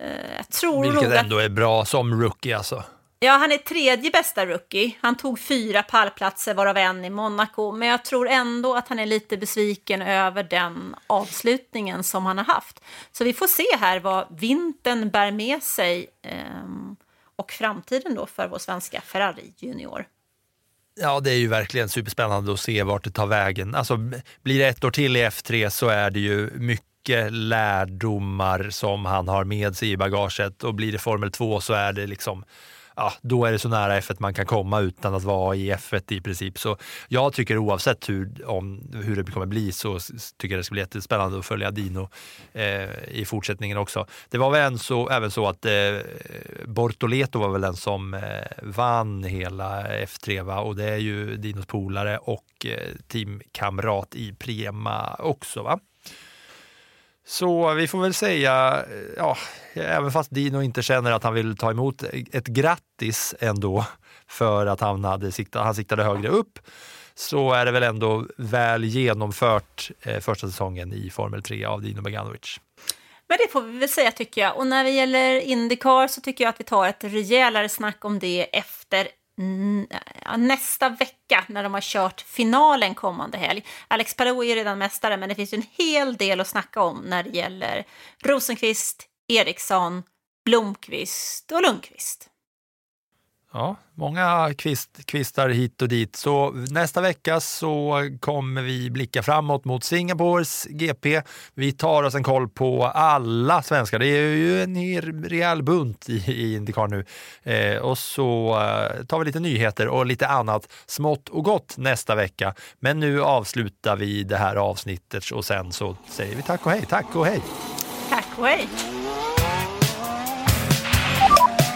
Eh, 0.00 0.36
jag 0.36 0.48
tror 0.48 0.82
Vilket 0.82 1.12
ändå 1.12 1.38
att... 1.38 1.44
är 1.44 1.48
bra 1.48 1.84
som 1.84 2.22
rookie 2.22 2.56
alltså. 2.56 2.84
Ja, 3.20 3.32
han 3.32 3.52
är 3.52 3.58
tredje 3.58 4.10
bästa 4.10 4.46
rookie. 4.46 4.96
Han 5.00 5.16
tog 5.16 5.40
fyra 5.40 5.82
pallplatser, 5.82 6.54
varav 6.54 6.76
en 6.76 7.04
i 7.04 7.10
Monaco. 7.10 7.72
Men 7.72 7.88
jag 7.88 8.04
tror 8.04 8.28
ändå 8.28 8.74
att 8.74 8.88
han 8.88 8.98
är 8.98 9.06
lite 9.06 9.36
besviken 9.36 10.02
över 10.02 10.42
den 10.42 10.96
avslutningen 11.06 12.04
som 12.04 12.26
han 12.26 12.38
har 12.38 12.44
haft. 12.44 12.80
Så 13.12 13.24
vi 13.24 13.32
får 13.32 13.46
se 13.46 13.76
här 13.80 14.00
vad 14.00 14.40
vintern 14.40 15.10
bär 15.10 15.30
med 15.30 15.62
sig 15.62 16.06
eh, 16.22 16.32
och 17.36 17.52
framtiden 17.52 18.14
då 18.14 18.26
för 18.26 18.48
vår 18.48 18.58
svenska 18.58 19.00
Ferrari 19.00 19.52
Junior. 19.56 20.06
Ja, 21.00 21.20
det 21.20 21.30
är 21.30 21.38
ju 21.38 21.48
verkligen 21.48 21.88
superspännande 21.88 22.52
att 22.52 22.60
se 22.60 22.82
vart 22.82 23.04
det 23.04 23.10
tar 23.10 23.26
vägen. 23.26 23.74
Alltså, 23.74 23.96
blir 24.42 24.58
det 24.58 24.68
ett 24.68 24.84
år 24.84 24.90
till 24.90 25.16
i 25.16 25.24
F3 25.24 25.68
så 25.68 25.88
är 25.88 26.10
det 26.10 26.20
ju 26.20 26.50
mycket 26.54 26.87
lärdomar 27.30 28.70
som 28.70 29.04
han 29.04 29.28
har 29.28 29.44
med 29.44 29.76
sig 29.76 29.90
i 29.90 29.96
bagaget 29.96 30.64
och 30.64 30.74
blir 30.74 30.92
det 30.92 30.98
Formel 30.98 31.30
2 31.30 31.60
så 31.60 31.72
är 31.72 31.92
det 31.92 32.06
liksom 32.06 32.44
ja, 32.98 33.12
då 33.22 33.44
är 33.44 33.52
det 33.52 33.58
så 33.58 33.68
nära 33.68 34.00
F1 34.00 34.16
man 34.18 34.34
kan 34.34 34.46
komma 34.46 34.80
utan 34.80 35.14
att 35.14 35.22
vara 35.22 35.56
i 35.56 35.72
F1 35.72 36.12
i 36.12 36.20
princip. 36.20 36.58
Så 36.58 36.76
jag 37.08 37.32
tycker 37.32 37.58
oavsett 37.58 38.08
hur, 38.08 38.48
om, 38.48 38.90
hur 39.04 39.16
det 39.16 39.32
kommer 39.32 39.46
bli 39.46 39.72
så 39.72 39.98
tycker 40.36 40.54
jag 40.54 40.60
det 40.60 40.64
ska 40.64 40.72
bli 40.72 40.80
jättespännande 40.80 41.38
att 41.38 41.46
följa 41.46 41.70
Dino 41.70 42.08
eh, 42.52 43.08
i 43.08 43.24
fortsättningen 43.26 43.78
också. 43.78 44.06
Det 44.30 44.38
var 44.38 44.50
väl 44.50 44.72
en 44.72 44.78
så, 44.78 45.08
även 45.08 45.30
så 45.30 45.46
att 45.46 45.64
eh, 45.66 45.72
Bortoleto 46.66 47.38
var 47.38 47.48
väl 47.48 47.60
den 47.60 47.76
som 47.76 48.14
eh, 48.14 48.20
vann 48.62 49.24
hela 49.24 49.82
F3 49.86 50.42
va? 50.42 50.60
och 50.60 50.76
det 50.76 50.84
är 50.84 50.96
ju 50.96 51.36
Dinos 51.36 51.66
polare 51.66 52.18
och 52.18 52.66
eh, 52.66 52.94
teamkamrat 53.08 54.14
i 54.14 54.32
Prema 54.32 55.14
också. 55.14 55.62
va? 55.62 55.80
Så 57.28 57.74
vi 57.74 57.88
får 57.88 58.00
väl 58.00 58.14
säga, 58.14 58.84
eh, 58.90 59.14
ja, 59.16 59.36
även 59.74 60.12
fast 60.12 60.30
Dino 60.30 60.62
inte 60.62 60.82
känner 60.82 61.12
att 61.12 61.22
han 61.22 61.34
vill 61.34 61.56
ta 61.56 61.70
emot 61.70 62.02
ett 62.32 62.46
grattis 62.46 63.34
ändå 63.40 63.84
för 64.26 64.66
att 64.66 64.80
han, 64.80 65.04
hade 65.04 65.32
siktat, 65.32 65.64
han 65.64 65.74
siktade 65.74 66.04
högre 66.04 66.28
upp, 66.28 66.58
så 67.14 67.52
är 67.52 67.64
det 67.64 67.70
väl 67.70 67.82
ändå 67.82 68.26
väl 68.36 68.84
genomfört 68.84 69.90
eh, 70.02 70.20
första 70.20 70.46
säsongen 70.46 70.92
i 70.92 71.10
Formel 71.10 71.42
3 71.42 71.64
av 71.64 71.82
Dino 71.82 72.02
Beganovic. 72.02 72.60
Men 73.28 73.38
det 73.40 73.52
får 73.52 73.62
vi 73.62 73.78
väl 73.78 73.88
säga 73.88 74.10
tycker 74.10 74.40
jag. 74.40 74.56
Och 74.56 74.66
när 74.66 74.84
det 74.84 74.90
gäller 74.90 75.40
Indycar 75.40 76.08
så 76.08 76.20
tycker 76.20 76.44
jag 76.44 76.48
att 76.48 76.60
vi 76.60 76.64
tar 76.64 76.88
ett 76.88 77.04
rejälare 77.04 77.68
snack 77.68 78.04
om 78.04 78.18
det 78.18 78.58
efter 78.58 79.08
Mm, 79.38 79.86
nästa 80.36 80.88
vecka 80.88 81.44
när 81.48 81.62
de 81.62 81.74
har 81.74 81.80
kört 81.80 82.20
finalen 82.20 82.94
kommande 82.94 83.38
helg. 83.38 83.64
Alex 83.88 84.14
Palou 84.14 84.44
är 84.44 84.54
redan 84.54 84.78
mästare, 84.78 85.16
men 85.16 85.28
det 85.28 85.34
finns 85.34 85.52
en 85.52 85.64
hel 85.70 86.16
del 86.16 86.40
att 86.40 86.48
snacka 86.48 86.82
om 86.82 86.98
när 86.98 87.22
det 87.22 87.30
gäller 87.30 87.84
Rosenqvist, 88.22 89.06
Eriksson, 89.28 90.02
Blomqvist 90.44 91.52
och 91.52 91.62
Lundqvist. 91.62 92.30
Ja, 93.52 93.76
många 93.94 94.54
kvist, 94.58 95.06
kvistar 95.06 95.48
hit 95.48 95.82
och 95.82 95.88
dit. 95.88 96.16
Så 96.16 96.50
nästa 96.50 97.00
vecka 97.00 97.40
så 97.40 98.00
kommer 98.20 98.62
vi 98.62 98.90
blicka 98.90 99.22
framåt 99.22 99.64
mot 99.64 99.84
Singapores 99.84 100.66
GP. 100.70 101.22
Vi 101.54 101.72
tar 101.72 102.02
oss 102.02 102.14
en 102.14 102.22
koll 102.22 102.48
på 102.48 102.86
alla 102.86 103.62
svenskar. 103.62 103.98
Det 103.98 104.06
är 104.06 104.34
ju 104.34 104.62
en 104.62 105.02
rejäl 105.22 105.62
bunt 105.62 106.08
i, 106.08 106.32
i 106.32 106.54
Indycar 106.54 106.88
nu. 106.88 107.04
Eh, 107.42 107.78
och 107.78 107.98
så 107.98 108.50
eh, 108.50 109.04
tar 109.04 109.18
vi 109.18 109.24
lite 109.24 109.40
nyheter 109.40 109.88
och 109.88 110.06
lite 110.06 110.26
annat 110.26 110.72
smått 110.86 111.28
och 111.28 111.44
gott 111.44 111.74
nästa 111.76 112.14
vecka. 112.14 112.54
Men 112.80 113.00
nu 113.00 113.22
avslutar 113.22 113.96
vi 113.96 114.24
det 114.24 114.36
här 114.36 114.56
avsnittet 114.56 115.30
och 115.30 115.44
sen 115.44 115.72
så 115.72 115.96
säger 116.08 116.36
vi 116.36 116.42
tack 116.42 116.66
och 116.66 116.72
hej. 116.72 116.86
Tack 116.88 117.16
och 117.16 117.26
hej. 117.26 117.42
Tack 118.10 118.26
och 118.38 118.46
hej. 118.46 118.68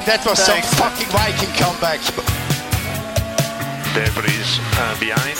That 0.02 0.26
was 0.26 0.34
Thanks. 0.42 0.66
some 0.74 0.90
fucking 0.90 1.06
Viking 1.14 1.54
comeback. 1.54 2.02
Debris 3.94 4.58
uh, 4.74 4.98
behind. 4.98 5.38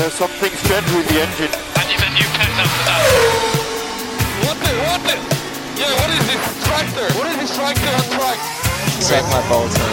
There's 0.00 0.16
something 0.16 0.52
strange 0.56 0.88
with 0.96 1.04
the 1.04 1.20
engine. 1.20 1.52
And 1.52 1.86
you 1.92 2.00
then 2.00 2.16
you 2.16 2.24
pet 2.32 2.48
after 2.48 2.80
that. 2.88 3.04
What 4.48 4.56
the? 4.56 4.72
What 4.88 5.04
the? 5.04 5.20
Yeah, 5.76 5.92
what 6.00 6.10
is 6.16 6.24
this 6.32 6.40
tractor? 6.64 7.06
What 7.20 7.28
is 7.28 7.36
this 7.44 7.52
tractor 7.52 7.92
on 7.92 8.08
track? 8.16 8.40
Check 9.04 9.24
my 9.28 9.44
Bolton. 9.52 9.84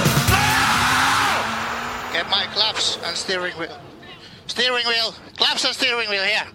Get 2.15 2.31
my 2.31 2.47
claps 2.55 2.95
and 3.03 3.11
steering 3.11 3.51
wheel. 3.59 3.75
Steering 4.47 4.87
wheel. 4.87 5.11
Claps 5.35 5.65
and 5.65 5.75
steering 5.75 6.07
wheel 6.07 6.23
here. 6.23 6.47